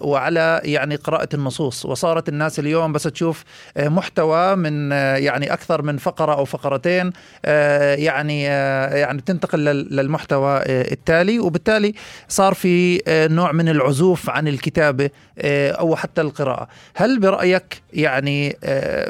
وعلى 0.00 0.60
يعني 0.64 0.96
قراءة 0.96 1.28
النصوص. 1.34 1.86
وصارت 1.86 2.28
الناس 2.28 2.58
اليوم 2.58 2.92
بس 2.92 3.02
تشوف 3.02 3.43
آه، 3.76 3.88
محتوى 3.88 4.56
من 4.56 4.92
آه، 4.92 5.16
يعني 5.16 5.52
أكثر 5.52 5.82
من 5.82 5.96
فقرة 5.96 6.32
أو 6.34 6.44
فقرتين 6.44 7.12
آه، 7.44 7.94
يعني 7.94 8.42
يعني 8.42 9.20
تنتقل 9.20 9.58
لل- 9.64 9.96
للمحتوى 9.96 10.62
التالي. 10.66 11.38
وبالتالي 11.38 11.94
صار 12.28 12.54
في 12.54 13.00
نوع 13.30 13.52
من 13.52 13.68
العزوف 13.68 14.30
عن 14.30 14.48
الكتابة 14.48 15.10
آه، 15.38 15.70
أو 15.70 15.96
حتى 15.96 16.20
القراءة. 16.20 16.68
هل 16.94 17.20
برأيك 17.20 17.82
يعني 17.92 18.56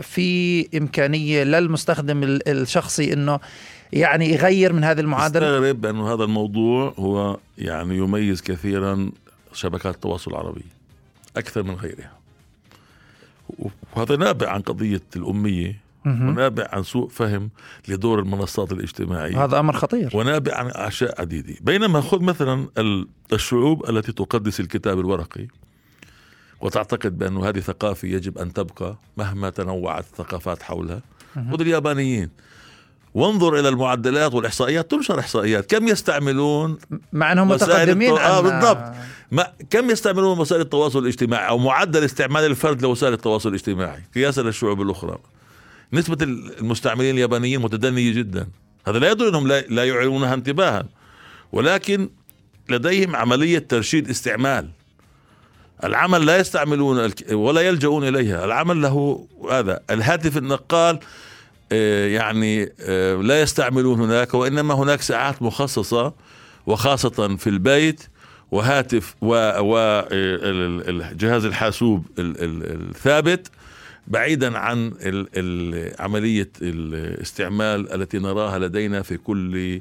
في 0.03 0.69
إمكانية 0.77 1.43
للمستخدم 1.45 2.23
ال- 2.23 2.49
الشخصي 2.49 3.13
أنه 3.13 3.41
يعني 3.93 4.33
يغير 4.33 4.73
من 4.73 4.85
هذه 4.85 5.01
المعادلة؟ 5.01 5.47
استغرب 5.47 5.87
أن 5.87 6.01
هذا 6.01 6.25
الموضوع 6.25 6.95
هو 6.99 7.37
يعني 7.59 7.97
يميز 7.97 8.43
كثيرا 8.43 9.11
شبكات 9.53 9.95
التواصل 9.95 10.31
العربية 10.31 10.75
أكثر 11.37 11.63
من 11.63 11.75
غيرها. 11.75 12.13
وهذا 13.97 14.17
نابع 14.17 14.49
عن 14.51 14.61
قضية 14.61 15.03
الأمية. 15.17 15.85
ونابع 16.07 16.69
عن 16.73 16.83
سوء 16.83 17.09
فهم 17.09 17.51
لدور 17.89 18.19
المنصات 18.21 18.73
الاجتماعية. 18.73 19.45
هذا 19.45 19.59
أمر 19.59 19.73
خطير. 19.73 20.11
ونابع 20.17 20.55
عن 20.55 20.67
أشياء 20.75 21.21
عديدة. 21.21 21.55
بينما 21.61 22.01
خذ 22.01 22.23
مثلا 22.23 22.69
ال- 22.79 23.09
الشعوب 23.33 23.91
التي 23.91 24.13
تقدس 24.13 24.61
الكتاب 24.61 25.01
الورقي 25.01 25.47
وتعتقد 26.61 27.19
بأن 27.19 27.37
هذه 27.37 27.61
ثقافة 27.61 28.09
يجب 28.09 28.39
أن 28.39 28.53
تبقى 28.53 28.97
مهما 29.17 29.51
تنوعت 29.51 30.05
الثقافات 30.05 30.63
حولها. 30.63 31.03
خذ 31.35 31.61
اليابانيين. 31.61 32.31
وانظر 33.15 33.59
إلى 33.61 33.69
المعدلات 33.69 34.35
والإحصائيات 34.35 34.91
تنشر 34.91 35.21
إحصائيات. 35.21 35.71
كم 35.71 35.89
يستعملون 35.89 36.79
مع 37.13 37.33
أنهم 37.33 37.49
متقدمين 37.49 38.17
التو- 38.17 38.21
آه،. 38.21 38.41
بالضبط. 38.41 38.95
ما 39.31 39.53
كم 39.71 39.91
يستعملون 39.91 40.39
وسائل 40.39 40.61
التواصل 40.61 40.99
الاجتماعي 40.99 41.49
أو 41.49 41.59
معدل 41.59 42.05
استعمال 42.05 42.45
الفرد 42.45 42.83
لوسائل 42.83 43.13
التواصل 43.13 43.49
الاجتماعي؟ 43.49 44.03
قياسا 44.15 44.41
للشعوب 44.41 44.83
الأخرى. 44.83 45.19
نسبة 45.93 46.19
المستعملين 46.25 47.15
اليابانيين 47.15 47.61
متدنية 47.61 48.15
جدا. 48.15 48.47
هذا 48.87 48.99
لا 48.99 49.11
يدل 49.11 49.29
أنهم 49.29 49.49
لا, 49.49 49.61
لا 49.61 49.85
يعيرونها 49.85 50.35
انتباها. 50.35 50.87
ولكن 51.53 52.09
لديهم 52.69 53.17
عملية 53.17 53.59
ترشيد 53.59 54.11
استعمال. 54.11 54.69
العمل 55.85 56.27
لا 56.27 56.39
يستعملون 56.39 57.11
ولا 57.33 57.61
يلجؤون 57.61 58.09
إليها. 58.09 58.45
العمل 58.45 58.83
له 58.83 59.27
هذا 59.51 59.81
الهاتف 59.91 60.37
النقال 60.37 60.99
يعني 62.07 62.73
آه، 62.81 63.15
لا 63.17 63.41
يستعملون 63.43 64.01
هناك 64.01 64.35
وإنما 64.35 64.75
هناك 64.75 65.03
ساعات 65.03 65.43
مخصصة 65.43 66.13
وخاصة 66.67 67.37
في 67.37 67.47
البيت 67.47 68.03
وهاتف 68.51 69.15
وجهاز 70.45 71.45
الحاسوب 71.45 72.07
ال- 72.19 72.45
ال- 72.45 72.89
الثابت 72.91 73.51
بعيدا 74.09 74.59
عن 74.59 74.93
عملية 75.99 76.51
الاستعمال 76.63 77.93
التي 77.95 78.19
نراها 78.19 78.59
لدينا 78.59 79.03
في 79.03 79.17
كل 79.17 79.81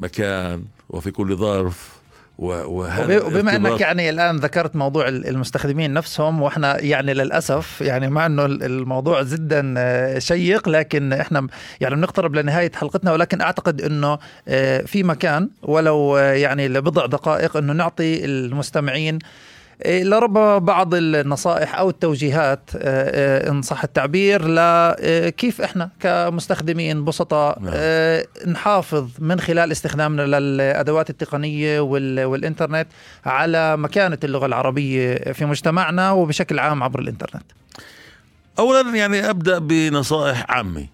مكان 0.00 0.64
وفي 0.90 1.10
كل 1.10 1.36
ظرف. 1.36 1.95
وهذا 2.38 3.16
وب- 3.16 3.26
وبما 3.26 3.56
انك 3.56 3.80
يعني 3.80 4.10
الآن 4.10 4.36
ذكرت 4.36 4.76
موضوع 4.76 5.08
ال- 5.08 5.26
المستخدمين 5.28 5.92
نفسهم 5.92 6.42
وإحنا 6.42 6.80
يعني 6.82 7.14
للأسف 7.14 7.80
يعني 7.80 8.08
مع 8.08 8.26
إنه 8.26 8.44
ال- 8.44 8.62
الموضوع 8.62 9.22
جدا 9.22 9.74
آه، 9.78 10.18
شيق 10.18 10.68
لكن 10.68 11.12
إحنا 11.12 11.46
يعني 11.80 11.94
بنقترب 11.94 12.34
لنهاية 12.34 12.72
حلقتنا 12.74 13.12
ولكن 13.12 13.40
أعتقد 13.40 13.80
إنه 13.82 14.18
آه، 14.48 14.80
في 14.80 15.02
مكان 15.02 15.48
ولو 15.62 16.16
آه، 16.16 16.32
يعني 16.32 16.68
لبضع 16.68 17.06
دقائق 17.06 17.56
إنه 17.56 17.72
نعطي 17.72 18.24
المستمعين 18.24 19.18
لربما 19.86 20.58
بعض 20.58 20.94
النصائح 20.94 21.78
أو 21.78 21.90
التوجيهات 21.90 22.70
آه، 22.76 22.78
آه، 23.46 23.50
إن 23.50 23.62
صح 23.62 23.84
التعبير 23.84 24.48
لكيف 24.48 25.60
إحنا 25.60 25.90
كمستخدمين 26.00 27.04
بسطاء 27.04 27.58
نعم. 27.60 27.72
نحافظ 28.52 29.08
من 29.18 29.40
خلال 29.40 29.72
استخدامنا 29.72 30.22
للأدوات 30.22 31.10
التقنية 31.10 31.80
وال- 31.80 32.24
والإنترنت 32.24 32.86
على 33.26 33.76
مكانة 33.76 34.18
اللغة 34.24 34.46
العربية 34.46 35.14
في 35.32 35.44
مجتمعنا 35.44 36.10
وبشكل 36.12 36.58
عام 36.58 36.82
عبر 36.82 36.98
الإنترنت. 37.00 37.44
اولا 38.58 38.96
يعني 38.96 39.30
أبدأ 39.30 39.58
بنصائح 39.58 40.44
عامة 40.50 40.86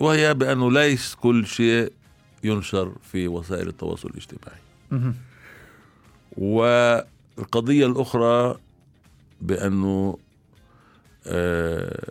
وهي 0.00 0.34
بأنه 0.34 0.70
ليس 0.72 1.14
كل 1.14 1.46
شيء 1.46 1.92
ينشر 2.44 2.92
في 3.12 3.28
وسائل 3.28 3.68
التواصل 3.68 4.08
الاجتماعي 4.08 4.58
مهم. 4.90 5.14
والقضية 7.36 7.86
الأخرى 7.86 8.58
بأنه 9.40 10.18
آه، 11.26 12.10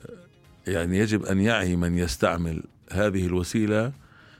يعني 0.67 0.97
يجب 0.97 1.26
أن 1.26 1.41
يعي 1.41 1.76
من 1.76 1.97
يستعمل 1.97 2.63
هذه 2.91 3.26
الوسيلة. 3.26 3.91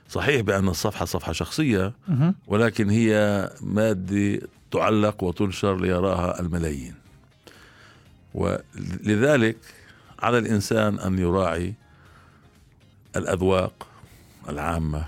صحيح 0.08 0.40
بأن 0.40 0.68
الصفحة 0.68 1.04
صفحة 1.04 1.32
شخصية 1.32 1.92
مهم. 2.08 2.34
ولكن 2.46 2.90
هي 2.90 3.50
مادة 3.60 4.40
تعلق 4.70 5.22
وتنشر 5.24 5.80
ليراها 5.80 6.40
الملايين. 6.40 6.94
ولذلك 8.34 9.56
على 10.18 10.38
الإنسان 10.38 10.98
أن 10.98 11.18
يراعي 11.18 11.74
الأذواق 13.16 13.86
العامة 14.48 15.04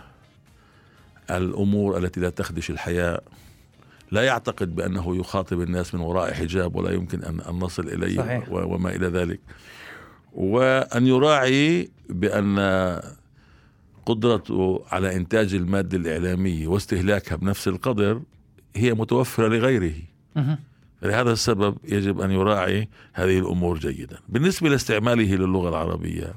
الأمور 1.30 1.98
التي 1.98 2.20
لا 2.20 2.30
تخدش 2.30 2.70
الحياة 2.70 3.20
لا 4.10 4.22
يعتقد 4.22 4.74
بأنه 4.74 5.16
يخاطب 5.16 5.60
الناس 5.60 5.94
من 5.94 6.00
وراء 6.00 6.32
حجاب 6.32 6.76
ولا 6.76 6.90
يمكن 6.94 7.22
أن 7.24 7.36
نصل 7.58 7.88
إليه 7.88 8.16
صحيح. 8.16 8.48
وما 8.52 8.90
إلى 8.96 9.06
ذلك 9.06 9.40
وأن 10.32 11.06
يراعي 11.06 11.90
بأن 12.08 12.58
قدرته 14.06 14.84
على 14.90 15.16
إنتاج 15.16 15.54
المادة 15.54 15.96
الإعلامية 15.98 16.66
واستهلاكها 16.68 17.36
بنفس 17.36 17.68
القدر 17.68 18.20
هي 18.76 18.94
متوفرة 18.94 19.48
لغيره. 19.48 19.94
لهذا 21.02 21.32
السبب 21.32 21.76
يجب 21.84 22.20
أن 22.20 22.30
يراعي 22.30 22.88
هذه 23.12 23.38
الأمور 23.38 23.78
جيدا 23.78 24.18
بالنسبة 24.28 24.68
لاستعماله 24.68 25.34
للغة 25.36 25.68
العربية 25.68 26.34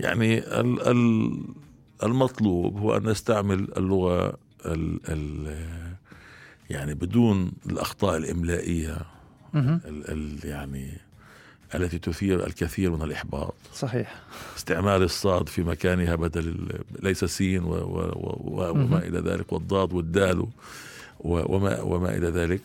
يعني 0.00 0.38
ال- 0.38 0.80
ال- 0.88 1.44
المطلوب 2.02 2.78
هو 2.78 2.96
أن 2.96 3.02
نستعمل 3.08 3.68
اللغة 3.76 4.26
ال 4.66 5.00
ال 5.08 5.56
يعني 6.70 6.94
بدون 6.94 7.52
الأخطاء 7.66 8.16
الإملائية. 8.16 8.96
ال 9.54 9.80
ال 9.84 10.38
يعني 10.44 10.98
التي 11.74 11.98
تثير 11.98 12.46
الكثير 12.46 12.90
من 12.90 13.02
الإحباط. 13.02 13.54
صحيح. 13.74 14.20
استعمال 14.56 15.02
الصاد 15.02 15.48
في 15.48 15.62
مكانها 15.62 16.14
بدل 16.14 16.68
ليس 17.02 17.24
سين 17.24 17.64
و 17.64 17.72
و 17.72 18.12
و. 18.44 18.70
وما 18.70 18.98
إلى 18.98 19.18
ذلك 19.18 19.52
والضاد 19.52 19.92
والدال 19.92 20.46
وما, 21.20 21.80
وما 21.80 22.16
إلى 22.16 22.28
ذلك. 22.28 22.60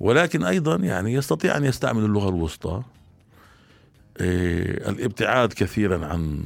ولكن 0.00 0.44
أيضا 0.44 0.76
يعني 0.76 1.12
يستطيع 1.12 1.56
أن 1.56 1.64
يستعمل 1.64 2.04
اللغة 2.04 2.28
الوسطى. 2.28 2.82
إيه، 4.20 4.88
الابتعاد 4.90 5.52
كثيرا 5.52 6.06
عن 6.06 6.44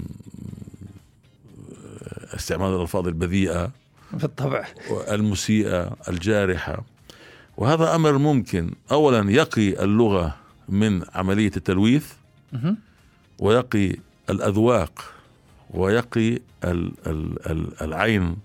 آه، 2.02 2.36
استعمال 2.36 2.74
الألفاظ 2.74 3.08
البذيئة 3.08 3.70
بالطبع. 4.12 4.66
المسيئة 5.08 5.96
الجارحة. 6.08 6.84
وهذا 7.56 7.94
أمر 7.94 8.18
ممكن. 8.18 8.70
أولا 8.92 9.30
يقي 9.30 9.84
اللغة 9.84 10.36
من 10.68 11.02
عملية 11.14 11.52
التلويث. 11.56 12.06
ويقي 13.38 13.96
الأذواق 14.30 15.04
ويقي 15.70 16.28
ال 16.64 16.92
ال 17.06 17.50
ال 17.50 17.82
العين 17.82 18.36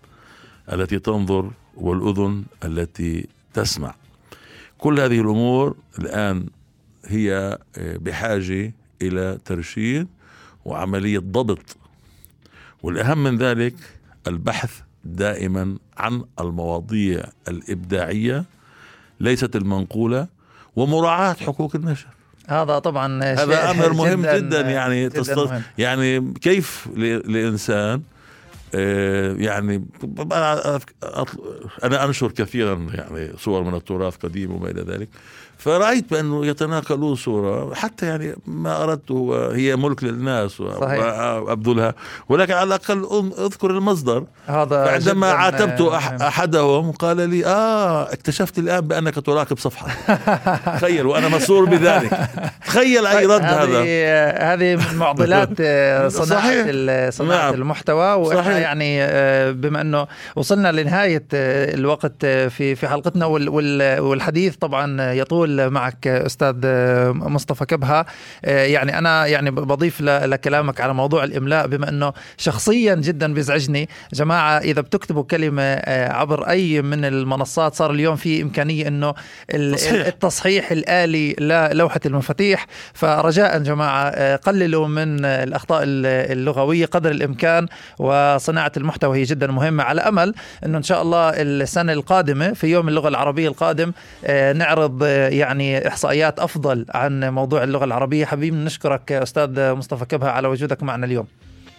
التي 0.74 1.00
تنظر 1.00 1.52
والأذن 1.76 2.44
التي 2.66 3.28
تسمع. 3.54 3.96
كل 4.78 5.00
هذه 5.00 5.22
الأمور 5.22 5.76
الآن 6.00 6.46
هي 7.06 7.58
آه، 7.78 7.98
بحاجة 7.98 8.74
إلى 9.02 9.38
ترشيد 9.46 10.08
وعملية 10.66 11.20
ضبط. 11.20 11.78
والأهم 12.84 13.24
من 13.24 13.38
ذلك 13.38 13.76
البحث 14.28 14.82
دائما 15.06 15.78
عن 15.98 16.24
المواضيع 16.40 17.24
الإبداعية 17.48 18.46
ليست 19.20 19.56
المنقولة 19.56 20.28
ومراعاة 20.76 21.34
حقوق 21.34 21.76
النشر 21.76 22.08
هذا 22.48 22.80
طبعا 22.80 23.24
هذا 23.24 23.72
أمر 23.72 23.94
مهم 23.94 24.22
جدا, 24.22 24.62
يعني 24.62 25.06
جداً 25.10 25.22
تست... 25.22 25.38
مهم. 25.38 25.62
يعني 25.78 26.34
كيف 26.42 26.88
ل... 26.96 27.32
لإنسان 27.34 28.02
آه، 28.76 29.34
يعني 29.34 29.86
أنا 30.32 30.80
أطل- 31.06 31.84
أنا 31.84 32.06
أنشر 32.06 32.32
كثيرا 32.32 32.88
يعني 32.94 33.32
صور 33.38 33.64
من 33.64 33.76
التراث 33.76 34.16
قديم 34.16 34.52
وما 34.52 34.70
إلى 34.70 34.82
ذلك 34.82 35.10
فرأيت 35.60 36.12
بأنه 36.12 36.46
يتناقلون 36.46 37.16
صورة 37.16 37.74
حتى 37.76 38.06
يعني 38.06 38.36
ما 38.48 38.84
أردت 38.84 39.12
هو 39.12 39.36
هي 39.50 39.76
ملك 39.76 40.04
للناس 40.04 40.62
و- 40.62 40.80
صحيح. 40.82 41.00
وابذلها 41.40 41.94
ولكن 42.30 42.54
على 42.54 42.64
الأقل 42.68 43.06
أن- 43.06 43.40
أذكر 43.40 43.70
المصدر 43.72 44.24
هذا 44.48 44.86
فعندما 44.86 45.28
جداً 45.28 45.38
عاتبت 45.38 45.82
مهم. 45.82 45.94
أح 45.94 46.12
أحدهم 46.12 46.92
قال 46.92 47.30
لي 47.30 47.46
آه 47.46 48.14
اكتشفت 48.14 48.60
الآن 48.60 48.80
بأنك 48.82 49.16
تراقب 49.26 49.58
صفحة 49.58 49.88
تخيل 50.78 51.06
وأنا 51.06 51.28
مسرور 51.28 51.66
بذلك 51.66 52.20
تخيل 52.68 53.06
أي 53.06 53.26
رد 53.26 53.42
هذا 53.42 53.80
هذه 54.54 54.76
من 54.76 54.98
معضلات 54.98 55.50
آه، 55.62 56.08
صحيح. 56.30 56.66
ال- 56.70 57.14
صناعة 57.14 57.46
نعم. 57.46 57.54
المحتوى 57.54 58.14
وإحنا 58.14 58.42
صحيح. 58.42 58.56
يعني 58.58 59.04
آه، 59.04 59.52
بما 59.52 59.82
أنه 59.82 60.08
وصلنا 60.36 60.72
لنهاية 60.72 61.26
آه، 61.34 61.74
الوقت 61.76 62.14
آه، 62.24 62.48
في 62.48 62.76
في 62.76 62.88
حلقتنا 62.88 63.26
وال- 63.26 63.50
وال- 63.50 64.00
والحديث 64.00 64.56
طبعا 64.56 65.12
يطول 65.14 65.49
معك 65.72 66.08
آه، 66.08 66.26
أستاذ 66.26 66.56
مصطفى 67.14 67.66
كبهه 67.66 68.06
آه، 68.46 68.66
يعني 68.66 68.98
أنا 68.98 69.26
يعني 69.26 69.52
بضيف 69.52 70.02
لكلامك 70.02 70.82
على 70.82 70.94
موضوع 70.94 71.24
الإملاء 71.24 71.68
بما 71.68 71.90
إنه 71.90 72.14
شخصيا 72.38 72.96
جدا 72.96 73.34
بيزعجني. 73.34 73.90
جماعة 74.14 74.58
إذا 74.58 74.82
بتكتبوا 74.82 75.24
كلمة 75.24 75.62
آه، 75.64 76.12
عبر 76.14 76.50
أي 76.50 76.82
من 76.82 77.06
المنصات 77.06 77.76
صار 77.76 77.92
اليوم 77.92 78.16
في 78.16 78.42
إمكانية 78.42 78.88
إنه 78.88 79.14
ال- 79.54 79.76
تصحيح. 79.76 80.06
التصحيح 80.08 80.72
الآلي 80.72 81.34
للوحة 81.40 82.00
المفاتيح. 82.06 82.66
فرجاء 82.94 83.58
جماعة 83.60 84.04
آه، 84.10 84.36
قللوا 84.36 84.88
من 84.88 85.26
آه، 85.26 85.44
الأخطاء 85.44 85.84
ال- 85.84 86.06
اللغوية 86.38 86.86
قدر 86.86 87.12
الإمكان 87.12 87.68
وصناعة 88.00 88.72
المحتوى 88.78 89.18
هي 89.20 89.24
جدا 89.24 89.48
مهمة. 89.48 89.84
على 89.84 90.02
أمل 90.02 90.34
أنه 90.66 90.78
إن 90.78 90.84
شاء 90.84 91.02
الله 91.02 91.30
السنة 91.30 91.94
القادمة 91.94 92.54
في 92.54 92.68
يوم 92.68 92.88
اللغة 92.90 93.08
العربية 93.08 93.48
القادم 93.48 93.92
نعرض 94.56 95.04
يعني 95.40 95.88
إحصائيات 95.88 96.40
أفضل 96.40 96.86
عن 96.90 97.34
موضوع 97.34 97.64
اللغة 97.64 97.86
العربية. 97.86 98.26
حبيبي 98.26 98.58
نشكرك 98.58 99.12
أستاذ 99.12 99.74
مصطفى 99.74 100.06
كبهة 100.06 100.30
على 100.30 100.48
وجودك 100.48 100.84
معنا 100.84 101.06
اليوم. 101.06 101.28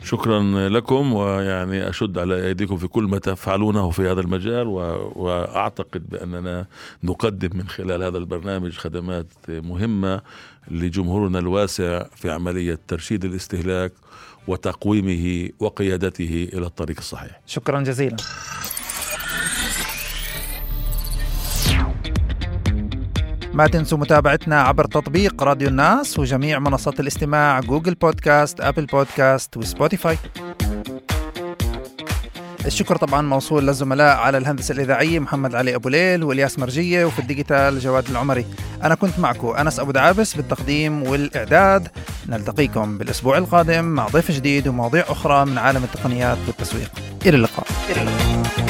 شكرا 0.05 0.69
لكم 0.69 1.13
ويعني 1.13 1.89
أشد 1.89 2.19
على 2.19 2.47
أيديكم 2.47 2.77
في 2.77 2.89
كل 2.89 3.05
ما 3.05 3.19
تفعلونه 3.19 3.91
في 3.91 4.03
هذا 4.11 4.21
المجال 4.21 4.67
و... 4.67 4.77
وأعتقد 5.17 6.11
بأننا 6.11 6.67
نقدم 7.05 7.59
من 7.59 7.69
خلال 7.69 8.03
هذا 8.03 8.19
البرنامج 8.19 8.73
خدمات 8.77 9.27
مهمة 9.49 10.21
لجمهورنا 10.71 11.39
الواسع 11.39 12.03
في 12.17 12.31
عملية 12.31 12.79
ترشيد 12.89 13.25
الاستهلاك 13.25 13.93
وتقويمه 14.49 15.49
وقيادته 15.59 16.49
إلى 16.53 16.67
الطريق 16.67 16.97
الصحيح. 16.99 17.41
شكرا 17.47 17.81
جزيلا. 17.81 18.17
ما 23.55 23.67
تنسوا 23.67 23.99
متابعتنا 23.99 24.63
عبر 24.63 24.85
تطبيق 24.85 25.43
راديو 25.43 25.69
الناس 25.69 26.19
وجميع 26.19 26.59
منصات 26.59 27.01
الاستماع 27.01 27.61
Google 27.61 27.95
Podcast 27.95 28.61
Apple 28.61 28.87
Podcast 28.87 29.57
و 29.57 29.64
Spotify. 29.64 30.19
الشكر 32.67 32.97
طبعا 32.97 33.23
موصول 33.23 33.67
للزملاء 33.67 34.17
على 34.17 34.39
الهندسة 34.39 34.73
الإذاعية 34.73 35.19
محمد 35.19 35.55
علي 35.55 35.75
أبو 35.75 35.89
ليل 35.89 36.25
والياس 36.25 36.59
مرجية 36.59 37.05
وفي 37.05 37.19
الديجيتال 37.19 37.81
جواد 37.81 38.09
العمري. 38.11 38.47
أنا 38.85 38.95
كنت 38.95 39.19
معكم 39.19 39.49
أنس 39.49 39.81
أبو 39.81 39.91
دعابس 39.91 40.35
بالتقديم 40.35 41.03
والإعداد. 41.03 41.89
نلتقيكم 42.29 42.99
بالأسبوع 42.99 43.39
القادم 43.39 43.85
مع 43.85 44.07
ضيف 44.07 44.31
جديد 44.31 44.69
ومواضيع 44.69 45.05
أخرى 45.09 45.45
من 45.45 45.59
عالم 45.59 45.85
التقنيات 45.85 46.39
والتسويق. 46.47 46.91
إلى 47.27 47.37
اللقاء, 47.37 47.67
إلى 47.91 48.01
اللقاء. 48.01 48.70